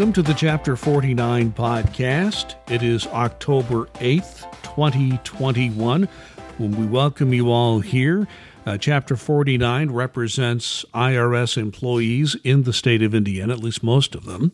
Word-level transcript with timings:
Welcome 0.00 0.14
to 0.14 0.22
the 0.22 0.32
Chapter 0.32 0.76
49 0.76 1.52
podcast. 1.52 2.54
It 2.70 2.82
is 2.82 3.06
October 3.08 3.84
8th, 3.96 4.50
2021, 4.62 6.08
when 6.56 6.70
we 6.70 6.86
welcome 6.86 7.34
you 7.34 7.50
all 7.50 7.80
here. 7.80 8.26
Uh, 8.64 8.78
Chapter 8.78 9.14
49 9.14 9.90
represents 9.90 10.86
IRS 10.94 11.58
employees 11.58 12.34
in 12.44 12.62
the 12.62 12.72
state 12.72 13.02
of 13.02 13.14
Indiana, 13.14 13.52
at 13.52 13.58
least 13.58 13.82
most 13.82 14.14
of 14.14 14.24
them. 14.24 14.52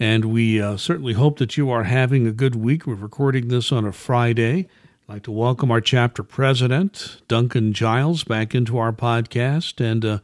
And 0.00 0.32
we 0.32 0.62
uh, 0.62 0.78
certainly 0.78 1.12
hope 1.12 1.38
that 1.38 1.58
you 1.58 1.68
are 1.68 1.84
having 1.84 2.26
a 2.26 2.32
good 2.32 2.56
week. 2.56 2.86
We're 2.86 2.94
recording 2.94 3.48
this 3.48 3.72
on 3.72 3.84
a 3.84 3.92
Friday. 3.92 4.70
I'd 5.06 5.16
like 5.16 5.22
to 5.24 5.32
welcome 5.32 5.70
our 5.70 5.82
chapter 5.82 6.22
president, 6.22 7.20
Duncan 7.28 7.74
Giles, 7.74 8.24
back 8.24 8.54
into 8.54 8.78
our 8.78 8.94
podcast. 8.94 9.84
And 9.84 10.02
uh, 10.02 10.18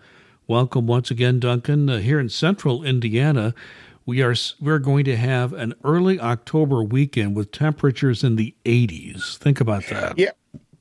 welcome 0.46 0.86
once 0.86 1.10
again, 1.10 1.38
Duncan. 1.38 1.90
Uh, 1.90 1.98
here 1.98 2.18
in 2.18 2.30
central 2.30 2.82
Indiana, 2.82 3.54
we 4.08 4.22
are 4.22 4.34
we're 4.58 4.78
going 4.78 5.04
to 5.04 5.14
have 5.14 5.52
an 5.52 5.74
early 5.84 6.18
October 6.18 6.82
weekend 6.82 7.36
with 7.36 7.52
temperatures 7.52 8.24
in 8.24 8.36
the 8.36 8.54
80s. 8.64 9.36
Think 9.36 9.60
about 9.60 9.84
that. 9.88 10.18
Yeah. 10.18 10.30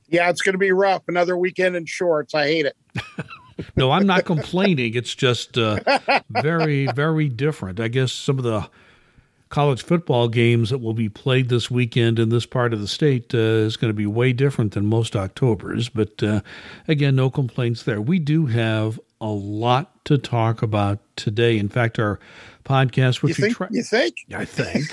Yeah, 0.08 0.30
it's 0.30 0.40
going 0.40 0.54
to 0.54 0.58
be 0.58 0.72
rough. 0.72 1.02
Another 1.08 1.36
weekend 1.36 1.76
in 1.76 1.84
shorts. 1.84 2.34
I 2.34 2.46
hate 2.46 2.64
it. 2.64 2.76
no, 3.76 3.90
I'm 3.90 4.06
not 4.06 4.24
complaining. 4.24 4.94
It's 4.94 5.14
just 5.14 5.58
uh, 5.58 5.78
very, 6.30 6.86
very 6.86 7.28
different. 7.28 7.80
I 7.80 7.88
guess 7.88 8.12
some 8.12 8.38
of 8.38 8.44
the 8.44 8.66
college 9.50 9.82
football 9.82 10.28
games 10.28 10.70
that 10.70 10.78
will 10.78 10.94
be 10.94 11.10
played 11.10 11.50
this 11.50 11.70
weekend 11.70 12.18
in 12.18 12.30
this 12.30 12.46
part 12.46 12.72
of 12.72 12.80
the 12.80 12.88
state 12.88 13.34
uh, 13.34 13.38
is 13.38 13.76
going 13.76 13.90
to 13.90 13.94
be 13.94 14.06
way 14.06 14.32
different 14.32 14.72
than 14.72 14.86
most 14.86 15.14
Octobers. 15.14 15.90
But 15.90 16.22
uh, 16.22 16.40
again, 16.86 17.16
no 17.16 17.28
complaints 17.28 17.82
there. 17.82 18.00
We 18.00 18.20
do 18.20 18.46
have 18.46 18.98
a 19.20 19.28
lot 19.28 20.04
to 20.04 20.18
talk 20.18 20.62
about 20.62 21.00
today. 21.16 21.58
In 21.58 21.68
fact, 21.68 21.98
our 21.98 22.18
podcast, 22.64 23.22
which 23.22 23.38
you 23.38 23.42
think, 23.42 23.58
we 23.58 23.66
try, 23.66 23.68
you 23.70 23.82
think, 23.82 24.14
I 24.34 24.44
think. 24.44 24.86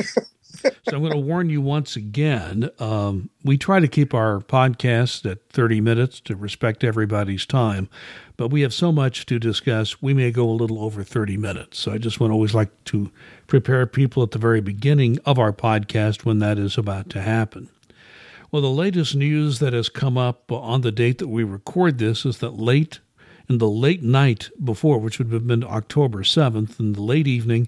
so 0.55 0.71
I'm 0.87 1.01
going 1.01 1.11
to 1.11 1.17
warn 1.17 1.49
you 1.49 1.61
once 1.61 1.95
again. 1.95 2.69
Um, 2.79 3.29
we 3.43 3.57
try 3.57 3.79
to 3.79 3.87
keep 3.87 4.13
our 4.13 4.39
podcast 4.39 5.29
at 5.29 5.47
30 5.49 5.81
minutes 5.81 6.19
to 6.21 6.35
respect 6.35 6.83
everybody's 6.83 7.45
time, 7.45 7.89
but 8.37 8.49
we 8.49 8.61
have 8.61 8.73
so 8.73 8.91
much 8.91 9.25
to 9.27 9.39
discuss. 9.39 10.01
We 10.01 10.13
may 10.13 10.31
go 10.31 10.49
a 10.49 10.51
little 10.51 10.83
over 10.83 11.03
30 11.03 11.37
minutes. 11.37 11.79
So 11.79 11.91
I 11.91 11.97
just 11.97 12.19
want 12.19 12.31
to 12.31 12.35
always 12.35 12.53
like 12.53 12.83
to 12.85 13.11
prepare 13.47 13.85
people 13.85 14.23
at 14.23 14.31
the 14.31 14.39
very 14.39 14.61
beginning 14.61 15.19
of 15.25 15.37
our 15.37 15.53
podcast 15.53 16.25
when 16.25 16.39
that 16.39 16.57
is 16.57 16.77
about 16.77 17.09
to 17.11 17.21
happen. 17.21 17.69
Well, 18.51 18.61
the 18.61 18.69
latest 18.69 19.15
news 19.15 19.59
that 19.59 19.73
has 19.73 19.89
come 19.89 20.17
up 20.17 20.51
on 20.51 20.81
the 20.81 20.91
date 20.91 21.17
that 21.17 21.27
we 21.27 21.43
record 21.43 21.97
this 21.97 22.25
is 22.25 22.37
that 22.37 22.51
late 22.51 22.99
in 23.49 23.57
the 23.59 23.69
late 23.69 24.03
night 24.03 24.49
before, 24.63 24.97
which 24.99 25.19
would 25.19 25.31
have 25.31 25.47
been 25.47 25.63
October 25.63 26.23
7th, 26.23 26.79
in 26.79 26.93
the 26.93 27.01
late 27.01 27.27
evening, 27.27 27.67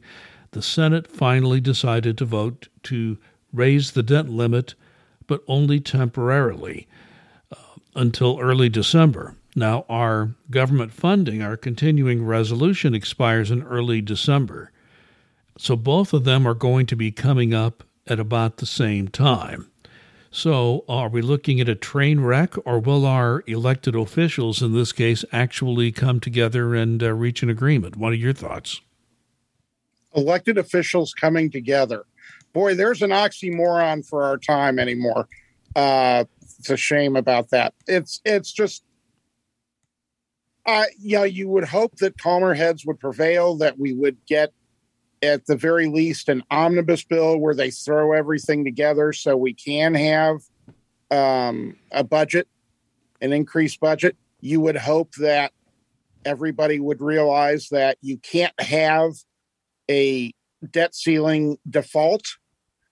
the 0.51 0.61
Senate 0.61 1.07
finally 1.07 1.59
decided 1.59 2.17
to 2.17 2.25
vote 2.25 2.67
to 2.83 3.17
raise 3.53 3.91
the 3.91 4.03
debt 4.03 4.29
limit, 4.29 4.75
but 5.27 5.43
only 5.47 5.79
temporarily 5.79 6.87
uh, 7.51 7.55
until 7.95 8.39
early 8.39 8.69
December. 8.69 9.35
Now, 9.55 9.85
our 9.89 10.35
government 10.51 10.93
funding, 10.93 11.41
our 11.41 11.57
continuing 11.57 12.23
resolution 12.23 12.93
expires 12.93 13.51
in 13.51 13.63
early 13.63 14.01
December. 14.01 14.71
So 15.57 15.75
both 15.75 16.13
of 16.13 16.23
them 16.23 16.47
are 16.47 16.53
going 16.53 16.85
to 16.87 16.95
be 16.95 17.11
coming 17.11 17.53
up 17.53 17.83
at 18.05 18.19
about 18.19 18.57
the 18.57 18.65
same 18.65 19.07
time. 19.07 19.69
So, 20.29 20.83
are 20.89 21.09
we 21.09 21.21
looking 21.21 21.61
at 21.61 21.69
a 21.69 21.75
train 21.75 22.19
wreck, 22.19 22.55
or 22.65 22.79
will 22.79 23.05
our 23.05 23.43
elected 23.47 23.95
officials, 23.95 24.61
in 24.61 24.73
this 24.73 24.91
case, 24.91 25.23
actually 25.31 25.91
come 25.91 26.19
together 26.19 26.75
and 26.75 27.01
uh, 27.01 27.13
reach 27.13 27.43
an 27.43 27.49
agreement? 27.49 27.95
What 27.95 28.11
are 28.11 28.17
your 28.17 28.33
thoughts? 28.33 28.81
Elected 30.15 30.57
officials 30.57 31.13
coming 31.13 31.49
together. 31.49 32.05
Boy, 32.53 32.75
there's 32.75 33.01
an 33.01 33.11
oxymoron 33.11 34.05
for 34.05 34.23
our 34.23 34.37
time 34.37 34.79
anymore. 34.79 35.27
Uh, 35.75 36.25
it's 36.59 36.69
a 36.69 36.77
shame 36.77 37.15
about 37.15 37.49
that. 37.51 37.73
It's 37.87 38.19
it's 38.25 38.51
just, 38.51 38.83
uh, 40.65 40.85
you 40.99 41.17
know, 41.17 41.23
you 41.23 41.47
would 41.49 41.65
hope 41.65 41.95
that 41.97 42.17
calmer 42.17 42.53
heads 42.53 42.85
would 42.85 42.99
prevail, 42.99 43.55
that 43.57 43.77
we 43.77 43.93
would 43.93 44.17
get 44.25 44.51
at 45.21 45.45
the 45.45 45.55
very 45.55 45.87
least 45.87 46.29
an 46.29 46.43
omnibus 46.51 47.03
bill 47.03 47.37
where 47.37 47.55
they 47.55 47.71
throw 47.71 48.13
everything 48.13 48.63
together 48.63 49.11
so 49.13 49.35
we 49.35 49.53
can 49.53 49.93
have 49.93 50.41
um, 51.09 51.75
a 51.91 52.03
budget, 52.03 52.47
an 53.21 53.33
increased 53.33 53.79
budget. 53.79 54.15
You 54.41 54.61
would 54.61 54.77
hope 54.77 55.13
that 55.15 55.51
everybody 56.25 56.79
would 56.79 57.01
realize 57.01 57.69
that 57.69 57.97
you 58.01 58.17
can't 58.17 58.59
have 58.59 59.13
a 59.89 60.33
debt 60.71 60.93
ceiling 60.93 61.57
default 61.69 62.25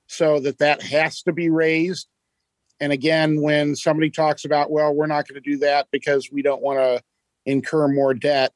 so 0.07 0.39
that 0.39 0.59
that 0.59 0.81
has 0.81 1.21
to 1.23 1.33
be 1.33 1.49
raised 1.49 2.07
and 2.79 2.93
again 2.93 3.41
when 3.41 3.75
somebody 3.75 4.09
talks 4.09 4.45
about 4.45 4.69
well 4.69 4.93
we're 4.93 5.07
not 5.07 5.27
going 5.27 5.41
to 5.41 5.49
do 5.49 5.57
that 5.57 5.87
because 5.91 6.31
we 6.31 6.43
don't 6.43 6.61
want 6.61 6.77
to 6.77 7.01
incur 7.45 7.87
more 7.87 8.13
debt 8.13 8.53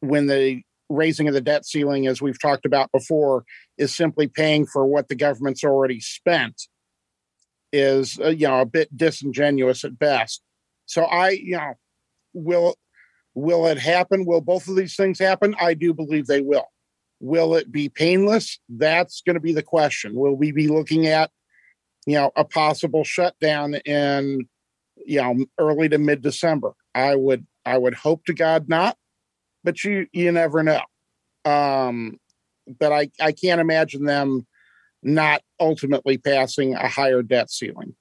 when 0.00 0.26
the 0.26 0.62
raising 0.88 1.28
of 1.28 1.34
the 1.34 1.40
debt 1.40 1.66
ceiling, 1.66 2.06
as 2.06 2.22
we've 2.22 2.40
talked 2.40 2.66
about 2.66 2.90
before, 2.92 3.44
is 3.78 3.94
simply 3.94 4.28
paying 4.28 4.66
for 4.66 4.86
what 4.86 5.08
the 5.08 5.14
government's 5.14 5.64
already 5.64 6.00
spent, 6.00 6.62
is 7.72 8.18
uh, 8.20 8.28
you 8.28 8.46
know 8.46 8.60
a 8.60 8.66
bit 8.66 8.96
disingenuous 8.96 9.84
at 9.84 9.98
best. 9.98 10.42
So 10.86 11.04
I, 11.04 11.30
you 11.30 11.56
know, 11.56 11.74
will 12.32 12.76
will 13.34 13.66
it 13.66 13.78
happen? 13.78 14.24
Will 14.24 14.40
both 14.40 14.68
of 14.68 14.76
these 14.76 14.96
things 14.96 15.18
happen? 15.18 15.54
I 15.60 15.74
do 15.74 15.92
believe 15.92 16.26
they 16.26 16.40
will. 16.40 16.66
Will 17.20 17.54
it 17.54 17.72
be 17.72 17.88
painless? 17.88 18.58
That's 18.68 19.22
going 19.22 19.34
to 19.34 19.40
be 19.40 19.52
the 19.52 19.62
question. 19.62 20.14
Will 20.14 20.34
we 20.34 20.52
be 20.52 20.68
looking 20.68 21.06
at, 21.06 21.30
you 22.06 22.14
know, 22.14 22.30
a 22.36 22.44
possible 22.44 23.04
shutdown 23.04 23.74
in, 23.74 24.48
you 25.04 25.22
know, 25.22 25.44
early 25.58 25.88
to 25.88 25.98
mid 25.98 26.22
December? 26.22 26.72
I 26.94 27.14
would 27.14 27.46
I 27.64 27.78
would 27.78 27.94
hope 27.94 28.24
to 28.26 28.34
God 28.34 28.68
not 28.68 28.96
but 29.66 29.82
you 29.84 30.06
you 30.12 30.32
never 30.32 30.62
know. 30.62 30.80
Um, 31.44 32.18
but 32.78 32.92
I 32.92 33.10
I 33.20 33.32
can't 33.32 33.60
imagine 33.60 34.04
them 34.04 34.46
not 35.02 35.42
ultimately 35.60 36.16
passing 36.16 36.74
a 36.74 36.88
higher 36.88 37.22
debt 37.22 37.50
ceiling. 37.50 37.94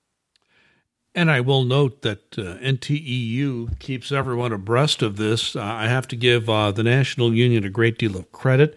And 1.13 1.31
I 1.31 1.41
will 1.41 1.63
note 1.63 2.01
that 2.01 2.37
uh, 2.37 2.57
NTEU 2.57 3.79
keeps 3.79 4.11
everyone 4.11 4.51
abreast 4.51 5.01
of 5.01 5.15
this. 5.15 5.55
Uh, 5.55 5.61
I 5.63 5.87
have 5.87 6.07
to 6.09 6.15
give 6.15 6.49
uh, 6.49 6.71
the 6.71 6.83
National 6.83 7.33
Union 7.33 7.63
a 7.63 7.69
great 7.69 7.97
deal 7.97 8.17
of 8.17 8.31
credit. 8.31 8.75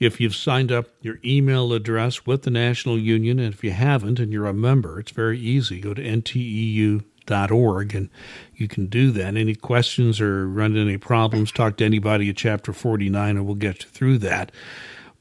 If 0.00 0.20
you've 0.20 0.34
signed 0.34 0.72
up 0.72 0.88
your 1.00 1.20
email 1.24 1.72
address 1.72 2.26
with 2.26 2.42
the 2.42 2.50
National 2.50 2.98
Union, 2.98 3.38
and 3.38 3.54
if 3.54 3.62
you 3.62 3.70
haven't 3.70 4.18
and 4.18 4.32
you're 4.32 4.46
a 4.46 4.52
member, 4.52 4.98
it's 4.98 5.12
very 5.12 5.38
easy. 5.38 5.80
Go 5.80 5.94
to 5.94 6.02
NTEU 6.02 7.04
org, 7.50 7.94
and 7.94 8.08
you 8.54 8.68
can 8.68 8.86
do 8.86 9.10
that. 9.12 9.36
Any 9.36 9.54
questions 9.54 10.20
or 10.20 10.48
run 10.48 10.72
into 10.72 10.82
any 10.82 10.98
problems, 10.98 11.52
talk 11.52 11.76
to 11.78 11.84
anybody 11.84 12.28
at 12.30 12.36
Chapter 12.36 12.72
49, 12.72 13.36
and 13.36 13.46
we'll 13.46 13.54
get 13.54 13.84
you 13.84 13.90
through 13.90 14.18
that. 14.18 14.52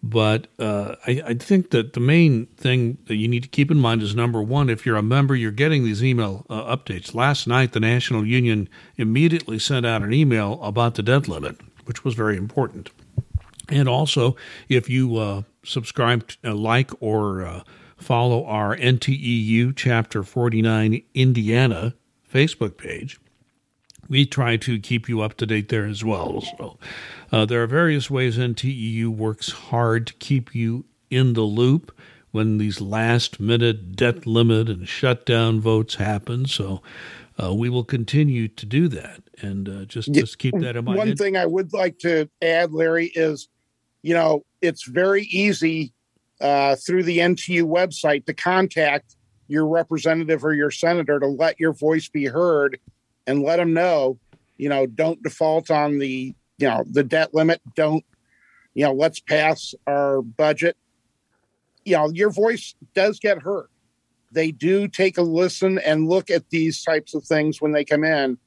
But 0.04 0.48
uh, 0.60 0.96
I, 1.08 1.24
I, 1.26 1.34
think 1.34 1.72
that 1.72 1.94
the 1.94 2.00
main 2.00 2.46
thing 2.58 3.00
that 3.08 3.16
you 3.16 3.28
need 3.28 3.42
to 3.42 3.50
keep 3.50 3.72
in 3.72 3.80
mind 3.80 4.04
is 4.04 4.14
number 4.14 4.40
one, 4.40 4.70
if 4.70 4.86
you're 4.86 4.98
a 4.98 5.02
member, 5.02 5.36
you're 5.36 5.50
getting 5.50 5.84
these 5.84 6.04
email 6.04 6.46
uh, 6.48 6.76
updates. 6.76 7.16
Last 7.16 7.48
night, 7.48 7.72
the 7.72 7.80
National 7.80 8.24
Union 8.24 8.70
immediately 8.98 9.58
sent 9.58 9.84
out 9.84 10.04
an 10.04 10.14
email 10.14 10.62
about 10.62 10.94
the 10.94 11.02
debt 11.02 11.28
limit, 11.28 11.60
which 11.86 12.04
was 12.04 12.14
very 12.14 12.38
important. 12.38 12.92
And 13.70 13.90
also, 13.90 14.36
if 14.70 14.90
you 14.90 15.18
uh, 15.18 15.42
subscribe, 15.64 16.28
to, 16.28 16.52
uh, 16.52 16.54
like, 16.54 16.92
or 17.00 17.44
uh, 17.44 17.64
follow 17.98 18.46
our 18.46 18.76
NTEU 18.76 19.76
Chapter 19.76 20.24
49 20.24 21.02
Indiana 21.14 21.96
Facebook 22.32 22.78
page. 22.78 23.20
We 24.08 24.26
try 24.26 24.58
to 24.58 24.80
keep 24.80 25.10
you 25.10 25.22
up 25.22 25.36
to 25.38 25.46
date 25.46 25.70
there 25.70 25.86
as 25.86 26.04
well. 26.04 26.42
So, 26.42 26.78
uh, 27.32 27.46
there 27.46 27.64
are 27.64 27.68
various 27.68 28.10
ways 28.10 28.38
NTEU 28.38 29.08
works 29.08 29.52
hard 29.52 30.08
to 30.08 30.14
keep 30.16 30.54
you 30.54 30.86
in 31.10 31.34
the 31.34 31.42
loop 31.42 31.92
when 32.32 32.58
these 32.58 32.82
last 32.82 33.40
minute 33.40 33.96
debt 33.96 34.28
limit 34.28 34.70
and 34.70 34.88
shutdown 34.88 35.60
votes 35.60 35.96
happen. 35.96 36.46
So, 36.46 36.82
uh, 37.42 37.54
we 37.54 37.70
will 37.70 37.84
continue 37.84 38.48
to 38.48 38.66
do 38.66 38.88
that 38.90 39.22
and 39.42 39.68
uh, 39.68 39.86
just 39.86 40.12
just 40.14 40.38
keep 40.38 40.58
that 40.60 40.76
in 40.76 40.86
mind. 40.86 40.98
One 40.98 41.16
thing 41.16 41.36
I 41.36 41.46
would 41.46 41.74
like 41.74 42.00
to 42.00 42.30
add, 42.42 42.72
Larry, 42.72 43.08
is 43.08 43.50
you 44.04 44.14
know 44.14 44.46
it's 44.62 44.84
very 44.84 45.24
easy 45.24 45.94
uh, 46.42 46.76
through 46.76 47.04
the 47.04 47.20
NTU 47.20 47.64
website 47.64 48.26
to 48.26 48.34
contact 48.34 49.16
your 49.48 49.68
representative 49.68 50.44
or 50.44 50.54
your 50.54 50.72
senator 50.72 51.20
to 51.20 51.28
let 51.28 51.60
your 51.60 51.74
voice 51.74 52.10
be 52.10 52.26
heard 52.26 52.80
and 53.28 53.44
let 53.44 53.58
them 53.58 53.74
know, 53.74 54.20
you 54.58 54.70
know, 54.70 54.86
don't 54.86 55.22
default 55.24 55.70
on 55.70 56.00
the, 56.00 56.34
you 56.58 56.68
know, 56.68 56.84
the 56.90 57.04
debt 57.04 57.34
limit. 57.34 57.62
Don't, 57.76 58.04
you 58.74 58.86
know, 58.86 58.94
let's 58.94 59.20
pass 59.20 59.74
our 59.88 60.22
budget. 60.22 60.78
You 61.84 61.98
know, 61.98 62.10
your 62.10 62.32
voice 62.32 62.76
does 62.94 63.20
get 63.20 63.42
heard. 63.42 63.68
They 64.32 64.52
do 64.52 64.88
take 64.88 65.18
a 65.18 65.22
listen 65.22 65.78
and 65.80 66.10
look 66.10 66.30
at 66.30 66.50
these 66.50 66.84
types 66.84 67.14
of 67.14 67.24
things 67.24 67.62
when 67.62 67.72
they 67.72 67.86
come 67.86 68.04
in. 68.04 68.38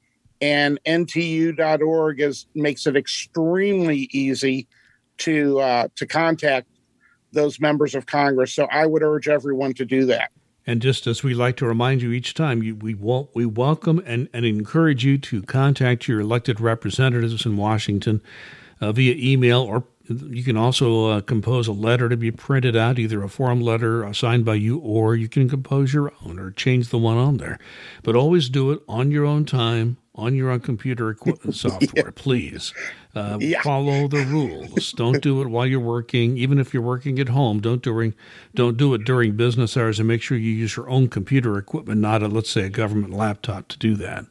And 0.41 0.79
NTU.org 0.85 2.21
is 2.21 2.45
makes 2.55 2.87
it 2.87 2.95
extremely 2.95 4.07
easy 4.11 4.67
to 5.19 5.59
uh, 5.59 5.87
to 5.95 6.05
contact 6.05 6.67
those 7.31 7.59
members 7.59 7.95
of 7.95 8.05
Congress. 8.05 8.53
So 8.53 8.67
I 8.71 8.85
would 8.85 9.03
urge 9.03 9.27
everyone 9.27 9.73
to 9.75 9.85
do 9.85 10.05
that. 10.05 10.31
And 10.67 10.81
just 10.81 11.07
as 11.07 11.23
we 11.23 11.33
like 11.33 11.57
to 11.57 11.65
remind 11.65 12.01
you 12.01 12.11
each 12.11 12.33
time, 12.33 12.61
you, 12.61 12.75
we 12.75 12.93
we 12.93 13.45
welcome 13.45 14.03
and, 14.05 14.29
and 14.33 14.45
encourage 14.45 15.03
you 15.03 15.17
to 15.17 15.41
contact 15.41 16.07
your 16.07 16.19
elected 16.19 16.59
representatives 16.59 17.45
in 17.45 17.57
Washington 17.57 18.21
uh, 18.79 18.91
via 18.91 19.15
email, 19.15 19.61
or 19.61 19.83
you 20.09 20.43
can 20.43 20.57
also 20.57 21.07
uh, 21.07 21.21
compose 21.21 21.67
a 21.67 21.71
letter 21.71 22.09
to 22.09 22.17
be 22.17 22.31
printed 22.31 22.75
out, 22.75 22.97
either 22.97 23.21
a 23.23 23.29
form 23.29 23.61
letter 23.61 24.11
signed 24.13 24.43
by 24.43 24.55
you, 24.55 24.79
or 24.79 25.15
you 25.15 25.29
can 25.29 25.47
compose 25.47 25.93
your 25.93 26.11
own 26.25 26.39
or 26.39 26.51
change 26.51 26.89
the 26.89 26.97
one 26.97 27.17
on 27.17 27.37
there. 27.37 27.59
But 28.03 28.15
always 28.15 28.49
do 28.49 28.71
it 28.71 28.81
on 28.87 29.11
your 29.11 29.25
own 29.25 29.45
time, 29.45 29.97
on 30.15 30.35
your 30.35 30.49
own 30.49 30.61
computer 30.61 31.09
equipment 31.09 31.55
software, 31.55 32.05
yeah. 32.05 32.11
please. 32.15 32.73
Uh, 33.15 33.37
yeah. 33.39 33.61
Follow 33.61 34.07
the 34.07 34.25
rules. 34.25 34.91
don't 34.93 35.21
do 35.21 35.41
it 35.41 35.47
while 35.47 35.65
you're 35.65 35.79
working, 35.79 36.37
even 36.37 36.59
if 36.59 36.73
you're 36.73 36.83
working 36.83 37.19
at 37.19 37.29
home. 37.29 37.59
Don't 37.59 37.81
during, 37.81 38.13
don't 38.55 38.77
do 38.77 38.93
it 38.93 39.03
during 39.03 39.35
business 39.35 39.77
hours, 39.77 39.99
and 39.99 40.07
make 40.07 40.21
sure 40.21 40.37
you 40.37 40.51
use 40.51 40.75
your 40.75 40.89
own 40.89 41.07
computer 41.07 41.57
equipment, 41.57 42.01
not 42.01 42.23
a 42.23 42.27
let's 42.27 42.49
say 42.49 42.63
a 42.63 42.69
government 42.69 43.13
laptop, 43.13 43.67
to 43.69 43.77
do 43.77 43.95
that. 43.95 44.25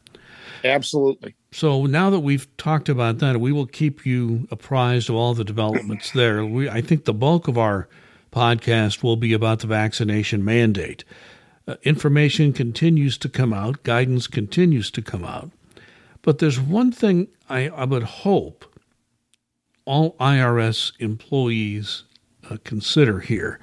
Absolutely. 0.64 1.34
So 1.52 1.86
now 1.86 2.10
that 2.10 2.20
we've 2.20 2.54
talked 2.56 2.88
about 2.88 3.18
that, 3.18 3.40
we 3.40 3.52
will 3.52 3.66
keep 3.66 4.04
you 4.04 4.46
apprised 4.50 5.08
of 5.08 5.14
all 5.16 5.34
the 5.34 5.44
developments 5.44 6.10
there. 6.12 6.44
We, 6.44 6.68
I 6.68 6.80
think 6.80 7.04
the 7.04 7.14
bulk 7.14 7.48
of 7.48 7.56
our 7.56 7.88
podcast 8.32 9.02
will 9.02 9.16
be 9.16 9.32
about 9.32 9.60
the 9.60 9.66
vaccination 9.66 10.44
mandate. 10.44 11.04
Uh, 11.66 11.76
information 11.82 12.52
continues 12.52 13.18
to 13.18 13.28
come 13.28 13.52
out, 13.52 13.82
guidance 13.82 14.26
continues 14.26 14.90
to 14.90 15.02
come 15.02 15.24
out. 15.24 15.50
But 16.22 16.38
there's 16.38 16.60
one 16.60 16.92
thing 16.92 17.28
I, 17.48 17.68
I 17.68 17.84
would 17.84 18.02
hope 18.02 18.64
all 19.84 20.16
IRS 20.16 20.92
employees 20.98 22.04
uh, 22.50 22.56
consider 22.64 23.20
here. 23.20 23.58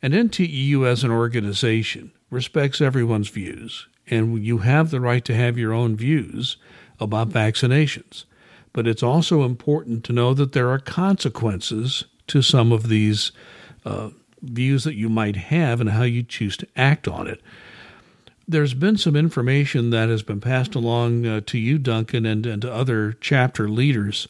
And 0.00 0.14
NTEU 0.14 0.86
as 0.86 1.04
an 1.04 1.10
organization 1.10 2.12
respects 2.30 2.80
everyone's 2.80 3.28
views, 3.28 3.87
and 4.10 4.42
you 4.44 4.58
have 4.58 4.90
the 4.90 5.00
right 5.00 5.24
to 5.24 5.34
have 5.34 5.58
your 5.58 5.72
own 5.72 5.96
views 5.96 6.56
about 7.00 7.30
vaccinations. 7.30 8.24
But 8.72 8.86
it's 8.86 9.02
also 9.02 9.44
important 9.44 10.04
to 10.04 10.12
know 10.12 10.34
that 10.34 10.52
there 10.52 10.70
are 10.70 10.78
consequences 10.78 12.04
to 12.28 12.42
some 12.42 12.72
of 12.72 12.88
these 12.88 13.32
uh, 13.84 14.10
views 14.42 14.84
that 14.84 14.94
you 14.94 15.08
might 15.08 15.36
have 15.36 15.80
and 15.80 15.90
how 15.90 16.02
you 16.02 16.22
choose 16.22 16.56
to 16.58 16.68
act 16.76 17.08
on 17.08 17.26
it 17.26 17.40
there's 18.48 18.72
been 18.72 18.96
some 18.96 19.14
information 19.14 19.90
that 19.90 20.08
has 20.08 20.22
been 20.22 20.40
passed 20.40 20.74
along 20.74 21.26
uh, 21.26 21.40
to 21.44 21.58
you, 21.58 21.78
Duncan, 21.78 22.24
and, 22.24 22.46
and 22.46 22.62
to 22.62 22.72
other 22.72 23.12
chapter 23.20 23.68
leaders 23.68 24.26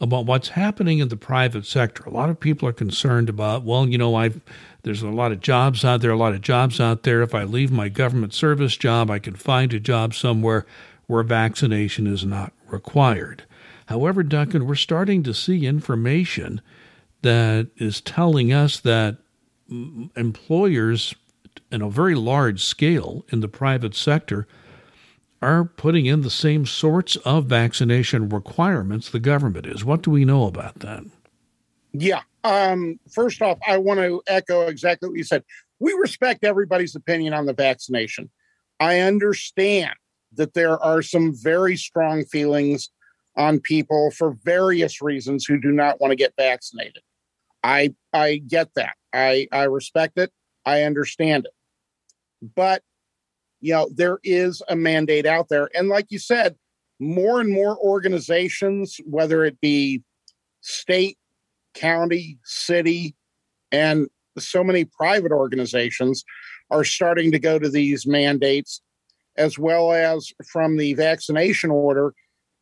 about 0.00 0.26
what's 0.26 0.50
happening 0.50 0.98
in 0.98 1.08
the 1.08 1.16
private 1.16 1.64
sector. 1.64 2.02
A 2.04 2.10
lot 2.10 2.30
of 2.30 2.40
people 2.40 2.68
are 2.68 2.72
concerned 2.72 3.28
about, 3.28 3.62
well, 3.62 3.88
you 3.88 3.98
know, 3.98 4.14
I've 4.14 4.40
there's 4.82 5.02
a 5.02 5.08
lot 5.08 5.32
of 5.32 5.40
jobs 5.40 5.84
out 5.84 6.02
there, 6.02 6.10
a 6.10 6.16
lot 6.16 6.34
of 6.34 6.42
jobs 6.42 6.78
out 6.80 7.04
there. 7.04 7.22
If 7.22 7.34
I 7.34 7.44
leave 7.44 7.70
my 7.72 7.88
government 7.88 8.34
service 8.34 8.76
job, 8.76 9.10
I 9.10 9.18
can 9.18 9.34
find 9.34 9.72
a 9.72 9.80
job 9.80 10.14
somewhere 10.14 10.66
where 11.06 11.22
vaccination 11.22 12.06
is 12.06 12.24
not 12.24 12.52
required. 12.68 13.44
However, 13.86 14.22
Duncan, 14.22 14.66
we're 14.66 14.74
starting 14.74 15.22
to 15.22 15.34
see 15.34 15.66
information 15.66 16.60
that 17.22 17.68
is 17.76 18.00
telling 18.00 18.52
us 18.52 18.80
that 18.80 19.16
employers 19.68 21.14
in 21.70 21.82
a 21.82 21.90
very 21.90 22.14
large 22.14 22.62
scale 22.62 23.24
in 23.30 23.40
the 23.40 23.48
private 23.48 23.94
sector 23.94 24.46
are 25.44 25.64
putting 25.64 26.06
in 26.06 26.22
the 26.22 26.30
same 26.30 26.66
sorts 26.66 27.16
of 27.16 27.46
vaccination 27.46 28.28
requirements 28.28 29.10
the 29.10 29.20
government 29.20 29.66
is. 29.66 29.84
What 29.84 30.02
do 30.02 30.10
we 30.10 30.24
know 30.24 30.46
about 30.46 30.80
that? 30.80 31.04
Yeah. 31.92 32.22
Um, 32.42 32.98
first 33.12 33.40
off, 33.42 33.58
I 33.66 33.78
want 33.78 34.00
to 34.00 34.22
echo 34.26 34.62
exactly 34.62 35.08
what 35.08 35.18
you 35.18 35.24
said. 35.24 35.44
We 35.78 35.92
respect 35.92 36.44
everybody's 36.44 36.96
opinion 36.96 37.34
on 37.34 37.46
the 37.46 37.54
vaccination. 37.54 38.30
I 38.80 39.00
understand 39.00 39.94
that 40.34 40.54
there 40.54 40.82
are 40.82 41.02
some 41.02 41.34
very 41.34 41.76
strong 41.76 42.24
feelings 42.24 42.90
on 43.36 43.60
people 43.60 44.10
for 44.10 44.36
various 44.44 45.00
reasons 45.02 45.44
who 45.44 45.60
do 45.60 45.70
not 45.70 46.00
want 46.00 46.12
to 46.12 46.16
get 46.16 46.32
vaccinated. 46.36 47.02
I 47.62 47.94
I 48.12 48.38
get 48.38 48.68
that. 48.74 48.94
I 49.12 49.48
I 49.52 49.64
respect 49.64 50.18
it. 50.18 50.30
I 50.66 50.82
understand 50.82 51.46
it. 51.46 51.52
But, 52.54 52.82
you 53.64 53.72
know, 53.72 53.88
there 53.94 54.18
is 54.22 54.60
a 54.68 54.76
mandate 54.76 55.24
out 55.24 55.48
there. 55.48 55.70
And 55.74 55.88
like 55.88 56.08
you 56.10 56.18
said, 56.18 56.54
more 57.00 57.40
and 57.40 57.50
more 57.50 57.78
organizations, 57.78 59.00
whether 59.06 59.42
it 59.42 59.58
be 59.58 60.02
state, 60.60 61.16
county, 61.72 62.38
city, 62.44 63.16
and 63.72 64.06
so 64.38 64.62
many 64.62 64.84
private 64.84 65.32
organizations 65.32 66.26
are 66.70 66.84
starting 66.84 67.32
to 67.32 67.38
go 67.38 67.58
to 67.58 67.70
these 67.70 68.06
mandates, 68.06 68.82
as 69.38 69.58
well 69.58 69.92
as 69.92 70.30
from 70.46 70.76
the 70.76 70.92
vaccination 70.92 71.70
order. 71.70 72.12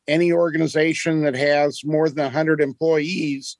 Any 0.06 0.32
organization 0.32 1.25
that 1.25 1.34
has 1.34 1.81
more 1.84 2.08
than 2.08 2.22
100 2.22 2.60
employees 2.60 3.56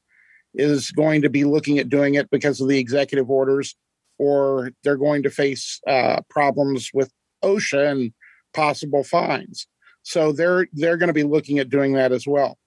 is 0.55 0.93
going 0.93 1.23
to 1.23 1.29
be 1.29 1.43
looking 1.43 1.81
at 1.81 1.89
doing 1.89 2.15
it 2.15 2.31
because 2.31 2.61
of 2.61 2.69
the 2.69 2.79
executive 2.79 3.29
orders 3.29 3.75
or 4.19 4.71
they're 4.85 4.97
going 4.97 5.25
to 5.25 5.31
face 5.31 5.81
uh, 5.89 6.21
problems 6.31 6.91
with 6.94 7.11
And 7.43 8.12
possible 8.53 9.05
fines. 9.05 9.67
So 10.03 10.33
they're 10.33 10.67
they're 10.73 10.97
going 10.97 11.09
to 11.09 11.15
be 11.15 11.23
looking 11.23 11.59
at 11.59 11.71
doing 11.71 11.93
that 11.94 12.12
as 12.12 12.27
well. 12.27 12.59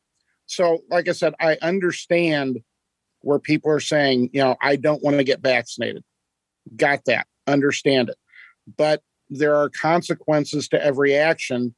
So, 0.48 0.80
like 0.90 1.08
I 1.08 1.12
said, 1.12 1.34
I 1.40 1.58
understand 1.62 2.60
where 3.22 3.40
people 3.40 3.72
are 3.72 3.80
saying, 3.80 4.30
you 4.34 4.42
know, 4.42 4.56
I 4.62 4.76
don't 4.76 5.04
want 5.04 5.18
to 5.18 5.24
get 5.24 5.42
vaccinated. 5.42 6.04
Got 6.76 7.06
that. 7.06 7.28
Understand 7.48 8.10
it. 8.10 8.18
But 8.78 9.02
there 9.30 9.56
are 9.56 9.70
consequences 9.70 10.68
to 10.70 10.84
every 10.84 11.16
action, 11.16 11.74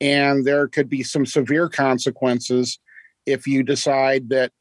and 0.00 0.44
there 0.44 0.68
could 0.68 0.88
be 0.88 1.02
some 1.02 1.24
severe 1.24 1.68
consequences 1.68 2.78
if 3.26 3.46
you 3.46 3.62
decide 3.62 4.28
that, 4.28 4.52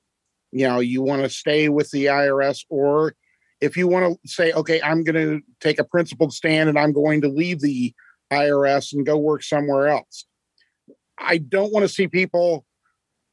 you 0.52 0.68
know, 0.68 0.80
you 0.80 1.02
want 1.02 1.24
to 1.24 1.30
stay 1.30 1.70
with 1.70 1.92
the 1.92 2.06
IRS 2.06 2.66
or 2.70 3.14
if 3.62 3.76
you 3.76 3.88
want 3.88 4.18
to 4.24 4.30
say, 4.30 4.52
okay, 4.54 4.82
I'm 4.82 5.04
going 5.04 5.16
to 5.16 5.42
take 5.60 5.80
a 5.80 5.84
principled 5.84 6.34
stand 6.34 6.70
and 6.70 6.80
I'm 6.80 6.94
going 6.94 7.22
to 7.22 7.28
leave 7.28 7.60
the 7.60 7.94
IRS 8.32 8.94
and 8.94 9.06
go 9.06 9.18
work 9.18 9.44
somewhere 9.44 9.88
else. 9.88 10.26
I 11.18 11.38
don't 11.38 11.74
want 11.74 11.84
to 11.84 11.94
see 11.94 12.08
people 12.08 12.66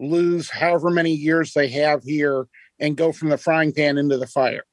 lose 0.00 0.50
however 0.50 0.90
many 0.90 1.12
years 1.12 1.52
they 1.52 1.68
have 1.68 2.02
here 2.02 2.46
and 2.78 2.96
go 2.96 3.12
from 3.12 3.28
the 3.28 3.38
frying 3.38 3.72
pan 3.72 3.98
into 3.98 4.18
the 4.18 4.26
fire 4.26 4.64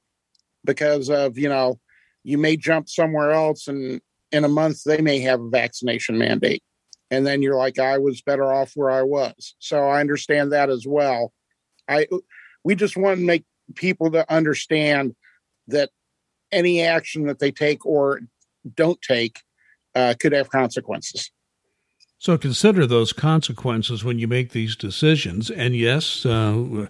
because 0.66 1.10
of, 1.10 1.38
you 1.38 1.50
know, 1.50 1.80
you 2.24 2.38
may 2.38 2.58
jump 2.58 2.90
somewhere 2.90 3.32
else 3.32 3.68
and 3.68 4.02
in 4.32 4.44
a 4.44 4.50
month 4.50 4.84
they 4.84 5.02
may 5.02 5.20
have 5.20 5.40
a 5.40 5.50
vaccination 5.50 6.18
mandate. 6.18 6.64
And 7.12 7.28
then 7.28 7.42
you're 7.42 7.58
like, 7.58 7.78
I 7.78 8.00
was 8.00 8.22
better 8.22 8.52
off 8.52 8.72
where 8.76 8.90
I 8.90 9.04
was. 9.04 9.56
So 9.60 9.88
I 9.88 10.00
understand 10.00 10.52
that 10.52 10.70
as 10.70 10.86
well. 10.88 11.32
I 11.88 12.08
we 12.64 12.76
just 12.76 12.98
want 12.98 13.20
to 13.20 13.26
make 13.26 13.46
people 13.76 14.10
to 14.12 14.32
understand 14.34 15.16
that 15.68 15.90
any 16.52 16.82
action 16.82 17.26
that 17.28 17.40
they 17.40 17.52
take 17.52 17.86
or 17.86 18.22
don't 18.76 19.02
take 19.02 19.40
uh, 19.96 20.14
could 20.20 20.32
have 20.32 20.50
consequences. 20.50 21.32
So 22.18 22.38
consider 22.38 22.88
those 22.88 23.12
consequences 23.12 24.04
when 24.04 24.18
you 24.18 24.28
make 24.28 24.52
these 24.52 24.76
decisions. 24.78 25.52
And 25.52 25.76
yes, 25.76 26.26
uh, 26.26 26.88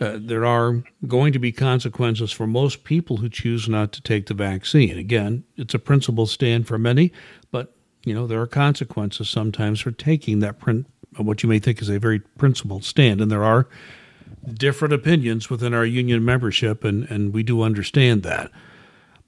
uh, 0.00 0.18
there 0.18 0.46
are 0.46 0.82
going 1.06 1.34
to 1.34 1.38
be 1.38 1.52
consequences 1.52 2.32
for 2.32 2.46
most 2.46 2.84
people 2.84 3.18
who 3.18 3.28
choose 3.28 3.68
not 3.68 3.92
to 3.92 4.00
take 4.00 4.26
the 4.26 4.34
vaccine. 4.34 4.96
Again, 4.96 5.44
it's 5.56 5.74
a 5.74 5.78
principle 5.78 6.26
stand 6.26 6.66
for 6.66 6.78
many, 6.78 7.12
but 7.50 7.74
you 8.04 8.14
know 8.14 8.26
there 8.26 8.40
are 8.40 8.46
consequences 8.46 9.28
sometimes 9.28 9.80
for 9.80 9.90
taking 9.90 10.38
that 10.38 10.58
print, 10.58 10.86
what 11.18 11.42
you 11.42 11.48
may 11.50 11.58
think 11.58 11.82
is 11.82 11.90
a 11.90 11.98
very 11.98 12.18
principled 12.18 12.82
stand, 12.82 13.20
and 13.20 13.30
there 13.30 13.44
are 13.44 13.68
different 14.54 14.94
opinions 14.94 15.50
within 15.50 15.74
our 15.74 15.84
union 15.84 16.24
membership, 16.24 16.84
and, 16.84 17.04
and 17.10 17.32
we 17.32 17.42
do 17.42 17.62
understand 17.62 18.22
that. 18.22 18.50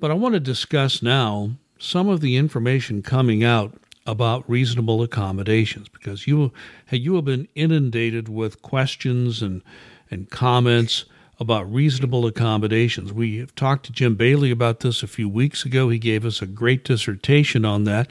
But 0.01 0.11
I 0.11 0.15
want 0.15 0.35
to 0.35 0.41
discuss 0.41 1.03
now 1.03 1.53
some 1.79 2.09
of 2.09 2.21
the 2.21 2.37
information 2.37 3.03
coming 3.03 3.45
out 3.45 3.75
about 4.07 4.49
reasonable 4.49 5.03
accommodations 5.03 5.89
because 5.89 6.27
you 6.27 6.53
you 6.91 7.15
have 7.15 7.25
been 7.25 7.47
inundated 7.55 8.29
with 8.29 8.63
questions 8.63 9.43
and 9.43 9.63
and 10.11 10.29
comments 10.31 11.05
about 11.39 11.73
reasonable 11.73 12.27
accommodations. 12.27 13.13
We 13.13 13.39
have 13.39 13.55
talked 13.55 13.87
to 13.87 13.93
Jim 13.93 14.15
Bailey 14.15 14.51
about 14.51 14.81
this 14.81 15.03
a 15.03 15.09
few 15.09 15.29
weeks 15.29 15.65
ago. 15.65 15.89
He 15.89 15.99
gave 15.99 16.25
us 16.25 16.43
a 16.43 16.47
great 16.47 16.85
dissertation 16.85 17.65
on 17.65 17.85
that. 17.85 18.09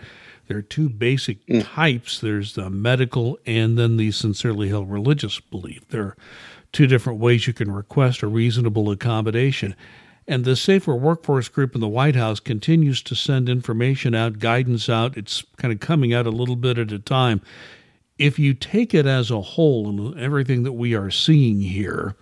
There 0.48 0.58
are 0.58 0.62
two 0.62 0.89
basic 0.89 1.46
mm. 1.46 1.63
types. 1.63 2.20
There's 2.20 2.55
the 2.55 2.70
medical 2.70 3.39
and 3.46 3.77
then 3.77 3.98
the 3.98 4.12
sincerely 4.12 4.70
held 4.70 4.91
religious 4.91 5.39
belief. 5.39 5.88
There 5.89 6.15
two 6.72 6.88
different 6.88 7.20
ways 7.20 7.48
you 7.48 7.54
can 7.54 7.72
request 7.72 8.22
a 8.22 8.28
reasonable 8.28 8.90
accommodation. 8.92 9.75
And 10.28 10.46
the 10.46 10.56
Safer 10.56 10.96
Workforce 10.96 11.50
Group 11.50 11.75
in 11.75 11.82
the 11.82 11.88
White 11.88 12.16
House 12.16 12.40
continues 12.40 13.01
to 13.04 13.16
send 13.16 13.50
information 13.50 14.16
out, 14.16 14.40
guidance 14.40 14.88
out. 14.88 15.18
It's 15.18 15.44
kind 15.58 15.74
of 15.74 15.80
coming 15.80 16.13
out 16.13 16.28
a 16.28 16.32
little 16.32 16.56
bit 16.56 16.78
at 16.78 16.92
a 16.92 17.00
time. 17.00 17.42
If 18.18 18.38
you 18.38 18.54
take 18.54 18.94
it 18.94 19.06
as 19.06 19.32
a 19.32 19.42
whole 19.42 19.90
and 19.90 20.20
everything 20.20 20.63
that 20.63 20.74
we 20.74 20.94
are 20.94 21.10
seeing 21.10 21.60
here, 21.60 22.16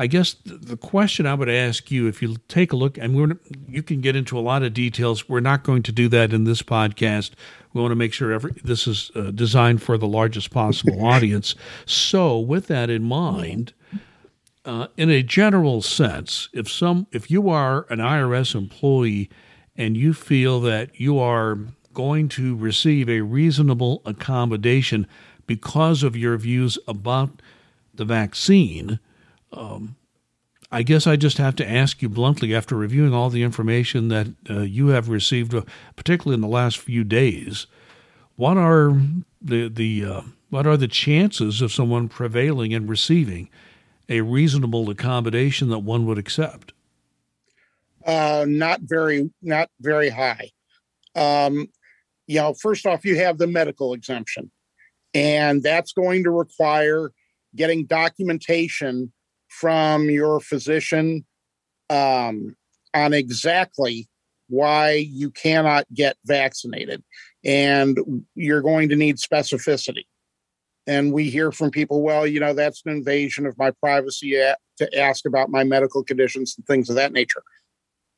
I 0.00 0.06
guess 0.06 0.36
the 0.44 0.76
question 0.76 1.26
I 1.26 1.34
would 1.34 1.48
ask 1.48 1.90
you, 1.90 2.06
if 2.06 2.22
you 2.22 2.36
take 2.46 2.72
a 2.72 2.76
look, 2.76 2.96
and 2.96 3.16
we're, 3.16 3.36
you 3.68 3.82
can 3.82 4.00
get 4.00 4.14
into 4.14 4.38
a 4.38 4.40
lot 4.40 4.62
of 4.62 4.72
details. 4.72 5.28
We're 5.28 5.40
not 5.40 5.64
going 5.64 5.82
to 5.82 5.92
do 5.92 6.08
that 6.10 6.32
in 6.32 6.44
this 6.44 6.62
podcast. 6.62 7.32
We 7.72 7.80
want 7.80 7.90
to 7.90 7.96
make 7.96 8.12
sure 8.12 8.30
every, 8.30 8.52
this 8.62 8.86
is 8.86 9.10
uh, 9.16 9.32
designed 9.32 9.82
for 9.82 9.98
the 9.98 10.06
largest 10.06 10.52
possible 10.52 11.04
audience. 11.04 11.56
So, 11.84 12.38
with 12.38 12.68
that 12.68 12.90
in 12.90 13.02
mind, 13.02 13.72
uh, 14.64 14.86
in 14.96 15.10
a 15.10 15.24
general 15.24 15.82
sense, 15.82 16.48
if 16.52 16.70
some, 16.70 17.08
if 17.10 17.28
you 17.28 17.50
are 17.50 17.84
an 17.90 17.98
IRS 17.98 18.54
employee 18.54 19.28
and 19.76 19.96
you 19.96 20.14
feel 20.14 20.60
that 20.60 21.00
you 21.00 21.18
are 21.18 21.58
going 21.92 22.28
to 22.28 22.54
receive 22.54 23.08
a 23.08 23.22
reasonable 23.22 24.02
accommodation 24.04 25.08
because 25.48 26.04
of 26.04 26.16
your 26.16 26.36
views 26.36 26.78
about 26.86 27.42
the 27.92 28.04
vaccine 28.04 29.00
um, 29.52 29.96
I 30.70 30.82
guess 30.82 31.06
I 31.06 31.16
just 31.16 31.38
have 31.38 31.56
to 31.56 31.68
ask 31.68 32.02
you 32.02 32.08
bluntly, 32.08 32.54
after 32.54 32.76
reviewing 32.76 33.14
all 33.14 33.30
the 33.30 33.42
information 33.42 34.08
that 34.08 34.28
uh, 34.50 34.60
you 34.60 34.88
have 34.88 35.08
received, 35.08 35.54
uh, 35.54 35.62
particularly 35.96 36.34
in 36.34 36.42
the 36.42 36.48
last 36.48 36.78
few 36.78 37.04
days, 37.04 37.66
what 38.36 38.56
are 38.56 39.00
the 39.40 39.68
the 39.68 40.04
uh, 40.04 40.22
what 40.50 40.66
are 40.66 40.76
the 40.76 40.88
chances 40.88 41.62
of 41.62 41.72
someone 41.72 42.08
prevailing 42.08 42.74
and 42.74 42.88
receiving 42.88 43.48
a 44.08 44.20
reasonable 44.20 44.88
accommodation 44.90 45.68
that 45.70 45.80
one 45.80 46.06
would 46.06 46.18
accept? 46.18 46.72
Uh, 48.04 48.44
not 48.48 48.80
very, 48.82 49.30
not 49.42 49.70
very 49.80 50.08
high. 50.08 50.50
Um, 51.14 51.68
you 52.26 52.40
know, 52.40 52.54
first 52.54 52.86
off, 52.86 53.04
you 53.04 53.16
have 53.16 53.38
the 53.38 53.46
medical 53.46 53.94
exemption, 53.94 54.50
and 55.14 55.62
that's 55.62 55.92
going 55.92 56.24
to 56.24 56.30
require 56.30 57.10
getting 57.56 57.86
documentation 57.86 59.12
from 59.48 60.10
your 60.10 60.40
physician 60.40 61.24
um, 61.90 62.56
on 62.94 63.12
exactly 63.12 64.08
why 64.48 64.92
you 64.92 65.30
cannot 65.30 65.86
get 65.92 66.16
vaccinated. 66.24 67.02
And 67.44 68.24
you're 68.34 68.62
going 68.62 68.88
to 68.88 68.96
need 68.96 69.16
specificity. 69.16 70.04
And 70.86 71.12
we 71.12 71.28
hear 71.28 71.52
from 71.52 71.70
people, 71.70 72.02
well, 72.02 72.26
you 72.26 72.40
know, 72.40 72.54
that's 72.54 72.82
an 72.86 72.92
invasion 72.92 73.44
of 73.46 73.58
my 73.58 73.72
privacy 73.72 74.30
to 74.78 74.98
ask 74.98 75.26
about 75.26 75.50
my 75.50 75.64
medical 75.64 76.02
conditions 76.02 76.54
and 76.56 76.66
things 76.66 76.88
of 76.88 76.96
that 76.96 77.12
nature. 77.12 77.42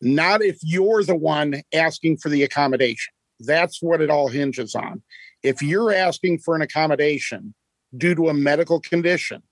Not 0.00 0.42
if 0.42 0.58
you're 0.62 1.02
the 1.02 1.16
one 1.16 1.62
asking 1.74 2.18
for 2.18 2.28
the 2.28 2.42
accommodation. 2.42 3.12
That's 3.40 3.82
what 3.82 4.00
it 4.00 4.10
all 4.10 4.28
hinges 4.28 4.74
on. 4.74 5.02
If 5.42 5.62
you're 5.62 5.92
asking 5.92 6.38
for 6.38 6.54
an 6.54 6.62
accommodation 6.62 7.54
due 7.96 8.14
to 8.14 8.28
a 8.28 8.34
medical 8.34 8.80
condition, 8.80 9.42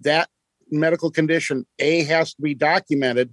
that 0.00 0.28
medical 0.70 1.10
condition 1.10 1.66
A 1.78 2.04
has 2.04 2.34
to 2.34 2.42
be 2.42 2.54
documented. 2.54 3.32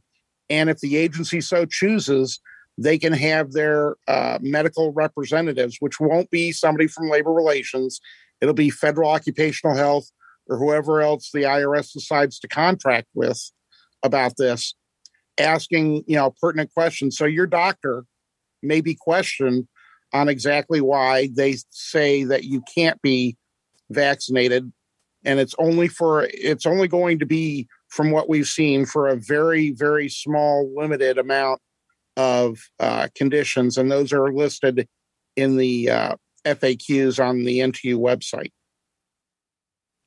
And 0.50 0.70
if 0.70 0.80
the 0.80 0.98
agency 0.98 1.42
so 1.42 1.66
chooses, 1.66 2.40
they 2.78 2.98
can 2.98 3.14
have 3.14 3.52
their 3.52 3.96
uh, 4.08 4.40
medical 4.42 4.92
representatives, 4.94 5.78
which 5.80 6.00
won't 6.00 6.30
be 6.32 6.52
somebody 6.52 6.88
from 6.88 7.10
labor 7.10 7.32
relations. 7.32 8.00
It'll 8.42 8.54
be 8.54 8.70
federal 8.70 9.10
occupational 9.10 9.76
health 9.76 10.10
or 10.48 10.58
whoever 10.58 11.02
else 11.02 11.30
the 11.32 11.44
IRS 11.44 11.94
decides 11.94 12.40
to 12.40 12.48
contract 12.48 13.08
with 13.14 13.52
about 14.04 14.38
this, 14.38 14.76
asking 15.38 16.04
you 16.08 16.16
know 16.16 16.34
pertinent 16.42 16.74
questions. 16.74 17.18
So 17.18 17.26
your 17.26 17.48
doctor 17.48 18.06
may 18.62 18.82
be 18.82 18.96
questioned 18.96 19.68
on 20.12 20.30
exactly 20.30 20.82
why 20.82 21.30
they 21.34 21.58
say 21.70 22.24
that 22.24 22.44
you 22.44 22.64
can't 22.76 23.02
be 23.02 23.38
vaccinated 23.90 24.72
and 25.26 25.40
it's 25.40 25.56
only 25.58 25.88
for 25.88 26.28
it's 26.32 26.66
only 26.66 26.88
going 26.88 27.20
to 27.20 27.26
be 27.26 27.68
from 27.90 28.12
what 28.12 28.30
we've 28.30 28.48
seen 28.48 28.86
for 28.86 29.08
a 29.08 29.16
very 29.16 29.72
very 29.72 30.10
small 30.10 30.72
limited 30.76 31.18
amount 31.18 31.60
of 32.16 32.58
uh, 32.80 33.08
conditions 33.16 33.78
and 33.78 33.92
those 33.92 34.14
are 34.14 34.32
listed 34.32 34.88
in 35.36 35.58
the 35.58 35.90
uh, 35.90 36.16
faqs 36.46 37.24
on 37.24 37.44
the 37.44 37.60
ntu 37.60 37.98
website 37.98 38.52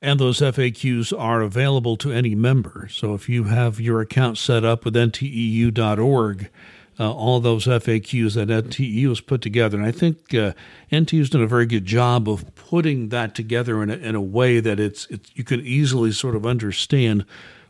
and 0.02 0.20
those 0.20 0.40
FAQs 0.40 1.18
are 1.18 1.40
available 1.40 1.96
to 1.96 2.12
any 2.12 2.34
member. 2.34 2.86
So 2.92 3.14
if 3.14 3.28
you 3.28 3.44
have 3.44 3.80
your 3.80 4.02
account 4.02 4.36
set 4.36 4.62
up 4.62 4.84
with 4.84 4.94
nteu.org, 4.94 6.50
uh, 6.98 7.12
all 7.12 7.40
those 7.40 7.66
FAQs 7.66 8.34
that 8.34 8.48
NTU 8.48 9.08
has 9.08 9.20
put 9.20 9.42
together. 9.42 9.76
And 9.76 9.86
I 9.86 9.92
think 9.92 10.34
uh, 10.34 10.52
NTEU's 10.90 11.30
done 11.30 11.42
a 11.42 11.46
very 11.46 11.66
good 11.66 11.84
job 11.84 12.28
of 12.28 12.54
putting 12.54 13.10
that 13.10 13.34
together 13.34 13.82
in 13.82 13.90
a, 13.90 13.96
in 13.96 14.14
a 14.14 14.20
way 14.20 14.60
that 14.60 14.80
it's, 14.80 15.06
it's 15.06 15.30
you 15.34 15.44
can 15.44 15.60
easily 15.60 16.12
sort 16.12 16.36
of 16.36 16.46
understand 16.46 17.24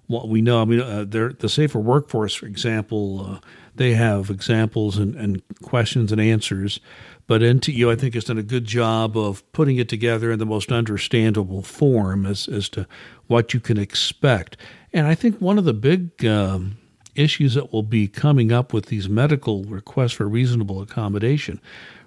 what 0.06 0.28
we 0.28 0.40
know. 0.40 0.62
I 0.62 0.64
mean, 0.64 0.80
uh, 0.80 1.04
the 1.06 1.48
Safer 1.48 1.80
Workforce, 1.80 2.34
for 2.34 2.46
example, 2.46 3.26
uh, 3.28 3.38
they 3.74 3.94
have 3.94 4.30
examples 4.30 4.96
and, 4.96 5.14
and 5.16 5.42
questions 5.62 6.12
and 6.12 6.20
answers. 6.20 6.80
But 7.26 7.42
NTU, 7.42 7.90
I 7.90 7.96
think, 7.96 8.14
has 8.14 8.24
done 8.24 8.38
a 8.38 8.42
good 8.42 8.64
job 8.64 9.16
of 9.16 9.50
putting 9.52 9.78
it 9.78 9.88
together 9.88 10.30
in 10.30 10.38
the 10.38 10.46
most 10.46 10.70
understandable 10.70 11.62
form 11.62 12.24
as, 12.24 12.46
as 12.46 12.68
to 12.70 12.86
what 13.26 13.52
you 13.52 13.58
can 13.58 13.78
expect. 13.78 14.56
And 14.92 15.08
I 15.08 15.16
think 15.16 15.40
one 15.40 15.58
of 15.58 15.64
the 15.64 15.74
big 15.74 16.24
um, 16.24 16.78
issues 17.18 17.54
that 17.54 17.72
will 17.72 17.82
be 17.82 18.08
coming 18.08 18.52
up 18.52 18.72
with 18.72 18.86
these 18.86 19.08
medical 19.08 19.64
requests 19.64 20.12
for 20.12 20.28
reasonable 20.28 20.80
accommodation 20.80 21.60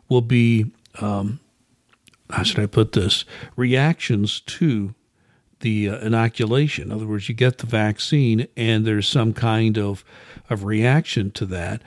will 0.07 0.21
be, 0.21 0.71
um, 0.99 1.39
how 2.29 2.43
should 2.43 2.59
I 2.59 2.65
put 2.65 2.93
this, 2.93 3.25
reactions 3.55 4.39
to 4.41 4.93
the 5.59 5.89
uh, 5.89 5.99
inoculation. 5.99 6.85
In 6.85 6.91
other 6.91 7.07
words, 7.07 7.29
you 7.29 7.35
get 7.35 7.57
the 7.57 7.65
vaccine 7.67 8.47
and 8.55 8.85
there's 8.85 9.07
some 9.07 9.33
kind 9.33 9.77
of, 9.77 10.03
of 10.49 10.63
reaction 10.63 11.31
to 11.31 11.45
that. 11.47 11.81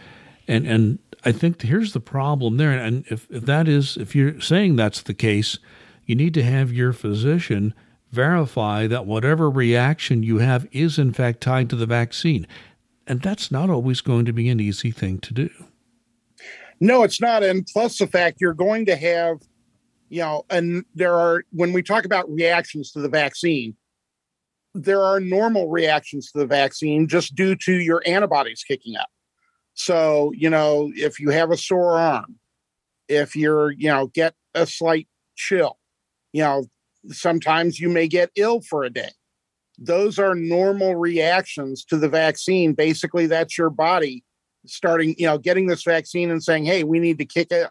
And, 0.46 0.66
and 0.66 0.98
I 1.24 1.32
think 1.32 1.62
here's 1.62 1.92
the 1.92 2.00
problem 2.00 2.56
there. 2.56 2.72
And 2.72 3.04
if, 3.08 3.26
if 3.30 3.44
that 3.46 3.68
is, 3.68 3.96
if 3.96 4.14
you're 4.14 4.40
saying 4.40 4.76
that's 4.76 5.02
the 5.02 5.14
case, 5.14 5.58
you 6.04 6.14
need 6.14 6.34
to 6.34 6.42
have 6.42 6.72
your 6.72 6.92
physician 6.92 7.74
verify 8.10 8.86
that 8.86 9.06
whatever 9.06 9.48
reaction 9.48 10.22
you 10.22 10.38
have 10.38 10.66
is 10.72 10.98
in 10.98 11.12
fact 11.12 11.40
tied 11.40 11.70
to 11.70 11.76
the 11.76 11.86
vaccine. 11.86 12.46
And 13.06 13.20
that's 13.20 13.50
not 13.50 13.70
always 13.70 14.00
going 14.00 14.24
to 14.26 14.32
be 14.32 14.48
an 14.48 14.60
easy 14.60 14.90
thing 14.90 15.18
to 15.20 15.34
do. 15.34 15.50
No, 16.80 17.02
it's 17.02 17.20
not. 17.20 17.42
And 17.42 17.66
plus 17.66 17.98
the 17.98 18.06
fact 18.06 18.40
you're 18.40 18.54
going 18.54 18.86
to 18.86 18.96
have, 18.96 19.38
you 20.08 20.20
know, 20.20 20.44
and 20.50 20.84
there 20.94 21.14
are, 21.14 21.44
when 21.52 21.72
we 21.72 21.82
talk 21.82 22.04
about 22.04 22.30
reactions 22.30 22.92
to 22.92 23.00
the 23.00 23.08
vaccine, 23.08 23.76
there 24.74 25.02
are 25.02 25.20
normal 25.20 25.68
reactions 25.68 26.30
to 26.32 26.38
the 26.38 26.46
vaccine 26.46 27.06
just 27.06 27.34
due 27.34 27.54
to 27.56 27.72
your 27.72 28.02
antibodies 28.06 28.64
kicking 28.66 28.96
up. 28.96 29.08
So, 29.74 30.32
you 30.34 30.50
know, 30.50 30.90
if 30.94 31.20
you 31.20 31.30
have 31.30 31.50
a 31.50 31.56
sore 31.56 31.98
arm, 31.98 32.36
if 33.08 33.36
you're, 33.36 33.72
you 33.72 33.88
know, 33.88 34.06
get 34.08 34.34
a 34.54 34.66
slight 34.66 35.08
chill, 35.36 35.78
you 36.32 36.42
know, 36.42 36.66
sometimes 37.08 37.78
you 37.80 37.88
may 37.88 38.08
get 38.08 38.30
ill 38.36 38.60
for 38.60 38.84
a 38.84 38.90
day 38.90 39.10
those 39.78 40.18
are 40.18 40.34
normal 40.34 40.94
reactions 40.96 41.84
to 41.86 41.96
the 41.96 42.08
vaccine. 42.08 42.72
Basically, 42.72 43.26
that's 43.26 43.56
your 43.56 43.70
body 43.70 44.24
starting, 44.66 45.14
you 45.18 45.26
know, 45.26 45.38
getting 45.38 45.66
this 45.66 45.82
vaccine 45.82 46.30
and 46.30 46.42
saying, 46.42 46.64
"Hey, 46.64 46.84
we 46.84 47.00
need 47.00 47.18
to 47.18 47.24
kick 47.24 47.50
it, 47.50 47.70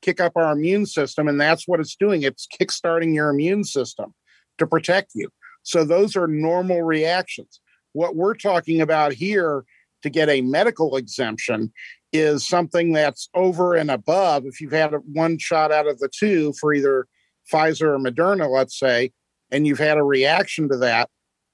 kick 0.00 0.20
up 0.20 0.32
our 0.36 0.52
immune 0.52 0.86
system," 0.86 1.28
and 1.28 1.40
that's 1.40 1.68
what 1.68 1.80
it's 1.80 1.96
doing. 1.96 2.22
It's 2.22 2.48
kickstarting 2.48 3.14
your 3.14 3.30
immune 3.30 3.64
system 3.64 4.14
to 4.58 4.66
protect 4.66 5.12
you. 5.14 5.28
So 5.62 5.84
those 5.84 6.16
are 6.16 6.26
normal 6.26 6.82
reactions. 6.82 7.60
What 7.92 8.16
we're 8.16 8.34
talking 8.34 8.80
about 8.80 9.12
here 9.12 9.64
to 10.02 10.10
get 10.10 10.28
a 10.28 10.40
medical 10.40 10.96
exemption 10.96 11.72
is 12.12 12.46
something 12.46 12.92
that's 12.92 13.28
over 13.34 13.74
and 13.74 13.90
above. 13.90 14.44
If 14.44 14.60
you've 14.60 14.72
had 14.72 14.92
one 15.12 15.38
shot 15.38 15.72
out 15.72 15.86
of 15.86 15.98
the 15.98 16.08
two 16.08 16.52
for 16.60 16.74
either 16.74 17.06
Pfizer 17.50 17.94
or 17.94 17.98
Moderna, 17.98 18.50
let's 18.50 18.78
say, 18.78 19.12
and 19.50 19.66
you've 19.66 19.78
had 19.78 19.98
a 19.98 20.02
reaction 20.02 20.68
to 20.68 20.76
that, 20.78 21.08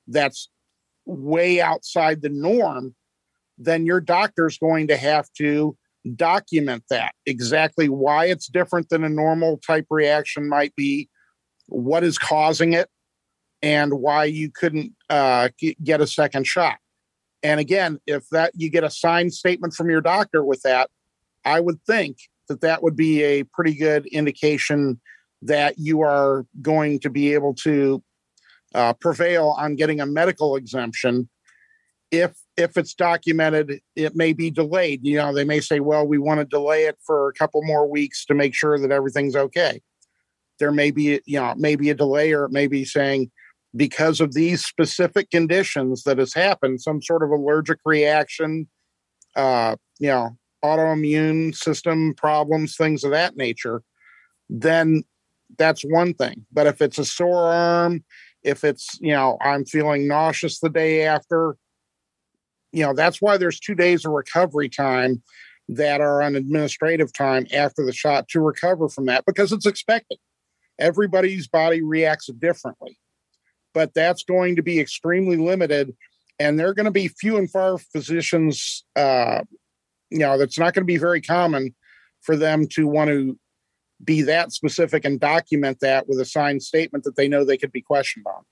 that's 0.09 0.49
way 1.07 1.61
outside 1.61 2.23
the 2.23 2.29
norm, 2.29 2.95
then 3.57 3.87
your 3.87 4.01
doctor's 4.01 4.59
going 4.59 4.89
to 4.89 4.97
have 4.97 5.33
to 5.35 5.77
document 6.17 6.85
that 6.91 7.13
exactly 7.27 7.89
why 7.89 8.27
it's 8.27 8.47
different 8.47 8.89
than 8.89 9.05
a 9.05 9.09
normal 9.09 9.59
type 9.59 9.87
reaction 9.91 10.49
might 10.49 10.75
be, 10.77 11.09
what 11.67 12.05
is 12.05 12.19
causing 12.19 12.73
it, 12.73 12.89
and 13.63 13.95
why 13.95 14.25
you 14.25 14.51
couldn't 14.51 14.93
uh, 15.11 15.49
get 15.83 16.01
a 16.01 16.07
second 16.07 16.47
shot. 16.47 16.79
And 17.43 17.61
again, 17.61 17.99
if 18.07 18.29
that 18.31 18.53
you 18.55 18.71
get 18.71 18.85
a 18.85 18.91
signed 18.91 19.33
statement 19.33 19.75
from 19.75 19.91
your 19.91 20.01
doctor 20.01 20.45
with 20.45 20.63
that, 20.63 20.91
I 21.45 21.61
would 21.61 21.83
think 21.85 22.19
that 22.49 22.61
that 22.63 22.83
would 22.83 22.97
be 22.97 23.23
a 23.23 23.45
pretty 23.45 23.75
good 23.75 24.07
indication 24.07 25.01
that 25.43 25.79
you 25.79 26.01
are 26.03 26.47
going 26.63 26.99
to 27.01 27.11
be 27.11 27.35
able 27.35 27.55
to 27.55 28.03
uh, 28.75 28.93
prevail 28.95 29.55
on 29.59 29.77
getting 29.77 30.01
a 30.01 30.07
medical 30.07 30.57
exemption. 30.57 31.29
If 32.11 32.37
if 32.57 32.77
it's 32.77 32.95
documented 32.95 33.81
it 33.95 34.17
may 34.17 34.33
be 34.33 34.51
delayed. 34.51 35.05
You 35.05 35.19
know 35.19 35.33
they 35.33 35.45
may 35.45 35.61
say 35.61 35.81
well 35.81 36.07
we 36.07 36.19
want 36.19 36.41
to 36.41 36.45
delay 36.45 36.85
it 36.85 36.99
for 37.05 37.29
a 37.29 37.33
couple 37.33 37.63
more 37.65 37.89
weeks 37.89 38.25
to 38.27 38.35
make 38.35 38.55
sure 38.55 38.79
that 38.79 38.91
everything's 38.91 39.37
okay. 39.37 39.81
There 40.59 40.73
may 40.73 40.91
be 40.91 41.21
you 41.25 41.41
know 41.41 41.55
maybe 41.57 41.91
a 41.91 41.95
delay 41.95 42.33
or 42.33 42.45
it 42.45 42.53
may 42.53 42.67
be 42.67 42.85
saying 42.85 43.31
because 43.77 44.21
of 44.21 44.35
these 44.35 44.65
specific 44.65 45.31
conditions 45.31 46.05
that 46.05 46.19
has 46.19 46.33
happened, 46.33 46.81
some 46.81 47.03
sort 47.03 47.23
of 47.23 47.31
allergic 47.31 47.79
reaction, 47.85 48.67
uh, 49.37 49.77
you 49.99 50.09
know, 50.09 50.37
autoimmune 50.65 51.55
system 51.55 52.15
problems, 52.15 52.77
things 52.77 53.05
of 53.05 53.11
that 53.13 53.37
nature, 53.37 53.83
then 54.49 55.05
that's 55.57 55.83
one 55.83 56.15
thing. 56.15 56.45
But 56.53 56.67
if 56.67 56.83
it's 56.83 56.99
a 56.99 57.05
sore 57.05 57.53
arm, 57.53 58.05
if 58.49 58.65
it's, 58.65 58.99
you 59.01 59.13
know, 59.13 59.37
I'm 59.43 59.67
feeling 59.67 60.09
nauseous 60.09 60.59
the 60.59 60.71
day 60.71 61.05
after, 61.05 61.57
you 62.73 62.83
know, 62.83 62.95
that's 62.95 63.21
why 63.21 63.37
there's 63.37 63.61
two 63.61 63.75
days 63.75 64.07
of 64.07 64.13
recovery 64.13 64.71
time 64.71 65.23
that 65.69 66.01
are 66.01 66.23
on 66.23 66.35
administrative 66.35 67.13
time 67.13 67.47
after 67.55 67.85
the 67.85 67.93
shot 67.93 68.27
to 68.29 68.41
recover 68.41 68.89
from 68.89 69.05
that 69.05 69.27
because 69.27 69.53
it's 69.53 69.67
expected. 69.67 70.19
Everybody's 70.79 71.47
body 71.47 71.83
reacts 71.83 72.29
differently, 72.39 72.99
but 73.75 73.93
that's 73.95 74.25
going 74.25 74.57
to 74.57 74.63
be 74.63 74.81
extremely 74.81 75.37
limited. 75.37 75.95
And 76.39 76.59
there 76.59 76.69
are 76.69 76.75
going 76.75 76.87
to 76.87 76.91
be 76.91 77.09
few 77.09 77.37
and 77.37 77.51
far 77.51 77.77
physicians, 77.77 78.85
uh, 78.97 79.43
you 80.11 80.21
know, 80.21 80.39
that's 80.39 80.59
not 80.59 80.73
going 80.73 80.83
to 80.83 80.93
be 80.93 80.97
very 80.97 81.21
common 81.21 81.75
for 82.23 82.35
them 82.35 82.67
to 82.69 82.87
want 82.87 83.11
to 83.11 83.39
be 84.05 84.23
that 84.23 84.53
specific 84.53 85.05
and 85.05 85.19
document 85.19 85.81
that 85.81 86.09
with 86.09 86.21
a 86.21 86.25
signed 86.25 86.63
statement 86.63 87.05
that 87.05 87.17
they 87.17 87.29
know 87.29 87.45
they 87.45 87.59
could 87.59 87.73
be 87.73 87.83
questioned 87.83 88.27
on. 88.27 88.45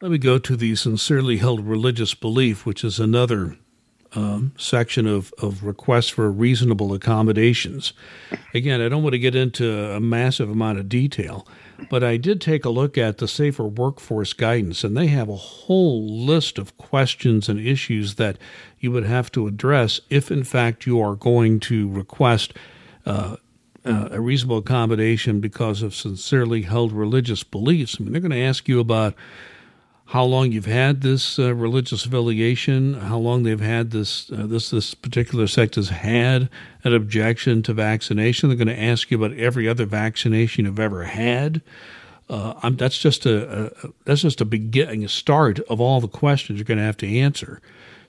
Let 0.00 0.10
me 0.10 0.18
go 0.18 0.38
to 0.38 0.56
the 0.56 0.74
sincerely 0.74 1.36
held 1.36 1.64
religious 1.64 2.14
belief, 2.14 2.66
which 2.66 2.82
is 2.82 2.98
another 2.98 3.56
um, 4.14 4.52
section 4.58 5.06
of, 5.06 5.32
of 5.40 5.64
requests 5.64 6.08
for 6.08 6.30
reasonable 6.30 6.92
accommodations. 6.92 7.92
Again, 8.52 8.80
I 8.80 8.88
don't 8.88 9.02
want 9.02 9.14
to 9.14 9.18
get 9.18 9.34
into 9.34 9.90
a 9.90 10.00
massive 10.00 10.50
amount 10.50 10.78
of 10.78 10.88
detail, 10.88 11.46
but 11.88 12.04
I 12.04 12.16
did 12.16 12.40
take 12.40 12.64
a 12.64 12.70
look 12.70 12.98
at 12.98 13.18
the 13.18 13.28
Safer 13.28 13.64
Workforce 13.64 14.32
Guidance, 14.32 14.84
and 14.84 14.96
they 14.96 15.06
have 15.06 15.28
a 15.28 15.36
whole 15.36 16.06
list 16.26 16.58
of 16.58 16.76
questions 16.76 17.48
and 17.48 17.58
issues 17.58 18.16
that 18.16 18.38
you 18.78 18.92
would 18.92 19.04
have 19.04 19.32
to 19.32 19.46
address 19.46 20.00
if, 20.10 20.30
in 20.30 20.44
fact, 20.44 20.86
you 20.86 21.00
are 21.00 21.14
going 21.14 21.60
to 21.60 21.88
request. 21.90 22.52
Uh, 23.06 23.36
uh, 23.84 24.08
a 24.10 24.20
reasonable 24.20 24.58
accommodation 24.58 25.40
because 25.40 25.82
of 25.82 25.94
sincerely 25.94 26.62
held 26.62 26.92
religious 26.92 27.42
beliefs. 27.42 27.96
I 27.98 28.02
mean, 28.02 28.12
they're 28.12 28.20
going 28.20 28.30
to 28.30 28.42
ask 28.42 28.68
you 28.68 28.80
about 28.80 29.14
how 30.06 30.24
long 30.24 30.52
you've 30.52 30.66
had 30.66 31.00
this 31.00 31.38
uh, 31.38 31.54
religious 31.54 32.04
affiliation, 32.04 32.94
how 32.94 33.18
long 33.18 33.44
they've 33.44 33.60
had 33.60 33.90
this 33.92 34.30
uh, 34.30 34.46
this 34.46 34.70
this 34.70 34.94
particular 34.94 35.46
sect 35.46 35.76
has 35.76 35.88
had 35.88 36.50
an 36.84 36.94
objection 36.94 37.62
to 37.62 37.72
vaccination. 37.72 38.48
They're 38.48 38.58
going 38.62 38.68
to 38.68 38.82
ask 38.82 39.10
you 39.10 39.22
about 39.22 39.36
every 39.38 39.66
other 39.66 39.86
vaccination 39.86 40.66
you've 40.66 40.78
ever 40.78 41.04
had. 41.04 41.62
Uh, 42.28 42.70
that's 42.70 42.98
just 42.98 43.26
a, 43.26 43.66
a, 43.66 43.88
that's 44.04 44.22
just 44.22 44.40
a 44.40 44.44
beginning, 44.44 45.04
a 45.04 45.08
start 45.08 45.60
of 45.60 45.80
all 45.80 46.00
the 46.00 46.08
questions 46.08 46.58
you're 46.58 46.64
going 46.64 46.78
to 46.78 46.84
have 46.84 46.96
to 46.98 47.18
answer. 47.18 47.60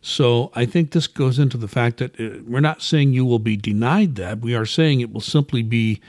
So 0.05 0.51
I 0.53 0.65
think 0.65 0.91
this 0.91 1.07
goes 1.07 1.39
into 1.39 1.55
the 1.55 1.69
fact 1.69 1.98
that 1.98 2.19
uh, 2.19 2.43
we're 2.45 2.60
not 2.60 2.81
saying 2.81 3.13
you 3.13 3.24
will 3.24 3.39
be 3.39 3.55
denied 3.55 4.15
that. 4.15 4.41
We 4.41 4.53
are 4.53 4.65
saying 4.65 5.00
it 5.00 5.13
will 5.13 5.22
simply 5.22 5.63
be 5.63 6.01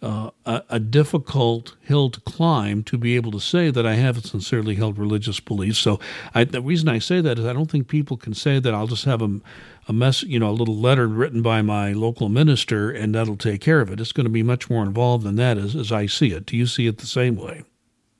uh, 0.00 0.30
a, 0.46 0.62
a, 0.70 0.78
difficult 0.78 1.74
hill 1.80 2.10
to 2.10 2.20
climb 2.20 2.84
to 2.84 2.96
be 2.96 3.16
able 3.16 3.32
to 3.32 3.40
say 3.40 3.72
that 3.72 3.84
I 3.84 3.96
have 3.96 4.24
sincerely 4.24 4.76
held 4.76 4.98
religious 4.98 5.40
belief. 5.40 5.76
So 5.76 5.98
I, 6.32 6.44
the 6.44 6.62
reason 6.62 6.88
I 6.88 7.00
say 7.00 7.20
that 7.20 7.40
is 7.40 7.44
I 7.44 7.52
don't 7.52 7.68
think 7.68 7.88
people 7.88 8.16
can 8.16 8.34
say 8.34 8.60
that 8.60 8.72
I'll 8.72 8.86
just 8.86 9.04
have 9.04 9.20
a, 9.20 9.40
a 9.88 9.92
mess, 9.92 10.22
you 10.22 10.38
know, 10.38 10.48
a 10.48 10.52
little 10.52 10.76
letter 10.76 11.08
written 11.08 11.42
by 11.42 11.60
my 11.60 11.92
local 11.92 12.28
minister 12.28 12.88
and 12.88 13.16
that'll 13.16 13.36
take 13.36 13.60
care 13.60 13.80
of 13.80 13.90
it. 13.90 14.00
It's 14.00 14.12
going 14.12 14.24
to 14.26 14.30
be 14.30 14.44
much 14.44 14.70
more 14.70 14.84
involved 14.84 15.24
than 15.24 15.34
that 15.36 15.58
as, 15.58 15.74
as 15.74 15.90
I 15.90 16.06
see 16.06 16.30
it. 16.30 16.46
Do 16.46 16.56
you 16.56 16.66
see 16.66 16.86
it 16.86 16.98
the 16.98 17.06
same 17.06 17.34
way? 17.34 17.64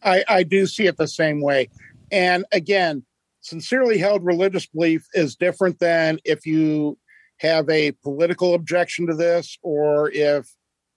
I, 0.03 0.25
I 0.29 0.43
do 0.43 0.67
see 0.67 0.87
it 0.87 0.97
the 0.97 1.09
same 1.09 1.41
way. 1.41 1.71
And 2.11 2.45
again, 2.51 3.05
sincerely 3.41 3.99
held 3.99 4.25
religious 4.25 4.67
belief 4.67 5.07
is 5.15 5.37
different 5.37 5.79
than 5.79 6.19
if 6.25 6.47
you 6.47 6.99
have 7.39 7.69
a 7.71 7.93
political 8.03 8.55
objection 8.55 9.07
to 9.07 9.15
this 9.15 9.57
or 9.63 10.11
if 10.11 10.49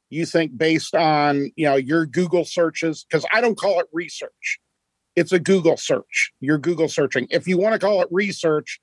you 0.09 0.25
think 0.25 0.57
based 0.57 0.93
on 0.93 1.49
you 1.55 1.65
know 1.65 1.75
your 1.75 2.05
google 2.05 2.45
searches 2.45 3.05
because 3.09 3.25
i 3.33 3.41
don't 3.41 3.57
call 3.57 3.79
it 3.79 3.87
research. 3.91 4.59
It's 5.15 5.31
a 5.31 5.39
google 5.39 5.77
search. 5.77 6.31
You're 6.39 6.57
google 6.57 6.89
searching. 6.89 7.27
If 7.29 7.47
you 7.47 7.59
want 7.59 7.73
to 7.73 7.79
call 7.79 8.01
it 8.01 8.07
research 8.11 8.79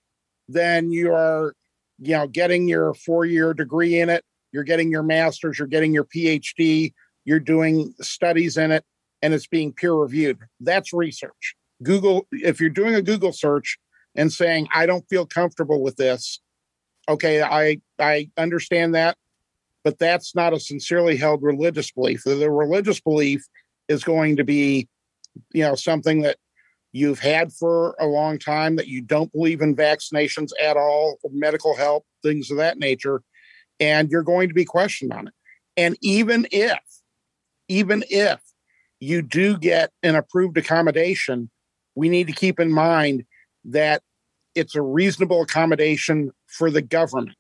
then 0.52 0.90
you 0.90 1.12
are 1.12 1.54
you 1.98 2.12
know 2.12 2.26
getting 2.26 2.68
your 2.68 2.94
four 2.94 3.24
year 3.24 3.54
degree 3.54 4.00
in 4.00 4.08
it 4.08 4.24
you're 4.52 4.64
getting 4.64 4.90
your 4.90 5.02
master's 5.02 5.58
you're 5.58 5.68
getting 5.68 5.94
your 5.94 6.04
phd 6.04 6.92
you're 7.24 7.40
doing 7.40 7.94
studies 8.00 8.56
in 8.56 8.70
it 8.70 8.84
and 9.22 9.34
it's 9.34 9.46
being 9.46 9.72
peer 9.72 9.94
reviewed 9.94 10.38
that's 10.60 10.92
research 10.92 11.54
google 11.82 12.26
if 12.32 12.60
you're 12.60 12.70
doing 12.70 12.94
a 12.94 13.02
google 13.02 13.32
search 13.32 13.78
and 14.14 14.32
saying 14.32 14.68
i 14.74 14.86
don't 14.86 15.08
feel 15.08 15.26
comfortable 15.26 15.82
with 15.82 15.96
this 15.96 16.40
okay 17.08 17.42
i 17.42 17.78
i 17.98 18.28
understand 18.36 18.94
that 18.94 19.16
but 19.82 19.98
that's 19.98 20.34
not 20.34 20.52
a 20.52 20.60
sincerely 20.60 21.16
held 21.16 21.42
religious 21.42 21.90
belief. 21.90 22.22
The 22.24 22.50
religious 22.50 23.00
belief 23.00 23.46
is 23.88 24.04
going 24.04 24.36
to 24.36 24.44
be, 24.44 24.88
you 25.52 25.62
know, 25.62 25.74
something 25.74 26.22
that 26.22 26.36
you've 26.92 27.20
had 27.20 27.52
for 27.52 27.94
a 27.98 28.06
long 28.06 28.38
time 28.38 28.76
that 28.76 28.88
you 28.88 29.00
don't 29.00 29.32
believe 29.32 29.60
in 29.60 29.76
vaccinations 29.76 30.50
at 30.62 30.76
all, 30.76 31.18
medical 31.30 31.76
help, 31.76 32.04
things 32.22 32.50
of 32.50 32.56
that 32.58 32.78
nature, 32.78 33.22
and 33.78 34.10
you're 34.10 34.22
going 34.22 34.48
to 34.48 34.54
be 34.54 34.64
questioned 34.64 35.12
on 35.12 35.28
it. 35.28 35.34
And 35.76 35.96
even 36.02 36.46
if, 36.50 36.80
even 37.68 38.04
if 38.10 38.40
you 38.98 39.22
do 39.22 39.56
get 39.56 39.92
an 40.02 40.16
approved 40.16 40.58
accommodation, 40.58 41.48
we 42.00 42.08
need 42.08 42.26
to 42.26 42.32
keep 42.32 42.58
in 42.58 42.72
mind 42.72 43.26
that 43.62 44.02
it's 44.54 44.74
a 44.74 44.80
reasonable 44.80 45.42
accommodation 45.42 46.30
for 46.46 46.70
the 46.70 46.80
government. 46.80 47.36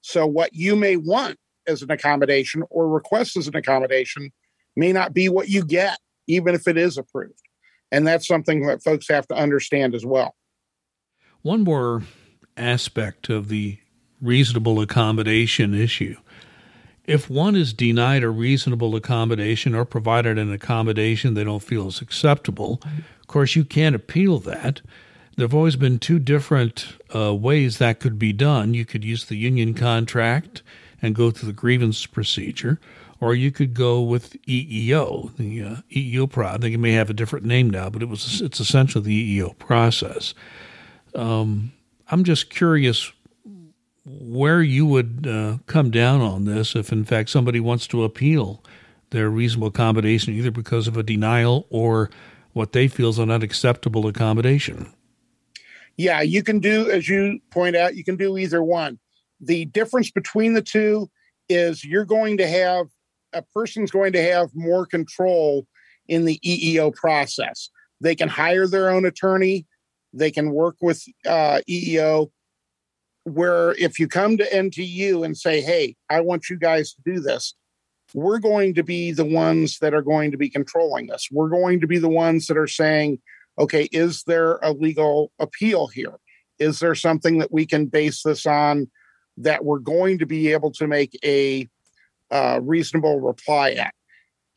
So, 0.00 0.26
what 0.26 0.52
you 0.52 0.74
may 0.74 0.96
want 0.96 1.38
as 1.68 1.80
an 1.80 1.92
accommodation 1.92 2.64
or 2.70 2.88
request 2.88 3.36
as 3.36 3.46
an 3.46 3.54
accommodation 3.54 4.32
may 4.74 4.92
not 4.92 5.14
be 5.14 5.28
what 5.28 5.48
you 5.48 5.64
get, 5.64 5.96
even 6.26 6.56
if 6.56 6.66
it 6.66 6.76
is 6.76 6.98
approved. 6.98 7.40
And 7.92 8.04
that's 8.04 8.26
something 8.26 8.66
that 8.66 8.82
folks 8.82 9.06
have 9.08 9.28
to 9.28 9.36
understand 9.36 9.94
as 9.94 10.04
well. 10.04 10.34
One 11.42 11.62
more 11.62 12.02
aspect 12.56 13.28
of 13.28 13.46
the 13.46 13.78
reasonable 14.20 14.80
accommodation 14.80 15.72
issue. 15.72 16.16
If 17.06 17.30
one 17.30 17.54
is 17.54 17.72
denied 17.72 18.24
a 18.24 18.30
reasonable 18.30 18.96
accommodation 18.96 19.72
or 19.72 19.84
provided 19.84 20.36
an 20.36 20.52
accommodation 20.52 21.34
they 21.34 21.44
don't 21.44 21.62
feel 21.62 21.86
is 21.88 22.00
acceptable, 22.00 22.80
of 23.24 23.28
course, 23.28 23.56
you 23.56 23.64
can't 23.64 23.96
appeal 23.96 24.38
that. 24.40 24.82
There 25.34 25.44
have 25.44 25.54
always 25.54 25.76
been 25.76 25.98
two 25.98 26.18
different 26.18 26.88
uh, 27.14 27.34
ways 27.34 27.78
that 27.78 27.98
could 27.98 28.18
be 28.18 28.34
done. 28.34 28.74
You 28.74 28.84
could 28.84 29.02
use 29.02 29.24
the 29.24 29.36
union 29.36 29.72
contract 29.72 30.62
and 31.00 31.14
go 31.14 31.30
through 31.30 31.46
the 31.46 31.54
grievance 31.54 32.04
procedure, 32.04 32.78
or 33.20 33.34
you 33.34 33.50
could 33.50 33.72
go 33.72 34.02
with 34.02 34.34
EEO, 34.42 35.34
the 35.38 35.62
uh, 35.62 35.76
EEO 35.90 36.30
process. 36.30 36.58
I 36.58 36.60
think 36.60 36.74
it 36.74 36.78
may 36.78 36.92
have 36.92 37.08
a 37.08 37.14
different 37.14 37.46
name 37.46 37.70
now, 37.70 37.88
but 37.88 38.02
it 38.02 38.10
was 38.10 38.42
it's 38.42 38.60
essentially 38.60 39.02
the 39.02 39.40
EEO 39.40 39.56
process. 39.58 40.34
Um, 41.14 41.72
I'm 42.10 42.24
just 42.24 42.50
curious 42.50 43.10
where 44.04 44.60
you 44.60 44.84
would 44.84 45.26
uh, 45.26 45.56
come 45.66 45.90
down 45.90 46.20
on 46.20 46.44
this 46.44 46.76
if, 46.76 46.92
in 46.92 47.06
fact, 47.06 47.30
somebody 47.30 47.58
wants 47.58 47.86
to 47.86 48.04
appeal 48.04 48.62
their 49.10 49.30
reasonable 49.30 49.68
accommodation, 49.68 50.34
either 50.34 50.50
because 50.50 50.86
of 50.86 50.98
a 50.98 51.02
denial 51.02 51.66
or 51.70 52.10
what 52.54 52.72
they 52.72 52.88
feel 52.88 53.10
is 53.10 53.18
an 53.18 53.30
unacceptable 53.30 54.06
accommodation. 54.06 54.92
Yeah, 55.96 56.22
you 56.22 56.42
can 56.42 56.58
do, 56.58 56.90
as 56.90 57.08
you 57.08 57.38
point 57.50 57.76
out, 57.76 57.94
you 57.94 58.02
can 58.02 58.16
do 58.16 58.36
either 58.38 58.62
one 58.62 58.98
the 59.40 59.66
difference 59.66 60.10
between 60.10 60.54
the 60.54 60.62
two 60.62 61.10
is 61.48 61.84
you're 61.84 62.04
going 62.04 62.36
to 62.38 62.46
have 62.46 62.86
a 63.32 63.42
person's 63.42 63.90
going 63.90 64.12
to 64.12 64.22
have 64.22 64.48
more 64.54 64.86
control 64.86 65.66
in 66.08 66.24
the 66.24 66.38
EEO 66.44 66.94
process. 66.94 67.70
They 68.00 68.14
can 68.14 68.28
hire 68.28 68.66
their 68.66 68.90
own 68.90 69.04
attorney, 69.04 69.66
they 70.12 70.30
can 70.30 70.52
work 70.52 70.76
with 70.80 71.02
uh, 71.26 71.60
EEO. 71.68 72.30
Where 73.24 73.72
if 73.72 73.98
you 73.98 74.06
come 74.06 74.36
to 74.36 74.44
NTU 74.44 75.24
and 75.24 75.36
say, 75.36 75.62
Hey, 75.62 75.96
I 76.10 76.20
want 76.20 76.50
you 76.50 76.58
guys 76.58 76.92
to 76.92 77.02
do 77.04 77.20
this, 77.20 77.54
we're 78.14 78.38
going 78.38 78.72
to 78.74 78.82
be 78.82 79.12
the 79.12 79.24
ones 79.24 79.78
that 79.80 79.92
are 79.92 80.02
going 80.02 80.30
to 80.30 80.38
be 80.38 80.48
controlling 80.48 81.08
this. 81.08 81.28
We're 81.30 81.50
going 81.50 81.80
to 81.80 81.86
be 81.86 81.98
the 81.98 82.08
ones 82.08 82.46
that 82.46 82.56
are 82.56 82.66
saying, 82.66 83.18
Okay, 83.58 83.88
is 83.92 84.24
there 84.24 84.56
a 84.62 84.72
legal 84.72 85.30
appeal 85.38 85.86
here? 85.86 86.14
Is 86.58 86.80
there 86.80 86.94
something 86.94 87.38
that 87.38 87.52
we 87.52 87.66
can 87.66 87.86
base 87.86 88.22
this 88.22 88.46
on 88.46 88.90
that 89.36 89.64
we're 89.64 89.78
going 89.78 90.18
to 90.18 90.26
be 90.26 90.52
able 90.52 90.70
to 90.72 90.86
make 90.86 91.18
a 91.24 91.68
uh, 92.30 92.60
reasonable 92.62 93.20
reply 93.20 93.72
at. 93.72 93.94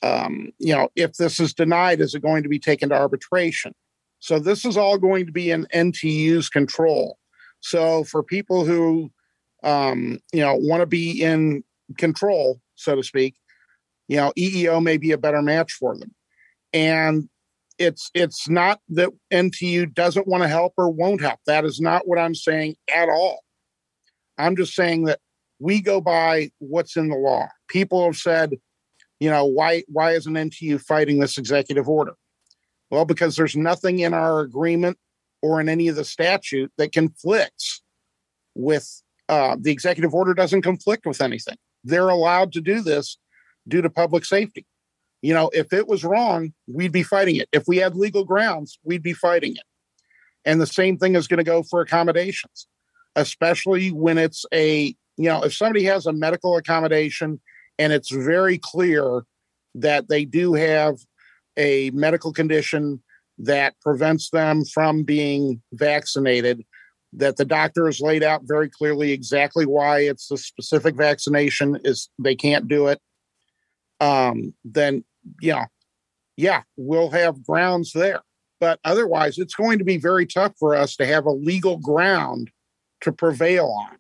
Um, 0.04 0.52
you 0.60 0.76
know, 0.76 0.90
if 0.96 1.14
this 1.14 1.40
is 1.40 1.54
denied, 1.54 2.02
is 2.02 2.14
it 2.14 2.22
going 2.22 2.44
to 2.44 2.50
be 2.50 2.60
taken 2.60 2.90
to 2.90 2.96
arbitration? 2.96 3.74
So 4.20 4.40
this 4.40 4.66
is 4.66 4.78
all 4.78 4.98
going 4.98 5.26
to 5.26 5.32
be 5.32 5.52
in 5.52 5.68
NTU's 5.74 6.50
control. 6.50 7.18
So 7.60 8.04
for 8.04 8.24
people 8.24 8.66
who, 8.66 9.12
um, 9.64 10.20
you 10.32 10.42
know, 10.42 10.56
want 10.56 10.82
to 10.82 10.86
be 10.86 11.22
in 11.22 11.64
control, 11.98 12.62
so 12.76 12.96
to 12.96 13.04
speak, 13.04 13.36
you 14.08 14.18
know, 14.18 14.32
EEO 14.38 14.82
may 14.82 14.98
be 14.98 15.12
a 15.12 15.18
better 15.18 15.42
match 15.42 15.74
for 15.74 15.98
them. 15.98 16.14
And 16.74 17.30
it's 17.78 18.10
it's 18.14 18.50
not 18.50 18.80
that 18.90 19.10
NTU 19.32 19.94
doesn't 19.94 20.28
want 20.28 20.44
to 20.44 20.50
help 20.50 20.74
or 20.78 20.90
won't 20.90 21.22
help. 21.22 21.40
That 21.46 21.66
is 21.66 21.80
not 21.80 22.08
what 22.08 22.20
I'm 22.20 22.36
saying 22.36 22.76
at 22.94 23.10
all. 23.10 23.44
I'm 24.38 24.56
just 24.56 24.74
saying 24.74 25.06
that 25.06 25.20
we 25.60 25.82
go 25.82 26.02
by 26.02 26.52
what's 26.60 26.96
in 26.96 27.10
the 27.10 27.16
law. 27.16 27.48
People 27.68 28.06
have 28.06 28.18
said, 28.18 28.56
you 29.20 29.30
know, 29.30 29.46
why 29.46 29.84
why 29.88 30.12
isn't 30.14 30.34
NTU 30.34 30.82
fighting 30.82 31.20
this 31.20 31.38
executive 31.38 31.88
order? 31.88 32.14
Well, 32.90 33.06
because 33.06 33.36
there's 33.36 33.56
nothing 33.56 34.00
in 34.00 34.14
our 34.14 34.40
agreement 34.40 34.98
or 35.42 35.60
in 35.62 35.70
any 35.70 35.88
of 35.88 35.96
the 35.96 36.06
statute 36.06 36.72
that 36.78 36.94
conflicts 36.94 37.84
with 38.56 39.04
uh, 39.30 39.58
the 39.60 39.72
executive 39.72 40.14
order 40.14 40.34
doesn't 40.34 40.62
conflict 40.62 41.06
with 41.06 41.22
anything. 41.22 41.58
They're 41.84 42.10
allowed 42.10 42.54
to 42.54 42.62
do 42.62 42.82
this 42.82 43.18
due 43.68 43.82
to 43.82 43.90
public 43.90 44.26
safety. 44.26 44.66
You 45.22 45.34
know, 45.34 45.50
if 45.54 45.74
it 45.74 45.88
was 45.88 46.04
wrong, 46.04 46.54
we'd 46.68 46.92
be 46.92 47.04
fighting 47.04 47.38
it. 47.38 47.50
If 47.52 47.64
we 47.68 47.78
had 47.78 47.96
legal 47.96 48.24
grounds, 48.24 48.78
we'd 48.84 49.04
be 49.04 49.14
fighting 49.14 49.56
it. 49.56 49.64
And 50.46 50.62
the 50.62 50.68
same 50.68 50.98
thing 50.98 51.16
is 51.16 51.28
going 51.28 51.40
to 51.40 51.44
go 51.44 51.64
for 51.64 51.82
accommodations, 51.82 52.68
especially 53.16 53.90
when 53.90 54.18
it's 54.18 54.46
a, 54.54 54.96
you 55.18 55.30
know, 55.30 55.44
if 55.44 55.54
somebody 55.54 55.84
has 55.86 56.06
a 56.06 56.14
medical 56.14 56.56
accommodation 56.56 57.42
and 57.80 57.92
it's 57.92 58.12
very 58.12 58.58
clear 58.58 59.24
that 59.76 60.08
they 60.08 60.24
do 60.24 60.54
have 60.54 60.98
a 61.58 61.90
medical 61.92 62.32
condition 62.32 63.02
that 63.40 63.76
prevents 63.82 64.30
them 64.30 64.64
from 64.66 65.04
being 65.04 65.62
vaccinated, 65.74 66.64
that 67.14 67.38
the 67.38 67.46
doctor 67.46 67.86
has 67.86 68.00
laid 68.00 68.24
out 68.24 68.42
very 68.44 68.70
clearly 68.70 69.12
exactly 69.12 69.66
why 69.66 70.00
it's 70.00 70.28
the 70.28 70.38
specific 70.38 70.96
vaccination 70.96 71.80
is 71.84 72.10
they 72.20 72.36
can't 72.36 72.68
do 72.68 72.88
it 72.88 73.00
um, 74.00 74.54
then 74.64 75.04
yeah, 75.42 75.66
yeah, 76.36 76.64
we'll 76.76 77.10
have 77.10 77.44
grounds 77.44 77.92
there. 77.94 78.22
But 78.60 78.80
otherwise, 78.84 79.38
it's 79.38 79.56
going 79.56 79.78
to 79.80 79.86
be 79.86 79.98
very 79.98 80.26
tough 80.26 80.54
for 80.58 80.76
us 80.76 80.96
to 80.96 81.06
have 81.06 81.26
a 81.26 81.32
legal 81.32 81.78
ground 81.78 82.50
to 83.02 83.12
prevail 83.12 83.66
on. 83.66 83.98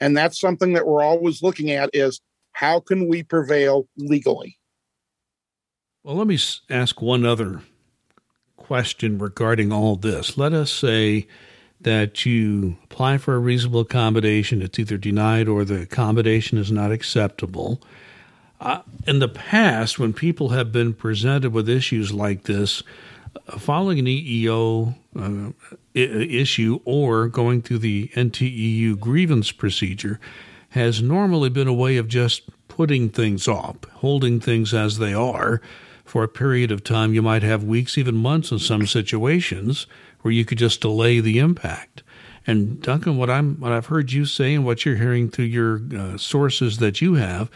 And 0.00 0.16
that's 0.16 0.40
something 0.40 0.74
that 0.74 0.86
we're 0.86 1.02
always 1.02 1.42
looking 1.42 1.70
at 1.70 1.90
is 1.92 2.20
how 2.52 2.80
can 2.80 3.08
we 3.08 3.22
prevail 3.22 3.88
legally? 3.96 4.58
Well, 6.02 6.16
let 6.16 6.26
me 6.26 6.38
ask 6.68 7.00
one 7.00 7.24
other 7.24 7.62
question 8.56 9.18
regarding 9.18 9.72
all 9.72 9.96
this. 9.96 10.36
Let 10.36 10.52
us 10.52 10.70
say 10.70 11.26
that 11.80 12.26
you 12.26 12.76
apply 12.84 13.18
for 13.18 13.34
a 13.34 13.38
reasonable 13.38 13.80
accommodation, 13.80 14.62
it's 14.62 14.78
either 14.78 14.96
denied 14.96 15.48
or 15.48 15.64
the 15.64 15.82
accommodation 15.82 16.58
is 16.58 16.72
not 16.72 16.92
acceptable. 16.92 17.80
Uh, 18.60 18.82
in 19.06 19.18
the 19.18 19.28
past, 19.28 19.98
when 19.98 20.12
people 20.12 20.50
have 20.50 20.72
been 20.72 20.94
presented 20.94 21.52
with 21.52 21.68
issues 21.68 22.12
like 22.12 22.44
this, 22.44 22.82
uh, 23.48 23.58
following 23.58 23.98
an 23.98 24.06
EEO 24.06 24.94
uh, 25.18 25.52
I- 25.94 25.98
issue 25.98 26.80
or 26.84 27.28
going 27.28 27.62
through 27.62 27.78
the 27.78 28.08
NTEU 28.14 28.98
grievance 28.98 29.52
procedure 29.52 30.20
has 30.70 31.02
normally 31.02 31.50
been 31.50 31.68
a 31.68 31.74
way 31.74 31.96
of 31.96 32.08
just 32.08 32.42
putting 32.68 33.08
things 33.08 33.46
off, 33.46 33.76
holding 33.94 34.40
things 34.40 34.74
as 34.74 34.98
they 34.98 35.14
are 35.14 35.60
for 36.04 36.22
a 36.22 36.28
period 36.28 36.70
of 36.72 36.82
time. 36.82 37.14
You 37.14 37.22
might 37.22 37.42
have 37.42 37.64
weeks, 37.64 37.96
even 37.96 38.16
months 38.16 38.50
in 38.50 38.58
some 38.58 38.86
situations 38.86 39.86
where 40.22 40.32
you 40.32 40.44
could 40.44 40.58
just 40.58 40.80
delay 40.80 41.20
the 41.20 41.38
impact. 41.38 42.02
And 42.46 42.80
Duncan, 42.82 43.16
what 43.16 43.30
I'm 43.30 43.58
what 43.60 43.72
I've 43.72 43.86
heard 43.86 44.12
you 44.12 44.26
say 44.26 44.54
and 44.54 44.64
what 44.64 44.84
you're 44.84 44.96
hearing 44.96 45.30
through 45.30 45.46
your 45.46 45.80
uh, 45.96 46.18
sources 46.18 46.78
that 46.78 47.00
you 47.00 47.14
have 47.14 47.50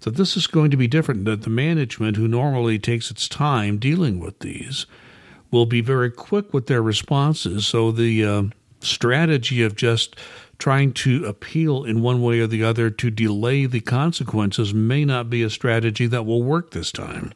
that 0.00 0.16
this 0.16 0.36
is 0.36 0.46
going 0.46 0.70
to 0.70 0.76
be 0.76 0.86
different, 0.86 1.24
that 1.26 1.42
the 1.42 1.50
management, 1.50 2.16
who 2.16 2.28
normally 2.28 2.78
takes 2.78 3.10
its 3.10 3.28
time 3.28 3.78
dealing 3.78 4.18
with 4.18 4.38
these, 4.40 4.86
will 5.50 5.66
be 5.66 5.80
very 5.80 6.10
quick 6.10 6.54
with 6.54 6.66
their 6.66 6.82
responses. 6.82 7.66
So 7.66 7.90
the 7.90 8.24
uh, 8.24 8.42
strategy 8.80 9.62
of 9.62 9.76
just 9.76 10.16
trying 10.58 10.92
to 10.92 11.24
appeal 11.24 11.84
in 11.84 12.02
one 12.02 12.22
way 12.22 12.40
or 12.40 12.46
the 12.46 12.62
other 12.62 12.90
to 12.90 13.10
delay 13.10 13.66
the 13.66 13.80
consequences 13.80 14.74
may 14.74 15.04
not 15.04 15.30
be 15.30 15.42
a 15.42 15.50
strategy 15.50 16.06
that 16.06 16.26
will 16.26 16.42
work 16.42 16.70
this 16.70 16.92
time. 16.92 17.32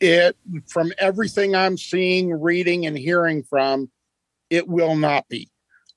It, 0.00 0.36
from 0.68 0.92
everything 0.98 1.56
I'm 1.56 1.76
seeing, 1.76 2.30
reading, 2.30 2.86
and 2.86 2.96
hearing 2.96 3.42
from, 3.42 3.90
it 4.48 4.68
will 4.68 4.94
not 4.94 5.28
be. 5.28 5.48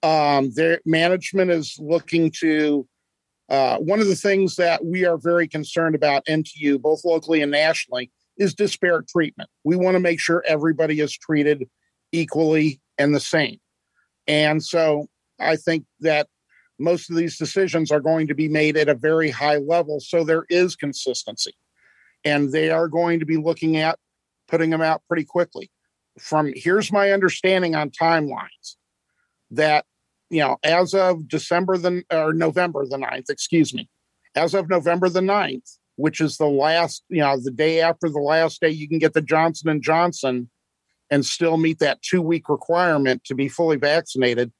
Um, 0.01 0.51
their 0.51 0.81
management 0.85 1.51
is 1.51 1.77
looking 1.79 2.31
to 2.39 2.87
uh, 3.51 3.77
one 3.79 3.99
of 3.99 4.07
the 4.07 4.15
things 4.15 4.55
that 4.55 4.85
we 4.85 5.05
are 5.05 5.17
very 5.17 5.45
concerned 5.45 5.93
about 5.93 6.25
NTU, 6.25 6.81
both 6.81 7.03
locally 7.03 7.41
and 7.41 7.51
nationally, 7.51 8.09
is 8.37 8.53
disparate 8.53 9.09
treatment. 9.09 9.49
We 9.65 9.75
want 9.75 9.95
to 9.95 9.99
make 9.99 10.21
sure 10.21 10.41
everybody 10.47 11.01
is 11.01 11.11
treated 11.11 11.67
equally 12.13 12.79
and 12.97 13.13
the 13.13 13.19
same. 13.19 13.59
And 14.25 14.63
so 14.63 15.07
I 15.37 15.57
think 15.57 15.83
that 15.99 16.29
most 16.79 17.09
of 17.09 17.17
these 17.17 17.37
decisions 17.37 17.91
are 17.91 17.99
going 17.99 18.27
to 18.27 18.33
be 18.33 18.47
made 18.47 18.77
at 18.77 18.87
a 18.87 18.95
very 18.95 19.29
high 19.29 19.57
level. 19.57 19.99
So 19.99 20.23
there 20.23 20.45
is 20.49 20.77
consistency. 20.77 21.53
And 22.23 22.53
they 22.53 22.69
are 22.69 22.87
going 22.87 23.19
to 23.19 23.25
be 23.25 23.35
looking 23.35 23.75
at 23.75 23.99
putting 24.47 24.69
them 24.69 24.81
out 24.81 25.01
pretty 25.09 25.25
quickly. 25.25 25.69
From 26.17 26.53
here's 26.55 26.89
my 26.89 27.11
understanding 27.11 27.75
on 27.75 27.89
timelines 27.89 28.77
that 29.49 29.85
you 30.31 30.39
know, 30.39 30.57
as 30.63 30.93
of 30.93 31.27
December 31.27 31.77
the 31.77 32.03
or 32.09 32.33
November 32.33 32.85
the 32.85 32.97
9th, 32.97 33.29
excuse 33.29 33.73
me, 33.73 33.89
as 34.33 34.53
of 34.53 34.69
November 34.69 35.09
the 35.09 35.19
9th, 35.19 35.77
which 35.97 36.21
is 36.21 36.37
the 36.37 36.47
last, 36.47 37.03
you 37.09 37.19
know, 37.19 37.37
the 37.37 37.51
day 37.51 37.81
after 37.81 38.09
the 38.09 38.19
last 38.19 38.61
day 38.61 38.69
you 38.69 38.87
can 38.87 38.97
get 38.97 39.13
the 39.13 39.21
Johnson 39.21 39.69
and 39.69 39.83
Johnson 39.83 40.49
and 41.09 41.25
still 41.25 41.57
meet 41.57 41.79
that 41.79 42.01
two 42.01 42.21
week 42.21 42.47
requirement 42.47 43.25
to 43.25 43.35
be 43.35 43.49
fully 43.49 43.75
vaccinated, 43.75 44.53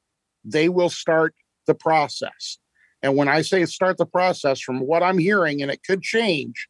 they 0.44 0.68
will 0.68 0.90
start 0.90 1.34
the 1.68 1.74
process. 1.74 2.58
And 3.02 3.16
when 3.16 3.30
I 3.30 3.42
say 3.42 3.64
start 3.66 3.98
the 3.98 4.06
process, 4.06 4.60
from 4.60 4.82
what 4.82 5.02
I'm 5.02 5.18
hearing, 5.18 5.62
and 5.62 5.72
it 5.72 5.84
could 5.84 6.02
change, 6.02 6.68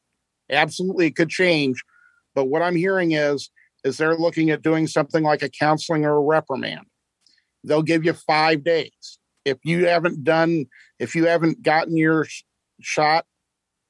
absolutely 0.51 1.07
it 1.07 1.15
could 1.15 1.29
change, 1.29 1.83
but 2.35 2.45
what 2.45 2.61
I'm 2.61 2.75
hearing 2.75 3.13
is 3.13 3.49
is 3.83 3.97
they're 3.97 4.15
looking 4.15 4.51
at 4.51 4.61
doing 4.61 4.85
something 4.85 5.23
like 5.23 5.41
a 5.41 5.49
counseling 5.49 6.05
or 6.05 6.17
a 6.17 6.21
reprimand 6.21 6.85
they'll 7.63 7.81
give 7.81 8.05
you 8.05 8.13
five 8.13 8.63
days. 8.63 9.19
If 9.45 9.57
you 9.63 9.87
haven't 9.87 10.23
done, 10.23 10.65
if 10.99 11.15
you 11.15 11.25
haven't 11.25 11.63
gotten 11.63 11.97
your 11.97 12.27
shot, 12.79 13.25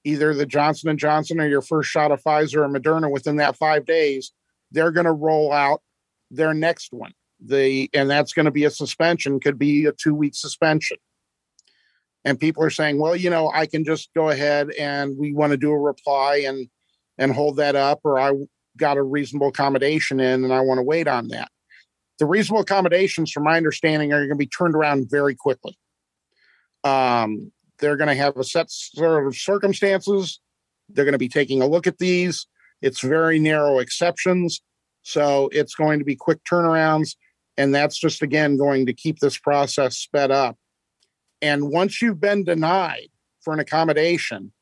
either 0.03 0.33
the 0.33 0.45
Johnson 0.45 0.89
and 0.89 0.99
Johnson 0.99 1.39
or 1.39 1.47
your 1.47 1.61
first 1.61 1.89
shot 1.89 2.11
of 2.11 2.23
Pfizer 2.23 2.65
or 2.65 2.69
Moderna 2.69 3.11
within 3.11 3.35
that 3.37 3.57
five 3.57 3.85
days, 3.85 4.31
they're 4.71 4.91
going 4.91 5.05
to 5.05 5.11
roll 5.11 5.51
out 5.51 5.81
their 6.29 6.53
next 6.53 6.93
one. 6.93 7.13
The 7.43 7.89
and 7.93 8.09
that's 8.09 8.33
going 8.33 8.45
to 8.45 8.51
be 8.51 8.65
a 8.65 8.69
suspension, 8.69 9.39
could 9.39 9.57
be 9.57 9.85
a 9.85 9.91
two 9.91 10.13
week 10.13 10.35
suspension. 10.35 10.97
And 12.23 12.39
people 12.39 12.63
are 12.63 12.69
saying, 12.69 12.99
well, 12.99 13.15
you 13.15 13.31
know, 13.31 13.51
I 13.51 13.65
can 13.65 13.83
just 13.83 14.13
go 14.13 14.29
ahead 14.29 14.69
and 14.79 15.17
we 15.17 15.33
want 15.33 15.51
to 15.51 15.57
do 15.57 15.71
a 15.71 15.79
reply 15.79 16.43
and 16.47 16.69
and 17.17 17.33
hold 17.33 17.57
that 17.57 17.75
up, 17.75 18.01
or 18.03 18.19
I 18.19 18.31
got 18.77 18.97
a 18.97 19.03
reasonable 19.03 19.49
accommodation 19.49 20.19
in 20.19 20.43
and 20.43 20.53
I 20.53 20.61
want 20.61 20.77
to 20.77 20.83
wait 20.83 21.07
on 21.07 21.27
that 21.29 21.51
the 22.21 22.27
reasonable 22.27 22.61
accommodations, 22.61 23.31
from 23.31 23.45
my 23.45 23.57
understanding, 23.57 24.13
are 24.13 24.19
going 24.19 24.29
to 24.29 24.35
be 24.35 24.45
turned 24.45 24.75
around 24.75 25.09
very 25.09 25.33
quickly. 25.33 25.75
Um, 26.83 27.51
they're 27.79 27.97
going 27.97 28.09
to 28.09 28.15
have 28.15 28.37
a 28.37 28.43
set 28.43 28.69
sort 28.69 29.25
of 29.25 29.35
circumstances. 29.35 30.39
They're 30.87 31.03
going 31.03 31.13
to 31.13 31.17
be 31.17 31.27
taking 31.27 31.63
a 31.63 31.65
look 31.65 31.87
at 31.87 31.97
these. 31.97 32.45
It's 32.79 33.01
very 33.01 33.39
narrow 33.39 33.79
exceptions. 33.79 34.61
So 35.01 35.49
it's 35.51 35.73
going 35.73 35.97
to 35.97 36.05
be 36.05 36.15
quick 36.15 36.43
turnarounds. 36.43 37.15
And 37.57 37.73
that's 37.73 37.99
just, 37.99 38.21
again, 38.21 38.55
going 38.55 38.85
to 38.85 38.93
keep 38.93 39.17
this 39.17 39.39
process 39.39 39.97
sped 39.97 40.29
up. 40.29 40.57
And 41.41 41.71
once 41.71 42.03
you've 42.03 42.21
been 42.21 42.43
denied 42.43 43.09
for 43.43 43.51
an 43.51 43.59
accommodation, 43.59 44.53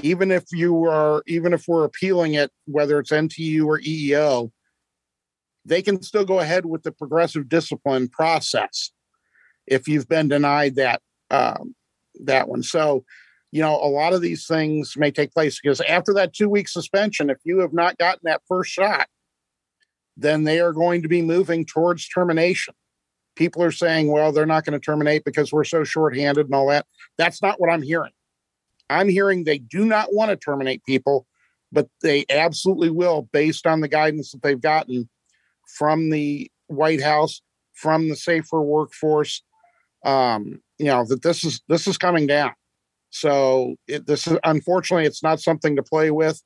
even 0.00 0.30
if 0.30 0.44
you 0.52 0.84
are, 0.84 1.24
even 1.26 1.54
if 1.54 1.64
we're 1.66 1.84
appealing 1.84 2.34
it, 2.34 2.52
whether 2.66 3.00
it's 3.00 3.10
NTU 3.10 3.66
or 3.66 3.80
EEO, 3.80 4.52
they 5.64 5.82
can 5.82 6.02
still 6.02 6.24
go 6.24 6.40
ahead 6.40 6.66
with 6.66 6.82
the 6.82 6.92
progressive 6.92 7.48
discipline 7.48 8.08
process 8.08 8.90
if 9.66 9.88
you've 9.88 10.08
been 10.08 10.28
denied 10.28 10.76
that 10.76 11.02
um, 11.30 11.74
that 12.24 12.48
one. 12.48 12.62
So, 12.62 13.04
you 13.52 13.62
know, 13.62 13.76
a 13.76 13.86
lot 13.88 14.12
of 14.12 14.20
these 14.20 14.46
things 14.46 14.94
may 14.96 15.10
take 15.10 15.32
place 15.32 15.60
because 15.60 15.80
after 15.82 16.12
that 16.14 16.32
two 16.32 16.48
week 16.48 16.68
suspension, 16.68 17.30
if 17.30 17.38
you 17.44 17.60
have 17.60 17.72
not 17.72 17.98
gotten 17.98 18.20
that 18.24 18.42
first 18.48 18.70
shot, 18.70 19.06
then 20.16 20.44
they 20.44 20.60
are 20.60 20.72
going 20.72 21.02
to 21.02 21.08
be 21.08 21.22
moving 21.22 21.64
towards 21.64 22.08
termination. 22.08 22.74
People 23.36 23.62
are 23.62 23.70
saying, 23.70 24.10
well, 24.10 24.32
they're 24.32 24.44
not 24.44 24.64
going 24.64 24.78
to 24.78 24.84
terminate 24.84 25.24
because 25.24 25.52
we're 25.52 25.64
so 25.64 25.84
shorthanded 25.84 26.46
and 26.46 26.54
all 26.54 26.68
that. 26.68 26.86
That's 27.16 27.40
not 27.40 27.60
what 27.60 27.70
I'm 27.70 27.82
hearing. 27.82 28.12
I'm 28.90 29.08
hearing 29.08 29.44
they 29.44 29.58
do 29.58 29.84
not 29.84 30.12
want 30.12 30.30
to 30.30 30.36
terminate 30.36 30.84
people, 30.84 31.26
but 31.70 31.88
they 32.02 32.26
absolutely 32.28 32.90
will 32.90 33.28
based 33.32 33.66
on 33.66 33.80
the 33.80 33.88
guidance 33.88 34.32
that 34.32 34.42
they've 34.42 34.60
gotten 34.60 35.08
from 35.76 36.10
the 36.10 36.50
White 36.66 37.02
House, 37.02 37.42
from 37.74 38.08
the 38.08 38.16
safer 38.16 38.60
workforce, 38.60 39.42
um, 40.04 40.60
you 40.78 40.86
know 40.86 41.04
that 41.04 41.22
this 41.22 41.44
is 41.44 41.60
this 41.68 41.86
is 41.86 41.98
coming 41.98 42.26
down. 42.26 42.52
So 43.10 43.76
it, 43.86 44.06
this 44.06 44.26
is 44.26 44.38
unfortunately 44.44 45.06
it's 45.06 45.22
not 45.22 45.40
something 45.40 45.76
to 45.76 45.82
play 45.82 46.10
with, 46.10 46.42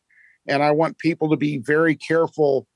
and 0.49 0.63
I 0.63 0.71
want 0.73 0.99
people 0.99 1.31
to 1.31 1.37
be 1.37 1.59
very 1.59 1.95
careful 1.95 2.67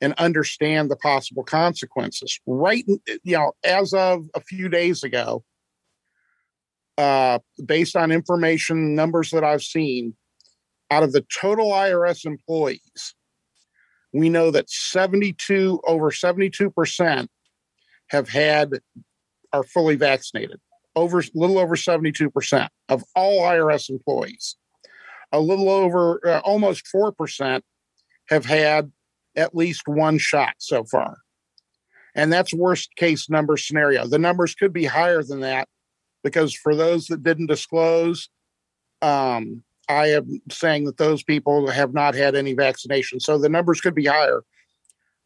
and 0.00 0.12
understand 0.14 0.90
the 0.90 0.96
possible 0.96 1.44
consequences. 1.44 2.38
Right, 2.46 2.84
you 3.22 3.36
know, 3.36 3.52
as 3.64 3.94
of 3.94 4.26
a 4.34 4.40
few 4.40 4.68
days 4.68 5.02
ago, 5.02 5.44
uh, 6.98 7.38
based 7.64 7.96
on 7.96 8.10
information 8.12 8.94
numbers 8.94 9.30
that 9.30 9.44
I've 9.44 9.62
seen, 9.62 10.14
out 10.90 11.02
of 11.02 11.12
the 11.12 11.24
total 11.40 11.70
IRS 11.70 12.24
employees, 12.24 13.14
we 14.12 14.28
know 14.28 14.50
that 14.50 14.70
72 14.70 15.80
over 15.86 16.10
72% 16.10 17.28
have 18.08 18.28
had 18.28 18.80
are 19.52 19.64
fully 19.64 19.96
vaccinated. 19.96 20.60
Over 20.94 21.20
a 21.20 21.24
little 21.34 21.58
over 21.58 21.76
72% 21.76 22.68
of 22.88 23.04
all 23.14 23.42
IRS 23.42 23.90
employees. 23.90 24.56
A 25.32 25.40
little 25.40 25.68
over 25.68 26.20
uh, 26.26 26.38
almost 26.38 26.84
4% 26.94 27.60
have 28.30 28.46
had 28.46 28.90
at 29.36 29.54
least 29.54 29.82
one 29.86 30.18
shot 30.18 30.54
so 30.58 30.84
far. 30.84 31.18
And 32.14 32.32
that's 32.32 32.54
worst 32.54 32.96
case 32.96 33.28
number 33.28 33.58
scenario. 33.58 34.06
The 34.06 34.18
numbers 34.18 34.54
could 34.54 34.72
be 34.72 34.86
higher 34.86 35.22
than 35.22 35.40
that 35.40 35.68
because 36.24 36.54
for 36.54 36.74
those 36.74 37.08
that 37.08 37.22
didn't 37.22 37.46
disclose, 37.46 38.30
um, 39.02 39.62
I 39.88 40.08
am 40.08 40.40
saying 40.50 40.84
that 40.84 40.96
those 40.96 41.22
people 41.22 41.68
have 41.70 41.94
not 41.94 42.14
had 42.14 42.34
any 42.34 42.54
vaccination. 42.54 43.20
So 43.20 43.38
the 43.38 43.48
numbers 43.48 43.80
could 43.80 43.94
be 43.94 44.06
higher. 44.06 44.42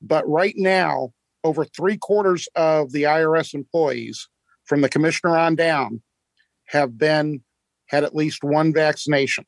But 0.03 0.29
right 0.29 0.55
now, 0.57 1.13
over 1.45 1.65
three 1.65 1.97
quarters 1.97 2.49
of 2.55 2.93
the 2.93 3.05
IRS 3.05 3.55
employees 3.55 4.29
from 4.65 4.83
the 4.83 4.89
commissioner 4.89 5.37
on 5.37 5.57
down 5.57 6.03
have 6.67 6.99
been 6.99 7.43
had 7.87 8.05
at 8.05 8.15
least 8.15 8.45
one 8.45 8.73
vaccination. 8.73 9.45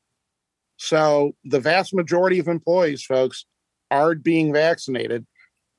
So 0.77 1.37
the 1.44 1.61
vast 1.61 1.94
majority 1.94 2.38
of 2.38 2.48
employees, 2.48 3.05
folks, 3.05 3.44
are 3.90 4.14
being 4.14 4.53
vaccinated. 4.53 5.27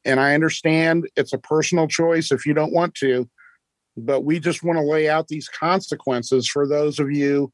And 0.05 0.19
I 0.19 0.33
understand 0.33 1.09
it's 1.15 1.33
a 1.33 1.37
personal 1.37 1.87
choice 1.87 2.31
if 2.31 2.45
you 2.45 2.53
don't 2.53 2.73
want 2.73 2.95
to, 2.95 3.29
but 3.97 4.21
we 4.21 4.39
just 4.39 4.63
want 4.63 4.77
to 4.77 4.85
lay 4.85 5.09
out 5.09 5.27
these 5.27 5.49
consequences 5.49 6.47
for 6.47 6.67
those 6.67 6.99
of 6.99 7.11
you 7.11 7.51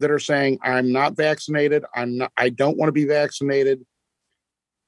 that 0.00 0.10
are 0.10 0.18
saying, 0.18 0.58
I'm 0.62 0.90
not 0.92 1.16
vaccinated, 1.16 1.84
I'm 1.94 2.18
not 2.18 2.32
I 2.36 2.48
don't 2.48 2.76
want 2.76 2.88
to 2.88 2.92
be 2.92 3.04
vaccinated. 3.04 3.84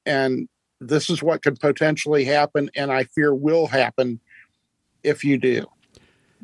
And 0.05 0.49
this 0.81 1.09
is 1.09 1.23
what 1.23 1.43
could 1.43 1.61
potentially 1.61 2.25
happen, 2.25 2.71
and 2.75 2.91
I 2.91 3.05
fear 3.05 3.35
will 3.35 3.67
happen 3.67 4.19
if 5.05 5.25
you 5.25 5.39
do. 5.39 5.67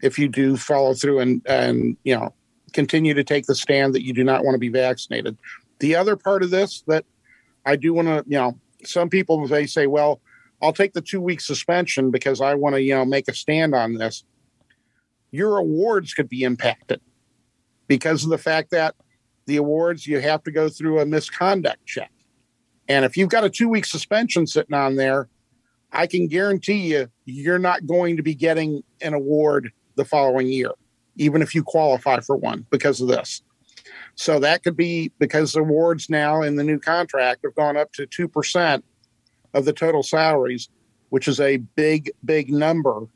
If 0.01 0.19
you 0.19 0.29
do 0.29 0.57
follow 0.57 0.95
through 0.95 1.19
and 1.19 1.43
and 1.47 1.97
you 2.05 2.15
know 2.15 2.33
continue 2.73 3.15
to 3.15 3.25
take 3.25 3.47
the 3.47 3.55
stand 3.55 3.95
that 3.95 4.05
you 4.05 4.13
do 4.13 4.23
not 4.23 4.45
want 4.45 4.55
to 4.55 4.59
be 4.59 4.69
vaccinated. 4.69 5.37
The 5.81 5.97
other 5.97 6.17
part 6.17 6.43
of 6.43 6.51
this 6.51 6.83
that 6.87 7.05
I 7.65 7.77
do 7.77 7.95
want 7.95 8.09
to, 8.09 8.25
you 8.27 8.39
know, 8.39 8.59
some 8.85 9.09
people 9.09 9.47
they 9.49 9.67
say, 9.67 9.87
well, 9.87 10.21
I'll 10.61 10.73
take 10.73 10.93
the 10.93 11.01
two 11.01 11.21
week 11.21 11.41
suspension 11.41 12.11
because 12.11 12.41
I 12.41 12.55
want 12.55 12.75
to, 12.75 12.83
you 12.83 12.95
know, 12.95 13.05
make 13.05 13.29
a 13.29 13.35
stand 13.35 13.75
on 13.75 13.95
this. 13.95 14.25
Your 15.31 15.59
awards 15.59 16.15
could 16.15 16.29
be 16.29 16.43
impacted 16.43 17.01
because 17.89 18.25
of 18.25 18.31
the 18.31 18.39
fact 18.39 18.71
that 18.71 18.95
the 19.47 19.57
awards 19.57 20.07
you 20.07 20.21
have 20.21 20.43
to 20.45 20.51
go 20.51 20.69
through 20.69 21.01
a 21.01 21.07
misconduct 21.07 21.85
check. 21.87 22.13
And 22.87 23.05
if 23.05 23.17
you've 23.17 23.31
got 23.31 23.45
a 23.45 23.51
two 23.51 23.69
week 23.69 23.87
suspension 23.87 24.47
sitting 24.47 24.75
on 24.75 24.97
there, 24.97 25.29
I 25.93 26.07
can 26.07 26.27
guarantee 26.27 26.93
you 26.93 27.09
you're 27.25 27.59
not 27.59 27.87
going 27.87 28.17
to 28.19 28.23
be 28.23 28.35
getting 28.35 28.83
an 29.01 29.15
award 29.15 29.73
the 29.97 30.05
following 30.05 30.49
year, 30.49 30.73
even 31.17 31.43
if 31.43 31.55
you 31.55 31.63
qualify 31.63 32.21
for 32.21 32.37
one 32.37 32.67
because 32.71 33.01
of 33.01 33.09
this. 33.09 33.43
So 34.15 34.39
that 34.41 34.63
could 34.63 34.77
be 34.77 35.13
because 35.19 35.53
the 35.53 35.61
awards 35.61 36.11
now 36.11 36.43
in 36.43 36.57
the 36.57 36.65
new 36.65 36.79
contract 36.79 37.41
have 37.45 37.55
gone 37.55 37.77
up 37.77 37.93
to 37.93 38.07
2% 38.07 38.83
of 39.55 39.65
the 39.65 39.73
total 39.73 40.03
salaries, 40.03 40.69
which 41.11 41.29
is 41.29 41.41
a 41.41 41.59
big, 41.59 42.11
big 42.25 42.51
number. 42.51 43.07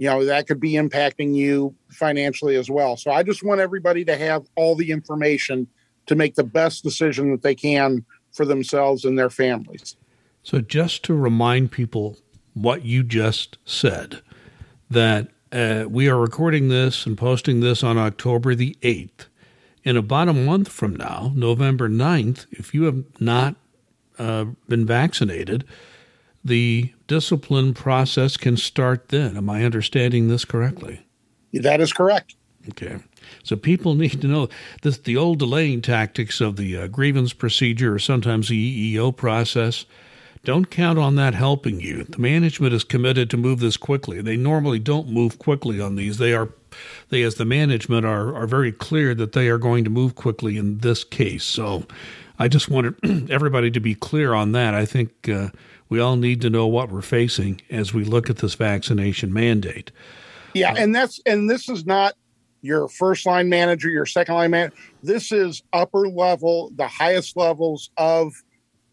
You 0.00 0.06
know, 0.06 0.24
that 0.24 0.46
could 0.46 0.60
be 0.60 0.72
impacting 0.72 1.34
you 1.34 1.74
financially 1.90 2.56
as 2.56 2.70
well. 2.70 2.96
So 2.96 3.10
I 3.10 3.22
just 3.22 3.42
want 3.42 3.60
everybody 3.60 4.02
to 4.06 4.16
have 4.16 4.46
all 4.56 4.74
the 4.74 4.92
information 4.92 5.66
to 6.06 6.14
make 6.14 6.36
the 6.36 6.42
best 6.42 6.82
decision 6.82 7.30
that 7.32 7.42
they 7.42 7.54
can 7.54 8.06
for 8.32 8.46
themselves 8.46 9.04
and 9.04 9.18
their 9.18 9.28
families. 9.28 9.96
So, 10.42 10.62
just 10.62 11.02
to 11.02 11.12
remind 11.12 11.70
people 11.70 12.16
what 12.54 12.82
you 12.86 13.02
just 13.02 13.58
said, 13.66 14.22
that 14.88 15.28
uh, 15.52 15.84
we 15.86 16.08
are 16.08 16.18
recording 16.18 16.70
this 16.70 17.04
and 17.04 17.18
posting 17.18 17.60
this 17.60 17.84
on 17.84 17.98
October 17.98 18.54
the 18.54 18.78
8th 18.80 19.26
in 19.84 19.98
about 19.98 20.28
a 20.28 20.32
month 20.32 20.68
from 20.68 20.96
now, 20.96 21.30
November 21.34 21.90
9th, 21.90 22.46
if 22.52 22.72
you 22.72 22.84
have 22.84 23.04
not 23.20 23.54
uh, 24.18 24.46
been 24.66 24.86
vaccinated, 24.86 25.66
the 26.44 26.92
discipline 27.06 27.74
process 27.74 28.36
can 28.36 28.56
start 28.56 29.08
then. 29.08 29.36
Am 29.36 29.50
I 29.50 29.64
understanding 29.64 30.28
this 30.28 30.44
correctly? 30.44 31.06
That 31.52 31.80
is 31.80 31.92
correct. 31.92 32.34
Okay. 32.68 32.98
So 33.42 33.56
people 33.56 33.94
need 33.96 34.20
to 34.20 34.26
know 34.26 34.48
this 34.82 34.98
the 34.98 35.16
old 35.16 35.38
delaying 35.38 35.82
tactics 35.82 36.40
of 36.40 36.56
the 36.56 36.76
uh, 36.76 36.86
grievance 36.86 37.32
procedure 37.32 37.94
or 37.94 37.98
sometimes 37.98 38.48
the 38.48 38.94
EEO 38.94 39.14
process. 39.14 39.84
Don't 40.42 40.70
count 40.70 40.98
on 40.98 41.16
that 41.16 41.34
helping 41.34 41.80
you. 41.80 42.04
The 42.04 42.18
management 42.18 42.72
is 42.72 42.82
committed 42.82 43.28
to 43.28 43.36
move 43.36 43.60
this 43.60 43.76
quickly. 43.76 44.22
They 44.22 44.38
normally 44.38 44.78
don't 44.78 45.10
move 45.10 45.38
quickly 45.38 45.82
on 45.82 45.96
these. 45.96 46.16
They 46.16 46.32
are 46.32 46.48
they 47.10 47.22
as 47.22 47.34
the 47.34 47.44
management 47.44 48.06
are 48.06 48.34
are 48.34 48.46
very 48.46 48.72
clear 48.72 49.14
that 49.16 49.32
they 49.32 49.48
are 49.48 49.58
going 49.58 49.84
to 49.84 49.90
move 49.90 50.14
quickly 50.14 50.56
in 50.56 50.78
this 50.78 51.04
case. 51.04 51.44
So 51.44 51.84
I 52.38 52.48
just 52.48 52.70
wanted 52.70 52.94
everybody 53.30 53.70
to 53.70 53.80
be 53.80 53.94
clear 53.94 54.32
on 54.32 54.52
that. 54.52 54.72
I 54.72 54.86
think 54.86 55.28
uh, 55.28 55.48
we 55.90 56.00
all 56.00 56.16
need 56.16 56.40
to 56.40 56.48
know 56.48 56.66
what 56.66 56.90
we're 56.90 57.02
facing 57.02 57.60
as 57.68 57.92
we 57.92 58.04
look 58.04 58.30
at 58.30 58.38
this 58.38 58.54
vaccination 58.54 59.32
mandate. 59.32 59.90
Yeah, 60.54 60.74
and 60.76 60.94
that's 60.94 61.20
and 61.26 61.50
this 61.50 61.68
is 61.68 61.84
not 61.84 62.14
your 62.62 62.88
first 62.88 63.26
line 63.26 63.48
manager, 63.48 63.88
your 63.88 64.06
second 64.06 64.34
line 64.34 64.50
manager. 64.52 64.74
This 65.02 65.32
is 65.32 65.62
upper 65.72 66.08
level, 66.08 66.72
the 66.76 66.88
highest 66.88 67.36
levels 67.36 67.90
of 67.96 68.32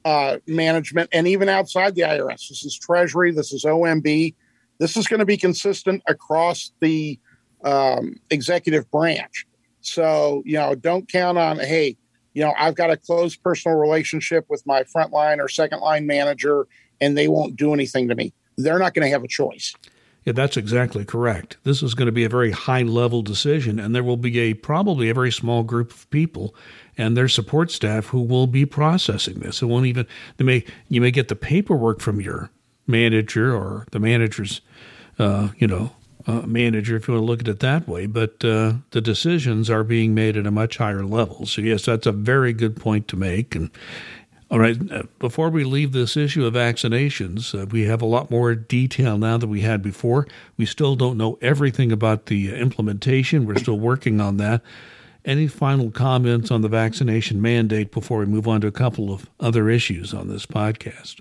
uh, 0.06 0.38
management, 0.48 1.10
and 1.14 1.28
even 1.28 1.50
outside 1.50 1.96
the 1.96 2.02
IRS. 2.02 2.50
This 2.50 2.66
is 2.66 2.78
Treasury. 2.78 3.32
This 3.32 3.54
is 3.54 3.64
OMB. 3.64 4.36
This 4.80 4.98
is 4.98 5.08
going 5.08 5.20
to 5.20 5.26
be 5.26 5.38
consistent 5.38 6.04
across 6.08 6.72
the 6.80 7.20
um, 7.64 8.16
executive 8.30 8.90
branch. 8.92 9.46
So, 9.82 10.44
you 10.46 10.58
know, 10.58 10.76
don't 10.76 11.10
count 11.12 11.38
on, 11.38 11.60
hey, 11.60 11.98
you 12.34 12.44
know, 12.44 12.54
I've 12.58 12.76
got 12.76 12.92
a 12.92 12.98
close 12.98 13.36
personal 13.36 13.78
relationship 13.78 14.46
with 14.48 14.66
my 14.68 14.84
frontline 14.84 15.40
or 15.40 15.48
second 15.48 15.80
line 15.80 16.06
manager, 16.06 16.68
and 17.02 17.18
they 17.18 17.28
won't 17.28 17.56
do 17.56 17.74
anything 17.74 18.08
to 18.08 18.16
me. 18.16 18.34
They're 18.58 18.80
not 18.80 18.94
going 18.94 19.06
to 19.06 19.12
have 19.12 19.24
a 19.24 19.28
choice. 19.28 19.76
Yeah, 20.26 20.34
that's 20.34 20.58
exactly 20.58 21.06
correct. 21.06 21.56
This 21.64 21.82
is 21.82 21.94
going 21.94 22.08
to 22.08 22.12
be 22.12 22.26
a 22.26 22.30
very 22.30 22.52
high 22.52 22.82
level 22.82 23.22
decision, 23.22 23.80
and 23.80 23.96
there 23.96 24.04
will 24.04 24.18
be 24.18 24.40
a 24.40 24.56
probably 24.56 25.10
a 25.10 25.14
very 25.14 25.32
small 25.32 25.64
group 25.64 25.92
of 25.92 26.10
people 26.10 26.54
and 26.98 27.16
their 27.16 27.30
support 27.30 27.72
staff 27.72 28.08
who 28.08 28.22
will 28.22 28.48
be 28.48 28.66
processing 28.66 29.40
this. 29.40 29.62
It 29.62 29.68
won't 29.68 29.86
even 29.86 30.06
they 30.36 30.44
may 30.44 30.66
you 30.90 31.00
may 31.00 31.12
get 31.12 31.30
the 31.30 31.36
paperwork 31.36 32.02
from 32.02 32.20
your 32.20 32.50
manager 32.88 33.56
or 33.56 33.86
the 33.92 34.00
manager's 34.00 34.60
uh, 35.18 35.50
you 35.58 35.68
know 35.68 35.92
uh, 36.28 36.42
manager, 36.42 36.98
if 36.98 37.08
you 37.08 37.14
want 37.14 37.24
to 37.24 37.26
look 37.26 37.40
at 37.40 37.48
it 37.48 37.62
that 37.62 37.88
way. 37.88 38.06
But 38.06 38.44
uh, 38.44 38.74
the 38.92 39.02
decisions 39.02 39.70
are 39.70 39.84
being 39.84 40.14
made 40.14 40.36
at 40.36 40.46
a 40.46 40.52
much 40.52 40.78
higher 40.78 41.06
level. 41.06 41.46
So, 41.46 41.62
yes, 41.62 41.86
that's 41.86 42.06
a 42.06 42.12
very 42.12 42.52
good 42.52 42.76
point 42.76 43.08
to 43.08 43.16
make. 43.16 43.56
And 43.56 43.72
all 44.50 44.60
right, 44.60 44.78
uh, 44.92 45.04
before 45.20 45.50
we 45.50 45.64
leave 45.64 45.92
this 45.92 46.16
issue 46.16 46.46
of 46.46 46.54
vaccinations, 46.54 47.60
uh, 47.60 47.66
we 47.66 47.84
have 47.84 48.02
a 48.02 48.06
lot 48.06 48.32
more 48.32 48.56
detail 48.56 49.18
now 49.18 49.38
than 49.38 49.50
we 49.50 49.62
had 49.62 49.82
before. 49.82 50.28
We 50.56 50.66
still 50.66 50.96
don't 50.96 51.18
know 51.18 51.38
everything 51.42 51.92
about 51.92 52.28
the 52.28 52.56
implementation. 52.56 53.46
We're 53.46 53.58
still 53.58 53.80
working 53.80 54.22
on 54.22 54.38
that. 54.38 54.62
Any 55.26 55.48
final 55.48 55.92
comments 55.92 56.52
on 56.52 56.62
the 56.62 56.70
vaccination 56.70 57.42
mandate 57.42 57.92
before 57.92 58.20
we 58.20 58.26
move 58.26 58.48
on 58.48 58.62
to 58.62 58.68
a 58.68 58.72
couple 58.72 59.12
of 59.12 59.30
other 59.40 59.70
issues 59.70 60.14
on 60.14 60.30
this 60.30 60.46
podcast? 60.46 61.20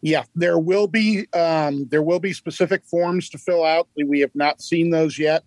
yeah, 0.00 0.24
there 0.34 0.58
will 0.58 0.86
be 0.86 1.26
um, 1.32 1.86
there 1.88 2.02
will 2.02 2.20
be 2.20 2.32
specific 2.32 2.84
forms 2.84 3.28
to 3.30 3.38
fill 3.38 3.64
out. 3.64 3.88
We 3.96 4.20
have 4.20 4.34
not 4.34 4.62
seen 4.62 4.90
those 4.90 5.18
yet. 5.18 5.44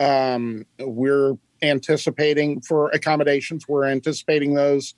Um, 0.00 0.64
we're 0.78 1.34
anticipating 1.62 2.60
for 2.62 2.88
accommodations. 2.90 3.68
We're 3.68 3.84
anticipating 3.84 4.54
those 4.54 4.94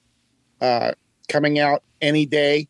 uh, 0.61 0.93
coming 1.29 1.59
out 1.59 1.83
any 2.01 2.27
day. 2.27 2.69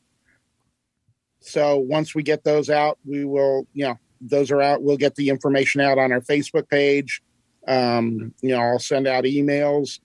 So 1.40 1.78
once 1.78 2.14
we 2.14 2.22
get 2.22 2.44
those 2.44 2.70
out, 2.70 2.98
we 3.04 3.24
will, 3.24 3.66
you 3.72 3.84
know, 3.84 3.98
those 4.20 4.50
are 4.50 4.60
out. 4.60 4.82
We'll 4.82 4.96
get 4.96 5.14
the 5.14 5.28
information 5.28 5.80
out 5.80 5.98
on 5.98 6.10
our 6.12 6.20
Facebook 6.20 6.68
page. 6.68 7.22
Um, 7.68 8.34
you 8.40 8.50
know, 8.50 8.60
I'll 8.60 8.78
send 8.78 9.06
out 9.06 9.24
emails. 9.24 10.00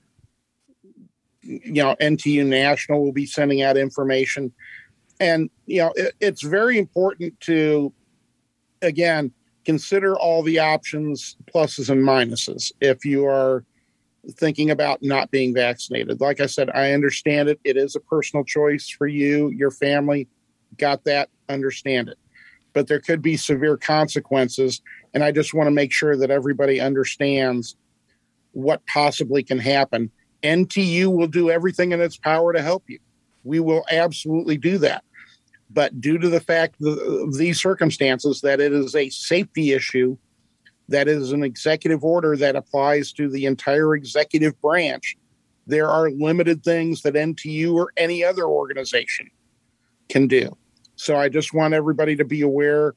You 1.42 1.84
know, 1.84 1.96
NTU 2.00 2.46
National 2.46 3.04
will 3.04 3.14
be 3.14 3.26
sending 3.26 3.62
out 3.62 3.78
information 3.78 4.54
and 5.22 5.50
you 5.68 5.78
know 5.78 5.94
it, 5.96 6.14
it's 6.20 6.42
very 6.42 6.78
important 6.78 7.40
to 7.40 7.94
again 8.82 9.32
consider 9.64 10.16
all 10.16 10.42
the 10.44 10.60
options 10.60 11.38
pluses 11.54 11.90
and 11.90 12.02
minuses 12.02 12.74
if 12.82 13.06
you 13.06 13.26
are 13.26 13.64
thinking 14.38 14.70
about 14.70 15.02
not 15.02 15.32
being 15.32 15.54
vaccinated 15.54 16.22
like 16.22 16.40
i 16.40 16.46
said 16.46 16.70
i 16.72 16.92
understand 16.92 17.50
it 17.50 17.60
it 17.64 17.76
is 17.76 17.96
a 17.96 18.00
personal 18.00 18.46
choice 18.46 18.88
for 18.88 19.08
you 19.08 19.50
your 19.50 19.72
family 19.72 20.28
got 20.78 21.04
that 21.04 21.30
understand 21.50 22.10
it. 22.10 22.18
But 22.74 22.88
there 22.88 23.00
could 23.00 23.22
be 23.22 23.38
severe 23.38 23.78
consequences. 23.78 24.82
And 25.14 25.24
I 25.24 25.32
just 25.32 25.54
want 25.54 25.68
to 25.68 25.72
make 25.72 25.92
sure 25.92 26.16
that 26.16 26.32
everybody 26.32 26.80
understands 26.80 27.76
what 28.54 28.86
possibly 28.86 29.44
can 29.44 29.60
happen. 29.60 30.10
NTU 30.44 31.16
will 31.16 31.28
do 31.28 31.50
everything 31.50 31.92
in 31.92 32.02
its 32.02 32.18
power 32.18 32.54
to 32.54 32.62
help 32.62 32.84
you. 32.88 33.00
We 33.44 33.60
will 33.60 33.86
absolutely 33.92 34.58
do 34.58 34.78
that. 34.80 35.04
But 35.70 36.02
due 36.02 36.18
to 36.18 36.30
the 36.30 36.40
fact 36.40 36.82
of 36.82 36.98
uh, 36.98 37.38
these 37.38 37.62
circumstances, 37.62 38.42
that 38.42 38.60
it 38.60 38.74
is 38.74 38.96
a 38.96 39.10
safety 39.10 39.72
issue, 39.72 40.18
that 40.92 41.08
is 41.08 41.32
an 41.32 41.44
executive 41.44 42.04
order 42.04 42.38
that 42.38 42.56
applies 42.56 43.12
to 43.14 43.30
the 43.30 43.46
entire 43.46 43.96
executive 43.96 44.60
branch, 44.62 45.18
there 45.68 45.90
are 45.90 46.10
limited 46.12 46.64
things 46.64 47.02
that 47.02 47.14
NTU 47.14 47.74
or 47.74 47.92
any 47.98 48.24
other 48.24 48.46
organization 48.46 49.30
can 50.10 50.28
do. 50.28 50.56
So 50.96 51.16
I 51.16 51.30
just 51.30 51.54
want 51.54 51.74
everybody 51.74 52.16
to 52.16 52.26
be 52.26 52.42
aware 52.42 52.96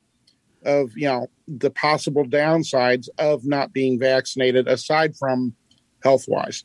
of, 0.65 0.97
you 0.97 1.07
know, 1.07 1.29
the 1.47 1.71
possible 1.71 2.25
downsides 2.25 3.09
of 3.19 3.47
not 3.47 3.73
being 3.73 3.99
vaccinated 3.99 4.67
aside 4.67 5.17
from 5.17 5.55
health 6.03 6.25
wise. 6.29 6.65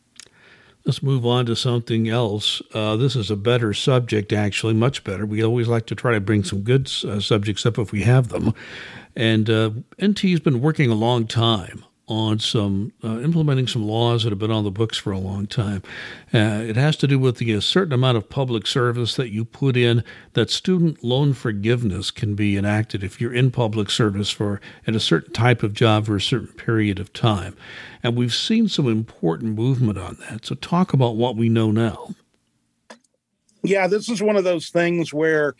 Let's 0.85 1.03
move 1.03 1.25
on 1.25 1.45
to 1.47 1.55
something 1.55 2.07
else. 2.07 2.61
Uh, 2.73 2.95
this 2.95 3.15
is 3.15 3.29
a 3.29 3.35
better 3.35 3.73
subject, 3.73 4.31
actually, 4.31 4.73
much 4.73 5.03
better. 5.03 5.25
We 5.25 5.43
always 5.43 5.67
like 5.67 5.85
to 5.87 5.95
try 5.95 6.13
to 6.13 6.21
bring 6.21 6.43
some 6.43 6.61
good 6.61 6.89
uh, 7.05 7.19
subjects 7.19 7.65
up 7.65 7.77
if 7.77 7.91
we 7.91 8.03
have 8.03 8.29
them. 8.29 8.53
And 9.15 9.49
uh, 9.49 9.71
NT 10.03 10.19
has 10.21 10.39
been 10.39 10.61
working 10.61 10.89
a 10.89 10.95
long 10.95 11.27
time 11.27 11.83
on 12.09 12.39
some 12.39 12.91
uh, 13.03 13.19
implementing 13.19 13.67
some 13.67 13.87
laws 13.87 14.23
that 14.23 14.31
have 14.31 14.39
been 14.39 14.51
on 14.51 14.63
the 14.63 14.71
books 14.71 14.97
for 14.97 15.11
a 15.11 15.19
long 15.19 15.45
time. 15.45 15.83
Uh, 16.33 16.63
it 16.65 16.75
has 16.75 16.97
to 16.97 17.07
do 17.07 17.19
with 17.19 17.37
the 17.37 17.53
a 17.53 17.61
certain 17.61 17.93
amount 17.93 18.17
of 18.17 18.29
public 18.29 18.65
service 18.65 19.15
that 19.15 19.29
you 19.29 19.45
put 19.45 19.77
in 19.77 20.03
that 20.33 20.49
student 20.49 21.03
loan 21.03 21.33
forgiveness 21.33 22.09
can 22.09 22.33
be 22.33 22.57
enacted 22.57 23.03
if 23.03 23.21
you're 23.21 23.33
in 23.33 23.51
public 23.51 23.91
service 23.91 24.31
for 24.31 24.59
at 24.87 24.95
a 24.95 24.99
certain 24.99 25.31
type 25.33 25.61
of 25.61 25.73
job 25.73 26.07
for 26.07 26.15
a 26.15 26.21
certain 26.21 26.47
period 26.47 26.99
of 26.99 27.13
time. 27.13 27.55
And 28.01 28.15
we've 28.15 28.33
seen 28.33 28.67
some 28.67 28.87
important 28.87 29.55
movement 29.55 29.99
on 29.99 30.17
that. 30.27 30.45
So 30.45 30.55
talk 30.55 30.93
about 30.93 31.15
what 31.15 31.35
we 31.35 31.47
know 31.47 31.71
now. 31.71 32.15
Yeah, 33.61 33.87
this 33.87 34.09
is 34.09 34.21
one 34.21 34.35
of 34.35 34.43
those 34.43 34.69
things 34.69 35.13
where 35.13 35.53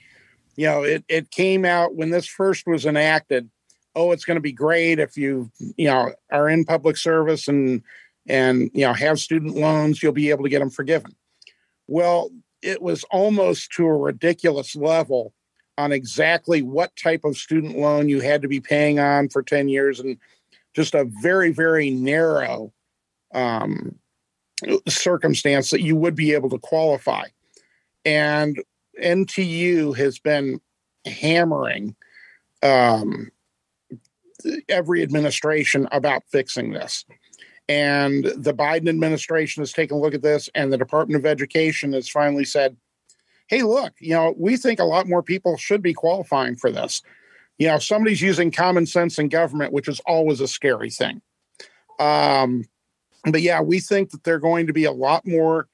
you 0.60 0.68
know 0.68 0.84
it, 0.84 1.04
it 1.08 1.32
came 1.32 1.66
out 1.66 1.96
when 1.96 2.10
this 2.10 2.28
first 2.28 2.68
was 2.68 2.86
enacted 2.86 3.50
oh, 3.96 4.12
it's 4.12 4.26
going 4.26 4.36
to 4.36 4.42
be 4.42 4.52
great 4.52 5.00
if 5.00 5.18
you, 5.18 5.52
you 5.76 5.88
know, 5.88 6.14
are 6.32 6.50
in 6.50 6.66
public 6.66 6.98
service 6.98 7.48
and 7.48 7.82
and 8.28 8.70
you 8.74 8.86
know 8.86 8.94
have 8.94 9.20
student 9.20 9.56
loans, 9.56 10.02
you'll 10.02 10.12
be 10.12 10.30
able 10.30 10.44
to 10.44 10.50
get 10.50 10.60
them 10.60 10.70
forgiven. 10.70 11.16
Well, 11.88 12.30
it 12.62 12.82
was 12.82 13.04
almost 13.06 13.72
to 13.74 13.88
a 13.88 13.98
ridiculous 13.98 14.76
level 14.76 15.34
on 15.78 15.92
exactly 15.92 16.62
what 16.62 16.96
type 16.96 17.24
of 17.24 17.38
student 17.38 17.78
loan 17.78 18.10
you 18.10 18.20
had 18.20 18.42
to 18.42 18.48
be 18.48 18.60
paying 18.60 19.00
on 19.00 19.30
for 19.30 19.42
10 19.42 19.70
years 19.70 20.00
and 20.00 20.18
just 20.76 20.94
a 20.94 21.10
very, 21.22 21.52
very 21.52 21.90
narrow 21.90 22.72
um, 23.34 23.96
circumstance 24.88 25.70
that 25.70 25.82
you 25.82 25.96
would 25.96 26.16
be 26.16 26.34
able 26.34 26.50
to 26.50 26.60
qualify. 26.60 27.24
And 28.06 28.62
NTU 29.02 29.96
has 29.98 30.20
been 30.20 30.60
hammering 31.06 31.96
um, 32.64 33.32
every 34.68 35.02
administration 35.02 35.88
about 35.92 36.24
fixing 36.32 36.72
this. 36.72 37.06
And 37.68 38.26
the 38.26 38.54
Biden 38.54 38.90
administration 38.90 39.62
has 39.62 39.72
taken 39.72 39.98
a 39.98 40.00
look 40.00 40.16
at 40.16 40.24
this, 40.24 40.50
and 40.56 40.74
the 40.74 40.78
Department 40.78 41.20
of 41.20 41.26
Education 41.26 41.94
has 41.94 42.10
finally 42.10 42.46
said, 42.46 42.76
hey, 43.48 43.62
look, 43.64 43.94
you 44.00 44.12
know, 44.12 44.34
we 44.38 44.58
think 44.58 44.80
a 44.80 44.86
lot 44.86 45.08
more 45.08 45.24
people 45.24 45.56
should 45.58 45.82
be 45.82 45.94
qualifying 45.94 46.56
for 46.56 46.72
this. 46.72 47.02
You 47.60 47.68
know, 47.68 47.78
somebody's 47.80 48.22
using 48.22 48.52
common 48.52 48.86
sense 48.86 49.20
in 49.20 49.30
government, 49.30 49.74
which 49.74 49.88
is 49.88 50.00
always 50.08 50.40
a 50.42 50.48
scary 50.48 50.90
thing. 50.90 51.22
Um, 52.00 52.66
but 53.26 53.42
yeah, 53.42 53.62
we 53.62 53.80
think 53.80 54.12
that 54.12 54.24
there 54.24 54.36
are 54.36 54.40
going 54.40 54.68
to 54.68 54.74
be 54.74 54.86
a 54.86 54.92
lot 54.92 55.28
more 55.28 55.68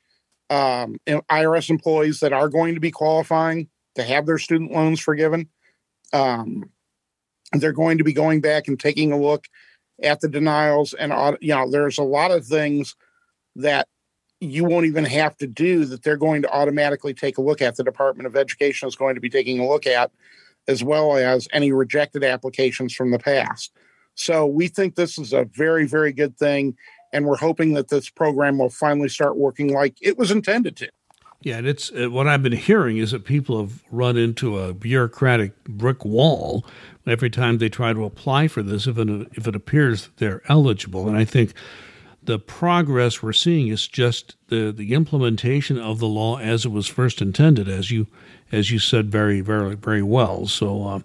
um, 0.49 0.97
IRS 1.08 1.69
employees 1.69 2.19
that 2.19 2.34
are 2.34 2.49
going 2.49 2.75
to 2.75 2.81
be 2.81 2.91
qualifying 2.91 3.67
to 3.95 4.03
have 4.03 4.25
their 4.25 4.38
student 4.38 4.71
loans 4.71 4.99
forgiven. 4.99 5.49
Um, 6.13 6.69
they're 7.53 7.73
going 7.73 7.97
to 7.97 8.03
be 8.03 8.13
going 8.13 8.41
back 8.41 8.67
and 8.67 8.79
taking 8.79 9.12
a 9.12 9.19
look 9.19 9.45
at 10.03 10.19
the 10.19 10.27
denials 10.27 10.93
and 10.93 11.13
you 11.41 11.53
know 11.53 11.69
there's 11.69 11.97
a 11.97 12.03
lot 12.03 12.31
of 12.31 12.45
things 12.45 12.95
that 13.55 13.88
you 14.41 14.65
won't 14.65 14.86
even 14.86 15.05
have 15.05 15.38
to 15.38 15.47
do 15.47 15.86
that 15.86 16.03
they're 16.03 16.17
going 16.17 16.41
to 16.41 16.51
automatically 16.51 17.13
take 17.13 17.38
a 17.38 17.41
look 17.41 17.62
at 17.62 17.77
the 17.77 17.84
department 17.84 18.27
of 18.27 18.36
education 18.36 18.88
is 18.88 18.95
going 18.95 19.15
to 19.15 19.21
be 19.21 19.29
taking 19.29 19.60
a 19.60 19.67
look 19.67 19.88
at 19.88 20.12
as 20.67 20.84
well 20.84 21.15
as 21.15 21.47
any 21.53 21.71
rejected 21.71 22.23
applications 22.23 22.93
from 22.93 23.12
the 23.12 23.19
past 23.19 23.71
so 24.15 24.45
we 24.45 24.67
think 24.67 24.95
this 24.95 25.17
is 25.17 25.31
a 25.31 25.45
very 25.53 25.88
very 25.88 26.12
good 26.12 26.38
thing 26.38 26.75
and 27.13 27.26
we're 27.26 27.38
hoping 27.38 27.74
that 27.74 27.89
this 27.89 28.10
program 28.10 28.58
will 28.58 28.70
finally 28.70 29.10
start 29.10 29.38
working 29.38 29.74
like 29.74 29.96
it 30.02 30.18
was 30.18 30.32
intended 30.32 30.76
to 30.76 30.89
yeah, 31.46 31.58
and 31.58 31.68
it's 31.68 31.91
uh, 31.91 32.10
what 32.10 32.28
I've 32.28 32.41
been 32.41 32.54
hearing 32.54 32.98
is 32.98 33.12
that 33.12 33.24
people 33.24 33.62
have 33.62 33.84
run 33.91 34.18
into 34.18 34.58
a 34.58 34.74
bureaucratic 34.74 35.63
brick 35.65 36.04
wall 36.04 36.65
every 37.06 37.30
time 37.30 37.60
they 37.60 37.70
try 37.70 37.94
to 37.94 38.04
apply 38.04 38.48
for 38.48 38.63
this 38.63 38.88
if 38.88 38.98
it, 38.98 39.08
if 39.34 39.48
it 39.48 39.56
appears 39.56 40.10
they're 40.18 40.41
eligible. 40.50 41.08
And 41.08 41.15
I 41.15 41.24
think 41.24 41.54
the 42.24 42.39
progress 42.39 43.22
we're 43.22 43.32
seeing 43.32 43.68
is 43.68 43.88
just 43.88 44.36
the, 44.48 44.72
the 44.72 44.96
implementation 44.96 45.78
of 45.78 46.00
the 46.00 46.08
law 46.08 46.38
as 46.38 46.65
it 46.65 46.70
was 46.70 46.88
first 46.88 47.22
intended, 47.22 47.70
as 47.70 47.91
you 47.91 48.08
as 48.52 48.72
you 48.72 48.80
said 48.80 49.12
very 49.12 49.41
very 49.41 49.76
very 49.76 50.02
well. 50.02 50.48
So 50.48 50.88
uh, 50.88 51.00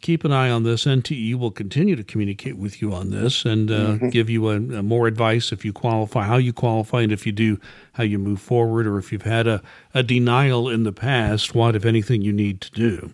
keep 0.00 0.24
an 0.24 0.32
eye 0.32 0.50
on 0.50 0.62
this. 0.62 0.84
NTE 0.84 1.34
will 1.36 1.50
continue 1.50 1.96
to 1.96 2.04
communicate 2.04 2.56
with 2.56 2.80
you 2.80 2.92
on 2.92 3.10
this 3.10 3.44
and 3.44 3.70
uh, 3.70 3.74
mm-hmm. 3.74 4.08
give 4.08 4.30
you 4.30 4.48
a, 4.48 4.56
a 4.56 4.82
more 4.82 5.06
advice 5.06 5.52
if 5.52 5.64
you 5.64 5.72
qualify, 5.72 6.24
how 6.24 6.36
you 6.36 6.52
qualify, 6.52 7.02
and 7.02 7.12
if 7.12 7.26
you 7.26 7.32
do, 7.32 7.58
how 7.92 8.04
you 8.04 8.18
move 8.18 8.40
forward, 8.40 8.86
or 8.86 8.98
if 8.98 9.12
you've 9.12 9.22
had 9.22 9.46
a, 9.46 9.62
a 9.94 10.02
denial 10.02 10.68
in 10.68 10.84
the 10.84 10.92
past, 10.92 11.54
what 11.54 11.76
if 11.76 11.84
anything 11.84 12.22
you 12.22 12.32
need 12.32 12.60
to 12.60 12.70
do. 12.72 13.12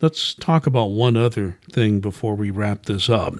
Let's 0.00 0.34
talk 0.34 0.66
about 0.66 0.90
one 0.90 1.16
other 1.16 1.58
thing 1.72 2.00
before 2.00 2.36
we 2.36 2.50
wrap 2.50 2.86
this 2.86 3.10
up. 3.10 3.34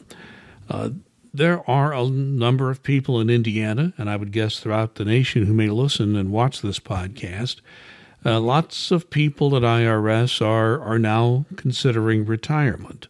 Uh, 0.69 0.91
there 1.33 1.69
are 1.71 1.93
a 1.95 2.09
number 2.09 2.71
of 2.71 2.83
people 2.83 3.21
in 3.21 3.31
Indiana, 3.31 3.93
and 3.97 4.11
I 4.11 4.17
would 4.17 4.33
guess 4.33 4.59
throughout 4.59 4.97
the 4.97 5.05
nation, 5.05 5.47
who 5.47 5.53
may 5.53 5.69
listen 5.69 6.17
and 6.17 6.33
watch 6.33 6.63
this 6.63 6.81
podcast. 6.81 7.61
Uh, 8.25 8.41
lots 8.41 8.91
of 8.91 9.11
people 9.11 9.57
at 9.57 9.63
IRS 9.63 10.45
are, 10.45 10.81
are 10.81 10.99
now 10.99 11.45
considering 11.57 12.25
retirement. 12.25 13.09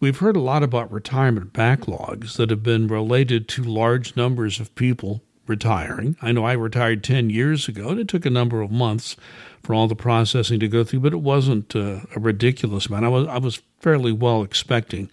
We've 0.00 0.18
heard 0.18 0.36
a 0.36 0.40
lot 0.40 0.62
about 0.62 0.92
retirement 0.92 1.52
backlogs 1.52 2.36
that 2.36 2.50
have 2.50 2.62
been 2.62 2.88
related 2.88 3.48
to 3.48 3.62
large 3.62 4.16
numbers 4.16 4.60
of 4.60 4.74
people 4.74 5.22
retiring. 5.46 6.16
I 6.22 6.32
know 6.32 6.44
I 6.44 6.52
retired 6.52 7.04
10 7.04 7.30
years 7.30 7.68
ago, 7.68 7.90
and 7.90 8.00
it 8.00 8.08
took 8.08 8.26
a 8.26 8.30
number 8.30 8.60
of 8.60 8.70
months 8.70 9.16
for 9.62 9.74
all 9.74 9.88
the 9.88 9.96
processing 9.96 10.60
to 10.60 10.68
go 10.68 10.84
through, 10.84 11.00
but 11.00 11.12
it 11.12 11.20
wasn't 11.20 11.74
uh, 11.76 12.00
a 12.14 12.20
ridiculous 12.20 12.86
amount. 12.86 13.04
I 13.04 13.08
was 13.08 13.26
I 13.28 13.38
was 13.38 13.62
fairly 13.80 14.12
well 14.12 14.42
expecting 14.42 15.10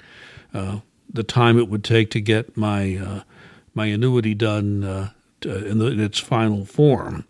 uh, 0.53 0.79
the 1.09 1.23
time 1.23 1.57
it 1.57 1.69
would 1.69 1.83
take 1.83 2.11
to 2.11 2.21
get 2.21 2.57
my 2.57 2.97
uh, 2.97 3.23
my 3.73 3.87
annuity 3.87 4.33
done 4.33 4.83
uh, 4.83 5.09
in, 5.43 5.79
the, 5.79 5.87
in 5.87 5.99
its 5.99 6.19
final 6.19 6.65
form. 6.65 7.25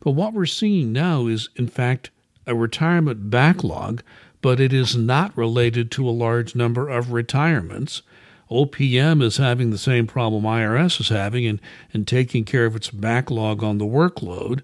But 0.00 0.12
what 0.12 0.32
we're 0.32 0.46
seeing 0.46 0.92
now 0.92 1.26
is, 1.26 1.48
in 1.56 1.68
fact, 1.68 2.10
a 2.46 2.54
retirement 2.54 3.30
backlog, 3.30 4.02
but 4.40 4.60
it 4.60 4.72
is 4.72 4.96
not 4.96 5.36
related 5.36 5.90
to 5.92 6.08
a 6.08 6.10
large 6.10 6.54
number 6.54 6.88
of 6.88 7.12
retirements. 7.12 8.02
OPM 8.50 9.22
is 9.22 9.36
having 9.36 9.70
the 9.70 9.78
same 9.78 10.06
problem 10.06 10.42
IRS 10.42 11.00
is 11.00 11.10
having 11.10 11.46
and, 11.46 11.60
and 11.92 12.08
taking 12.08 12.44
care 12.44 12.66
of 12.66 12.74
its 12.74 12.90
backlog 12.90 13.62
on 13.62 13.78
the 13.78 13.84
workload. 13.84 14.62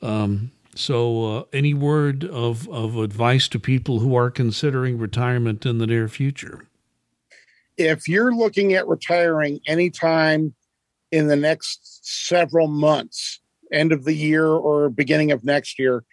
Um, 0.00 0.52
so, 0.76 1.38
uh, 1.38 1.44
any 1.52 1.72
word 1.72 2.24
of, 2.24 2.68
of 2.68 2.96
advice 2.96 3.48
to 3.48 3.60
people 3.60 4.00
who 4.00 4.14
are 4.14 4.30
considering 4.30 4.98
retirement 4.98 5.64
in 5.64 5.78
the 5.78 5.86
near 5.86 6.08
future? 6.08 6.66
If 7.76 8.08
you're 8.08 8.34
looking 8.34 8.74
at 8.74 8.86
retiring 8.86 9.60
anytime 9.66 10.54
in 11.10 11.28
the 11.28 11.36
next 11.36 12.00
several 12.04 12.68
months, 12.68 13.40
end 13.74 13.92
of 13.92 14.04
the 14.04 14.14
year 14.14 14.46
or 14.46 14.88
beginning 14.88 15.32
of 15.32 15.44
next 15.44 15.78
year, 15.78 16.04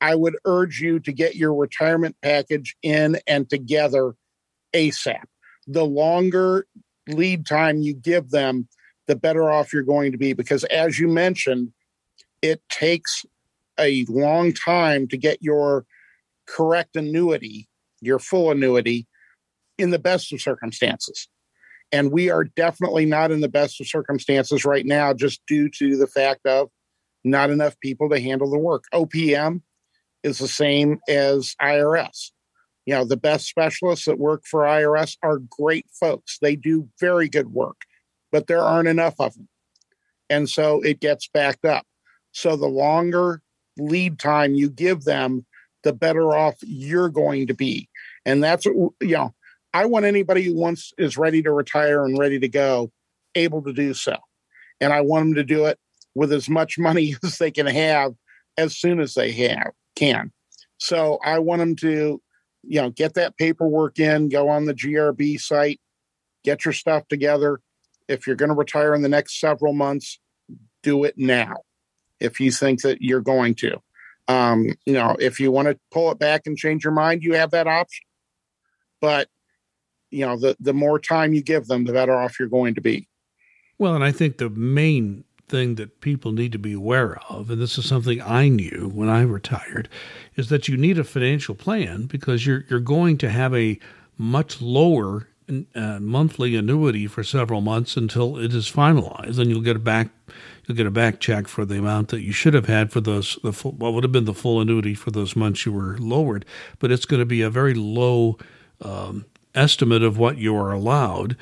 I 0.00 0.14
would 0.14 0.36
urge 0.44 0.80
you 0.80 1.00
to 1.00 1.12
get 1.12 1.34
your 1.34 1.54
retirement 1.54 2.16
package 2.22 2.76
in 2.82 3.18
and 3.26 3.48
together 3.50 4.14
ASAP. 4.72 5.24
The 5.66 5.84
longer 5.84 6.66
lead 7.08 7.46
time 7.46 7.80
you 7.80 7.94
give 7.94 8.30
them, 8.30 8.68
the 9.06 9.16
better 9.16 9.50
off 9.50 9.72
you're 9.72 9.82
going 9.82 10.12
to 10.12 10.18
be 10.18 10.32
because, 10.34 10.64
as 10.64 10.98
you 10.98 11.08
mentioned, 11.08 11.72
it 12.42 12.62
takes 12.68 13.24
a 13.80 14.04
long 14.08 14.52
time 14.52 15.08
to 15.08 15.16
get 15.16 15.42
your 15.42 15.84
correct 16.46 16.96
annuity, 16.96 17.68
your 18.00 18.18
full 18.18 18.50
annuity, 18.50 19.06
in 19.78 19.90
the 19.90 19.98
best 19.98 20.32
of 20.32 20.40
circumstances. 20.40 21.28
And 21.90 22.12
we 22.12 22.30
are 22.30 22.44
definitely 22.44 23.06
not 23.06 23.30
in 23.30 23.40
the 23.40 23.48
best 23.48 23.80
of 23.80 23.88
circumstances 23.88 24.64
right 24.64 24.84
now, 24.84 25.14
just 25.14 25.40
due 25.46 25.70
to 25.78 25.96
the 25.96 26.06
fact 26.06 26.44
of 26.46 26.68
not 27.24 27.50
enough 27.50 27.78
people 27.80 28.08
to 28.10 28.20
handle 28.20 28.50
the 28.50 28.58
work. 28.58 28.84
OPM 28.94 29.62
is 30.22 30.38
the 30.38 30.48
same 30.48 30.98
as 31.08 31.54
IRS. 31.60 32.30
You 32.86 32.94
know, 32.94 33.04
the 33.04 33.16
best 33.16 33.46
specialists 33.46 34.06
that 34.06 34.18
work 34.18 34.44
for 34.46 34.62
IRS 34.62 35.16
are 35.22 35.38
great 35.38 35.86
folks. 36.00 36.38
They 36.40 36.56
do 36.56 36.88
very 36.98 37.28
good 37.28 37.52
work, 37.52 37.82
but 38.32 38.46
there 38.46 38.62
aren't 38.62 38.88
enough 38.88 39.14
of 39.18 39.34
them. 39.34 39.48
And 40.30 40.48
so 40.48 40.80
it 40.80 41.00
gets 41.00 41.28
backed 41.28 41.64
up. 41.64 41.86
So 42.32 42.56
the 42.56 42.66
longer 42.66 43.42
lead 43.78 44.18
time 44.18 44.54
you 44.54 44.70
give 44.70 45.04
them, 45.04 45.44
the 45.82 45.92
better 45.92 46.34
off 46.34 46.56
you're 46.62 47.08
going 47.08 47.46
to 47.46 47.54
be. 47.54 47.88
And 48.24 48.42
that's 48.42 48.64
you 48.64 48.94
know, 49.00 49.34
I 49.72 49.86
want 49.86 50.04
anybody 50.04 50.42
who 50.42 50.54
wants 50.54 50.92
is 50.98 51.16
ready 51.16 51.42
to 51.42 51.52
retire 51.52 52.04
and 52.04 52.18
ready 52.18 52.38
to 52.40 52.48
go 52.48 52.90
able 53.34 53.62
to 53.62 53.72
do 53.72 53.94
so. 53.94 54.16
And 54.80 54.92
I 54.92 55.02
want 55.02 55.26
them 55.26 55.34
to 55.34 55.44
do 55.44 55.66
it 55.66 55.78
with 56.18 56.32
as 56.32 56.48
much 56.48 56.78
money 56.78 57.14
as 57.22 57.38
they 57.38 57.50
can 57.50 57.66
have 57.66 58.12
as 58.56 58.76
soon 58.76 58.98
as 58.98 59.14
they 59.14 59.30
have 59.30 59.70
can. 59.94 60.32
So 60.78 61.18
I 61.24 61.38
want 61.38 61.60
them 61.60 61.76
to, 61.76 62.20
you 62.64 62.82
know, 62.82 62.90
get 62.90 63.14
that 63.14 63.36
paperwork 63.36 63.98
in, 64.00 64.28
go 64.28 64.48
on 64.48 64.64
the 64.64 64.74
GRB 64.74 65.40
site, 65.40 65.80
get 66.44 66.64
your 66.64 66.74
stuff 66.74 67.06
together. 67.08 67.60
If 68.08 68.26
you're 68.26 68.36
going 68.36 68.48
to 68.48 68.54
retire 68.54 68.94
in 68.94 69.02
the 69.02 69.08
next 69.08 69.38
several 69.38 69.72
months, 69.72 70.18
do 70.82 71.04
it 71.04 71.16
now. 71.16 71.56
If 72.20 72.40
you 72.40 72.50
think 72.50 72.82
that 72.82 73.00
you're 73.00 73.20
going 73.20 73.54
to, 73.56 73.80
um, 74.26 74.74
you 74.86 74.94
know, 74.94 75.16
if 75.20 75.38
you 75.38 75.52
want 75.52 75.68
to 75.68 75.78
pull 75.92 76.10
it 76.10 76.18
back 76.18 76.42
and 76.46 76.56
change 76.56 76.82
your 76.82 76.92
mind, 76.92 77.22
you 77.22 77.34
have 77.34 77.52
that 77.52 77.68
option. 77.68 78.04
But 79.00 79.28
you 80.10 80.26
know, 80.26 80.36
the 80.36 80.56
the 80.58 80.72
more 80.72 80.98
time 80.98 81.32
you 81.32 81.42
give 81.42 81.66
them, 81.66 81.84
the 81.84 81.92
better 81.92 82.14
off 82.14 82.40
you're 82.40 82.48
going 82.48 82.74
to 82.74 82.80
be. 82.80 83.08
Well, 83.78 83.94
and 83.94 84.02
I 84.02 84.10
think 84.10 84.38
the 84.38 84.50
main 84.50 85.24
thing 85.48 85.76
that 85.76 86.00
people 86.00 86.32
need 86.32 86.52
to 86.52 86.58
be 86.58 86.72
aware 86.72 87.18
of, 87.28 87.50
and 87.50 87.60
this 87.60 87.78
is 87.78 87.86
something 87.86 88.20
I 88.22 88.48
knew 88.48 88.90
when 88.92 89.08
I 89.08 89.22
retired, 89.22 89.88
is 90.36 90.48
that 90.48 90.68
you 90.68 90.76
need 90.76 90.98
a 90.98 91.04
financial 91.04 91.54
plan 91.54 92.06
because 92.06 92.46
you're 92.46 92.64
you're 92.68 92.80
going 92.80 93.18
to 93.18 93.30
have 93.30 93.54
a 93.54 93.78
much 94.16 94.60
lower 94.60 95.28
uh, 95.74 95.98
monthly 95.98 96.56
annuity 96.56 97.06
for 97.06 97.24
several 97.24 97.60
months 97.60 97.96
until 97.96 98.36
it 98.36 98.54
is 98.54 98.70
finalized, 98.70 99.38
and 99.38 99.48
you'll 99.50 99.62
get 99.62 99.76
a 99.76 99.80
back 99.80 100.08
you'll 100.66 100.76
get 100.76 100.86
a 100.86 100.90
back 100.90 101.20
check 101.20 101.48
for 101.48 101.64
the 101.64 101.78
amount 101.78 102.08
that 102.08 102.20
you 102.20 102.32
should 102.32 102.54
have 102.54 102.66
had 102.66 102.92
for 102.92 103.00
those 103.00 103.38
the 103.42 103.52
full, 103.52 103.72
what 103.72 103.94
would 103.94 104.04
have 104.04 104.12
been 104.12 104.26
the 104.26 104.34
full 104.34 104.60
annuity 104.60 104.94
for 104.94 105.10
those 105.10 105.34
months 105.34 105.64
you 105.64 105.72
were 105.72 105.96
lowered, 105.98 106.44
but 106.78 106.92
it's 106.92 107.06
going 107.06 107.20
to 107.20 107.26
be 107.26 107.40
a 107.40 107.50
very 107.50 107.74
low 107.74 108.36
um, 108.82 109.24
estimate 109.54 110.02
of 110.02 110.18
what 110.18 110.38
you 110.38 110.54
are 110.54 110.72
allowed. 110.72 111.36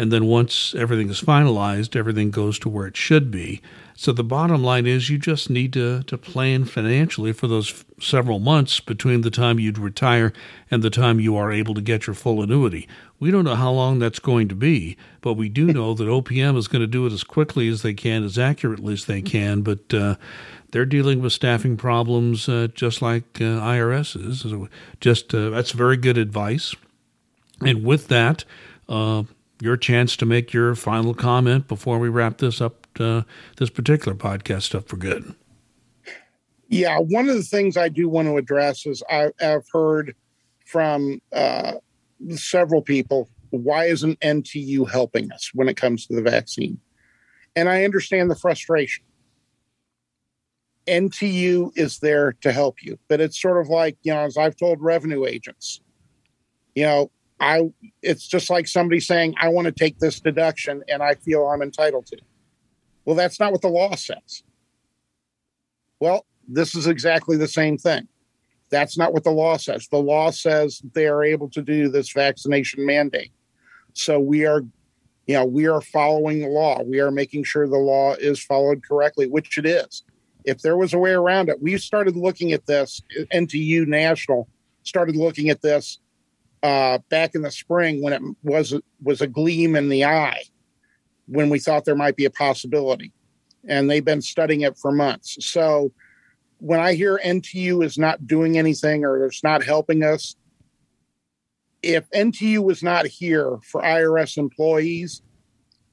And 0.00 0.10
then 0.10 0.24
once 0.24 0.74
everything 0.74 1.10
is 1.10 1.20
finalized, 1.20 1.94
everything 1.94 2.30
goes 2.30 2.58
to 2.60 2.70
where 2.70 2.86
it 2.86 2.96
should 2.96 3.30
be. 3.30 3.60
So 3.94 4.12
the 4.12 4.24
bottom 4.24 4.64
line 4.64 4.86
is 4.86 5.10
you 5.10 5.18
just 5.18 5.50
need 5.50 5.74
to, 5.74 6.02
to 6.04 6.16
plan 6.16 6.64
financially 6.64 7.34
for 7.34 7.46
those 7.46 7.84
several 8.00 8.38
months 8.38 8.80
between 8.80 9.20
the 9.20 9.30
time 9.30 9.60
you'd 9.60 9.76
retire 9.76 10.32
and 10.70 10.82
the 10.82 10.88
time 10.88 11.20
you 11.20 11.36
are 11.36 11.52
able 11.52 11.74
to 11.74 11.82
get 11.82 12.06
your 12.06 12.14
full 12.14 12.40
annuity. 12.40 12.88
We 13.18 13.30
don't 13.30 13.44
know 13.44 13.56
how 13.56 13.72
long 13.72 13.98
that's 13.98 14.20
going 14.20 14.48
to 14.48 14.54
be, 14.54 14.96
but 15.20 15.34
we 15.34 15.50
do 15.50 15.66
know 15.66 15.92
that 15.92 16.04
OPM 16.04 16.56
is 16.56 16.66
going 16.66 16.80
to 16.80 16.86
do 16.86 17.04
it 17.04 17.12
as 17.12 17.22
quickly 17.22 17.68
as 17.68 17.82
they 17.82 17.92
can, 17.92 18.24
as 18.24 18.38
accurately 18.38 18.94
as 18.94 19.04
they 19.04 19.20
can. 19.20 19.60
But 19.60 19.92
uh, 19.92 20.16
they're 20.70 20.86
dealing 20.86 21.20
with 21.20 21.34
staffing 21.34 21.76
problems 21.76 22.48
uh, 22.48 22.68
just 22.72 23.02
like 23.02 23.24
uh, 23.34 23.60
IRS 23.60 24.16
is. 24.16 24.46
Just 24.98 25.34
uh, 25.34 25.50
that's 25.50 25.72
very 25.72 25.98
good 25.98 26.16
advice. 26.16 26.74
And 27.60 27.84
with 27.84 28.08
that, 28.08 28.46
uh, 28.88 29.24
your 29.60 29.76
chance 29.76 30.16
to 30.16 30.26
make 30.26 30.52
your 30.52 30.74
final 30.74 31.14
comment 31.14 31.68
before 31.68 31.98
we 31.98 32.08
wrap 32.08 32.38
this 32.38 32.60
up, 32.60 32.86
uh, 32.98 33.22
this 33.56 33.70
particular 33.70 34.16
podcast 34.16 34.74
up 34.74 34.88
for 34.88 34.96
good. 34.96 35.34
Yeah, 36.68 36.98
one 36.98 37.28
of 37.28 37.34
the 37.34 37.42
things 37.42 37.76
I 37.76 37.88
do 37.88 38.08
want 38.08 38.28
to 38.28 38.36
address 38.36 38.86
is 38.86 39.02
I, 39.10 39.30
have 39.40 39.64
heard 39.72 40.14
from 40.64 41.20
uh, 41.32 41.74
several 42.36 42.80
people 42.80 43.28
why 43.50 43.86
isn't 43.86 44.20
NTU 44.20 44.88
helping 44.88 45.30
us 45.32 45.50
when 45.54 45.68
it 45.68 45.76
comes 45.76 46.06
to 46.06 46.14
the 46.14 46.22
vaccine? 46.22 46.78
And 47.56 47.68
I 47.68 47.84
understand 47.84 48.30
the 48.30 48.36
frustration. 48.36 49.04
NTU 50.86 51.76
is 51.76 51.98
there 51.98 52.32
to 52.40 52.52
help 52.52 52.82
you, 52.82 52.98
but 53.08 53.20
it's 53.20 53.40
sort 53.40 53.60
of 53.60 53.68
like, 53.68 53.96
you 54.02 54.14
know, 54.14 54.20
as 54.20 54.36
I've 54.36 54.56
told 54.56 54.80
revenue 54.80 55.26
agents, 55.26 55.80
you 56.74 56.84
know, 56.84 57.10
I 57.40 57.72
it's 58.02 58.26
just 58.26 58.50
like 58.50 58.68
somebody 58.68 59.00
saying, 59.00 59.34
I 59.40 59.48
want 59.48 59.64
to 59.66 59.72
take 59.72 59.98
this 59.98 60.20
deduction 60.20 60.84
and 60.88 61.02
I 61.02 61.14
feel 61.14 61.46
I'm 61.46 61.62
entitled 61.62 62.06
to. 62.06 62.18
Well, 63.04 63.16
that's 63.16 63.40
not 63.40 63.50
what 63.52 63.62
the 63.62 63.68
law 63.68 63.94
says. 63.94 64.42
Well, 66.00 66.26
this 66.46 66.74
is 66.74 66.86
exactly 66.86 67.36
the 67.36 67.48
same 67.48 67.78
thing. 67.78 68.08
That's 68.70 68.96
not 68.96 69.12
what 69.12 69.24
the 69.24 69.30
law 69.30 69.56
says. 69.56 69.88
The 69.88 69.98
law 69.98 70.30
says 70.30 70.82
they 70.94 71.06
are 71.06 71.24
able 71.24 71.48
to 71.50 71.62
do 71.62 71.88
this 71.88 72.12
vaccination 72.12 72.86
mandate. 72.86 73.32
So 73.94 74.20
we 74.20 74.46
are, 74.46 74.62
you 75.26 75.34
know, 75.34 75.44
we 75.44 75.66
are 75.66 75.80
following 75.80 76.40
the 76.40 76.48
law. 76.48 76.82
We 76.82 77.00
are 77.00 77.10
making 77.10 77.44
sure 77.44 77.66
the 77.66 77.76
law 77.76 78.14
is 78.14 78.42
followed 78.42 78.86
correctly, 78.86 79.26
which 79.26 79.58
it 79.58 79.66
is. 79.66 80.04
If 80.44 80.62
there 80.62 80.76
was 80.76 80.94
a 80.94 80.98
way 80.98 81.10
around 81.10 81.48
it, 81.48 81.60
we 81.60 81.76
started 81.78 82.16
looking 82.16 82.52
at 82.52 82.66
this. 82.66 83.02
NTU 83.32 83.86
National 83.86 84.48
started 84.84 85.16
looking 85.16 85.50
at 85.50 85.62
this 85.62 85.98
uh, 86.62 86.98
back 87.08 87.34
in 87.34 87.42
the 87.42 87.50
spring 87.50 88.02
when 88.02 88.12
it 88.12 88.22
was 88.42 88.74
was 89.02 89.20
a 89.20 89.26
gleam 89.26 89.76
in 89.76 89.88
the 89.88 90.04
eye 90.04 90.42
when 91.26 91.48
we 91.48 91.58
thought 91.58 91.84
there 91.84 91.94
might 91.94 92.16
be 92.16 92.24
a 92.24 92.30
possibility, 92.30 93.12
and 93.68 93.88
they've 93.88 94.04
been 94.04 94.22
studying 94.22 94.62
it 94.62 94.76
for 94.76 94.90
months. 94.90 95.36
So 95.46 95.92
when 96.58 96.80
I 96.80 96.94
hear 96.94 97.20
NTU 97.24 97.84
is 97.84 97.96
not 97.96 98.26
doing 98.26 98.58
anything 98.58 99.04
or 99.04 99.24
it's 99.24 99.44
not 99.44 99.62
helping 99.62 100.02
us, 100.02 100.34
if 101.82 102.08
NTU 102.10 102.62
was 102.62 102.82
not 102.82 103.06
here 103.06 103.58
for 103.62 103.80
IRS 103.80 104.36
employees, 104.36 105.22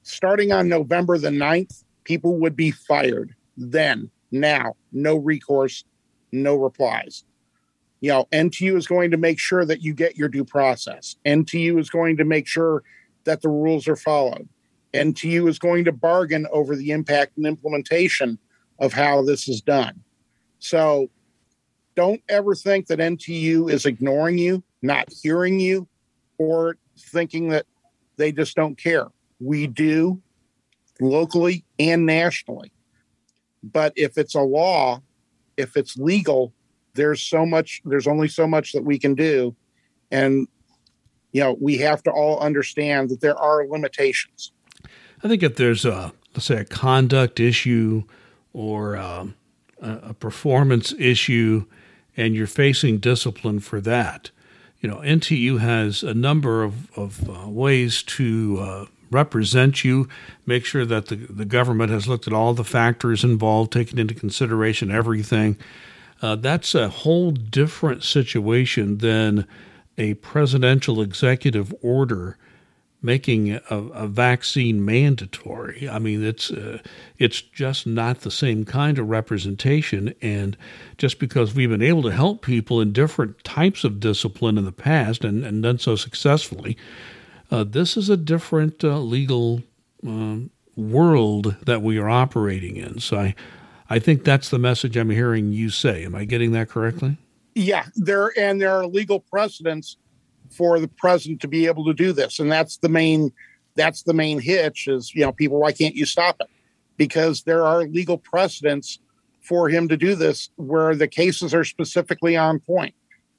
starting 0.02 0.52
on 0.52 0.68
November 0.68 1.18
the 1.18 1.30
9th, 1.30 1.84
people 2.04 2.36
would 2.38 2.56
be 2.56 2.70
fired 2.70 3.34
then, 3.56 4.10
now, 4.30 4.76
no 4.92 5.16
recourse, 5.16 5.84
no 6.32 6.56
replies 6.56 7.24
you 8.00 8.10
know, 8.10 8.26
NTU 8.32 8.76
is 8.76 8.86
going 8.86 9.10
to 9.10 9.16
make 9.16 9.38
sure 9.38 9.64
that 9.64 9.82
you 9.82 9.92
get 9.92 10.16
your 10.16 10.28
due 10.28 10.44
process. 10.44 11.16
NTU 11.26 11.78
is 11.78 11.90
going 11.90 12.16
to 12.18 12.24
make 12.24 12.46
sure 12.46 12.82
that 13.24 13.42
the 13.42 13.48
rules 13.48 13.88
are 13.88 13.96
followed. 13.96 14.48
NTU 14.94 15.48
is 15.48 15.58
going 15.58 15.84
to 15.84 15.92
bargain 15.92 16.46
over 16.52 16.76
the 16.76 16.92
impact 16.92 17.36
and 17.36 17.46
implementation 17.46 18.38
of 18.78 18.92
how 18.92 19.22
this 19.22 19.48
is 19.48 19.60
done. 19.60 20.02
So 20.60 21.10
don't 21.94 22.22
ever 22.28 22.54
think 22.54 22.86
that 22.86 23.00
NTU 23.00 23.70
is 23.70 23.84
ignoring 23.84 24.38
you, 24.38 24.62
not 24.82 25.08
hearing 25.22 25.58
you, 25.58 25.88
or 26.38 26.76
thinking 26.96 27.48
that 27.48 27.66
they 28.16 28.32
just 28.32 28.54
don't 28.54 28.76
care. 28.76 29.06
We 29.40 29.66
do 29.66 30.22
locally 31.00 31.64
and 31.78 32.06
nationally. 32.06 32.72
But 33.62 33.92
if 33.96 34.16
it's 34.16 34.34
a 34.34 34.40
law, 34.40 35.02
if 35.56 35.76
it's 35.76 35.96
legal, 35.96 36.52
there's 36.98 37.22
so 37.22 37.46
much 37.46 37.80
there's 37.86 38.06
only 38.06 38.28
so 38.28 38.46
much 38.46 38.72
that 38.72 38.84
we 38.84 38.98
can 38.98 39.14
do. 39.14 39.56
And 40.10 40.46
you 41.32 41.40
know 41.42 41.56
we 41.60 41.78
have 41.78 42.02
to 42.02 42.10
all 42.10 42.38
understand 42.40 43.08
that 43.10 43.20
there 43.20 43.38
are 43.38 43.66
limitations. 43.66 44.52
I 45.22 45.28
think 45.28 45.42
if 45.42 45.56
there's 45.56 45.84
a 45.84 46.12
let's 46.34 46.46
say 46.46 46.56
a 46.56 46.64
conduct 46.64 47.40
issue 47.40 48.04
or 48.52 48.96
um, 48.96 49.34
a 49.80 50.14
performance 50.14 50.92
issue 50.98 51.64
and 52.16 52.34
you're 52.34 52.46
facing 52.46 52.98
discipline 52.98 53.60
for 53.60 53.80
that 53.80 54.30
you 54.80 54.88
know 54.88 54.96
ntu 54.96 55.60
has 55.60 56.02
a 56.02 56.14
number 56.14 56.64
of, 56.64 56.90
of 56.96 57.28
uh, 57.28 57.48
ways 57.48 58.02
to 58.02 58.58
uh, 58.60 58.86
represent 59.10 59.84
you 59.84 60.08
make 60.46 60.64
sure 60.64 60.84
that 60.84 61.06
the, 61.06 61.16
the 61.16 61.44
government 61.44 61.90
has 61.90 62.08
looked 62.08 62.26
at 62.26 62.32
all 62.32 62.54
the 62.54 62.64
factors 62.64 63.22
involved 63.22 63.72
taken 63.72 63.98
into 63.98 64.14
consideration 64.14 64.90
everything 64.90 65.56
uh, 66.22 66.36
that's 66.36 66.74
a 66.74 66.88
whole 66.88 67.30
different 67.30 68.02
situation 68.02 68.98
than 68.98 69.46
a 69.96 70.14
presidential 70.14 71.00
executive 71.00 71.74
order 71.82 72.36
making 73.00 73.52
a, 73.52 73.60
a 73.70 74.06
vaccine 74.08 74.84
mandatory. 74.84 75.88
I 75.88 75.98
mean, 75.98 76.24
it's 76.24 76.50
uh, 76.50 76.78
it's 77.16 77.40
just 77.40 77.86
not 77.86 78.20
the 78.20 78.30
same 78.30 78.64
kind 78.64 78.98
of 78.98 79.08
representation. 79.08 80.14
And 80.20 80.56
just 80.96 81.18
because 81.18 81.54
we've 81.54 81.70
been 81.70 81.82
able 81.82 82.02
to 82.02 82.10
help 82.12 82.42
people 82.42 82.80
in 82.80 82.92
different 82.92 83.44
types 83.44 83.84
of 83.84 84.00
discipline 84.00 84.58
in 84.58 84.64
the 84.64 84.72
past 84.72 85.24
and, 85.24 85.44
and 85.44 85.62
done 85.62 85.78
so 85.78 85.94
successfully, 85.94 86.76
uh, 87.50 87.64
this 87.64 87.96
is 87.96 88.08
a 88.08 88.16
different 88.16 88.82
uh, 88.82 88.98
legal 88.98 89.62
um, 90.04 90.50
world 90.74 91.56
that 91.66 91.82
we 91.82 91.98
are 91.98 92.08
operating 92.08 92.76
in. 92.76 92.98
So 92.98 93.18
I 93.18 93.34
I 93.90 93.98
think 93.98 94.24
that's 94.24 94.50
the 94.50 94.58
message 94.58 94.96
I'm 94.96 95.10
hearing 95.10 95.52
you 95.52 95.70
say. 95.70 96.04
Am 96.04 96.14
I 96.14 96.24
getting 96.24 96.52
that 96.52 96.68
correctly? 96.68 97.16
Yeah, 97.54 97.86
there 97.96 98.32
and 98.38 98.60
there 98.60 98.70
are 98.70 98.86
legal 98.86 99.20
precedents 99.20 99.96
for 100.50 100.78
the 100.78 100.88
president 100.88 101.40
to 101.40 101.48
be 101.48 101.66
able 101.66 101.84
to 101.86 101.94
do 101.94 102.12
this, 102.12 102.38
and 102.38 102.50
that's 102.50 102.78
the 102.78 102.88
main 102.88 103.32
that's 103.74 104.02
the 104.02 104.14
main 104.14 104.40
hitch. 104.40 104.88
Is 104.88 105.14
you 105.14 105.22
know 105.22 105.32
people 105.32 105.58
why 105.58 105.72
can't 105.72 105.94
you 105.94 106.06
stop 106.06 106.36
it? 106.40 106.48
Because 106.96 107.42
there 107.42 107.64
are 107.64 107.84
legal 107.84 108.18
precedents 108.18 108.98
for 109.40 109.68
him 109.68 109.88
to 109.88 109.96
do 109.96 110.14
this 110.14 110.50
where 110.56 110.94
the 110.94 111.08
cases 111.08 111.54
are 111.54 111.64
specifically 111.64 112.36
on 112.36 112.60
point. 112.60 112.94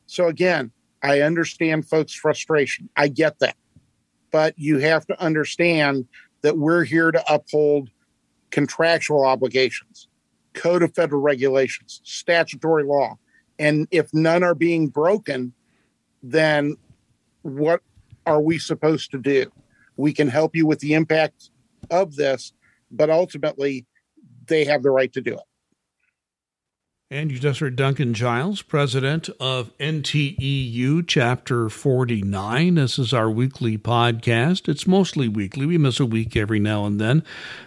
So 0.08 0.28
again, 0.28 0.72
I 1.04 1.22
understand 1.22 1.88
folks' 1.88 2.14
frustration. 2.14 2.90
I 2.98 3.08
get 3.10 3.40
that. 3.40 3.56
But 4.32 4.58
you 4.58 4.80
have 4.80 5.06
to 5.08 5.22
understand 5.22 6.08
that 6.42 6.58
we're 6.58 6.84
here 6.84 7.12
to 7.12 7.34
uphold 7.34 7.90
contractual 8.52 9.24
obligations, 9.24 10.08
code 10.54 10.84
of 10.84 10.94
federal 10.94 11.22
regulations, 11.22 12.02
statutory 12.04 12.84
law. 12.84 13.18
And 13.58 13.88
if 13.92 14.14
none 14.14 14.44
are 14.44 14.56
being 14.56 14.88
broken, 14.88 15.54
then 16.24 16.78
what 17.42 17.82
are 18.26 18.42
we 18.42 18.58
supposed 18.58 19.12
to 19.12 19.18
do? 19.18 19.52
We 19.98 20.14
can 20.14 20.28
help 20.28 20.56
you 20.56 20.66
with 20.66 20.80
the 20.80 20.94
impact 20.94 21.50
of 21.90 22.16
this, 22.16 22.54
but 22.92 23.10
ultimately, 23.10 23.86
they 24.48 24.66
have 24.66 24.84
the 24.84 24.92
right 24.92 25.12
to 25.14 25.22
do 25.22 25.34
it. 25.34 25.49
And 27.12 27.32
you 27.32 27.40
just 27.40 27.60
heard 27.60 27.76
Duncan 27.76 28.14
Giles, 28.14 28.62
president 28.62 29.30
of 29.40 29.76
NTEU 29.80 31.08
Chapter 31.08 31.68
49. 31.68 32.76
This 32.76 33.00
is 33.00 33.16
our 33.16 33.32
weekly 33.32 33.80
podcast. 33.80 34.70
It's 34.70 34.86
mostly 34.86 35.28
weekly. 35.28 35.66
We 35.66 35.80
miss 35.80 36.00
a 36.00 36.06
week 36.06 36.36
every 36.36 36.60
now 36.60 36.86
and 36.86 37.02
then. 37.02 37.24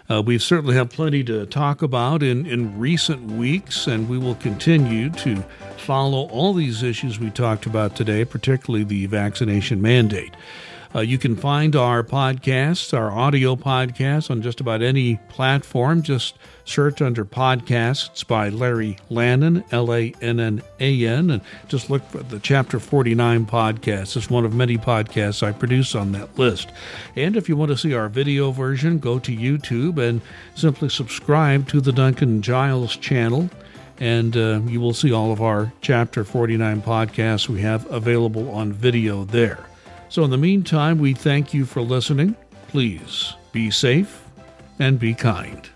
Uh, 0.09 0.21
we've 0.21 0.41
certainly 0.41 0.75
had 0.77 0.91
plenty 0.91 1.25
to 1.25 1.45
talk 1.45 1.81
about 1.81 2.23
in, 2.23 2.45
in 2.45 2.79
recent 2.79 3.31
weeks, 3.31 3.85
and 3.85 4.07
we 4.07 4.17
will 4.17 4.35
continue 4.35 5.09
to 5.09 5.43
follow 5.75 6.29
all 6.29 6.53
these 6.53 6.81
issues 6.81 7.19
we 7.19 7.29
talked 7.29 7.65
about 7.65 7.97
today, 7.97 8.23
particularly 8.23 8.85
the 8.85 9.07
vaccination 9.07 9.81
mandate. 9.81 10.33
Uh, 10.95 10.99
you 10.99 11.17
can 11.17 11.35
find 11.35 11.75
our 11.75 12.03
podcasts, 12.03 12.95
our 12.95 13.11
audio 13.11 13.55
podcasts, 13.55 14.29
on 14.29 14.41
just 14.41 14.61
about 14.61 14.81
any 14.81 15.15
platform. 15.29 16.03
Just 16.03 16.37
search 16.65 17.01
under 17.01 17.25
podcasts 17.25 18.25
by 18.25 18.49
Larry 18.49 18.97
Lannan, 19.09 19.63
L 19.71 19.93
A 19.93 20.13
N 20.21 20.39
N 20.39 20.61
A 20.79 21.05
N, 21.07 21.31
and 21.31 21.41
just 21.67 21.89
look 21.89 22.07
for 22.09 22.21
the 22.21 22.39
Chapter 22.39 22.79
49 22.79 23.45
podcast. 23.47 24.15
It's 24.15 24.29
one 24.29 24.45
of 24.45 24.53
many 24.53 24.77
podcasts 24.77 25.41
I 25.41 25.51
produce 25.51 25.95
on 25.95 26.11
that 26.11 26.37
list. 26.37 26.71
And 27.15 27.35
if 27.35 27.49
you 27.49 27.57
want 27.57 27.71
to 27.71 27.77
see 27.77 27.93
our 27.95 28.07
video 28.07 28.51
version, 28.51 28.99
go 28.99 29.17
to 29.19 29.35
YouTube 29.35 29.97
and 29.97 30.21
simply 30.53 30.89
subscribe 30.89 31.67
to 31.69 31.81
the 31.81 31.91
Duncan 31.91 32.41
Giles 32.41 32.95
channel 32.95 33.49
and 33.99 34.35
uh, 34.35 34.59
you 34.65 34.81
will 34.81 34.93
see 34.93 35.13
all 35.13 35.31
of 35.31 35.41
our 35.41 35.71
Chapter 35.81 36.23
49 36.23 36.81
podcasts 36.81 37.47
we 37.47 37.61
have 37.61 37.89
available 37.91 38.49
on 38.51 38.73
video 38.73 39.23
there. 39.23 39.65
So, 40.13 40.23
in 40.23 40.29
the 40.29 40.37
meantime, 40.37 40.99
we 40.99 41.15
thank 41.15 41.55
you 41.55 41.65
for 41.65 41.81
listening. 41.81 42.35
Please 42.67 43.33
be 43.51 43.71
safe 43.71 44.23
and 44.77 44.99
be 44.99 45.15
kind. 45.15 45.67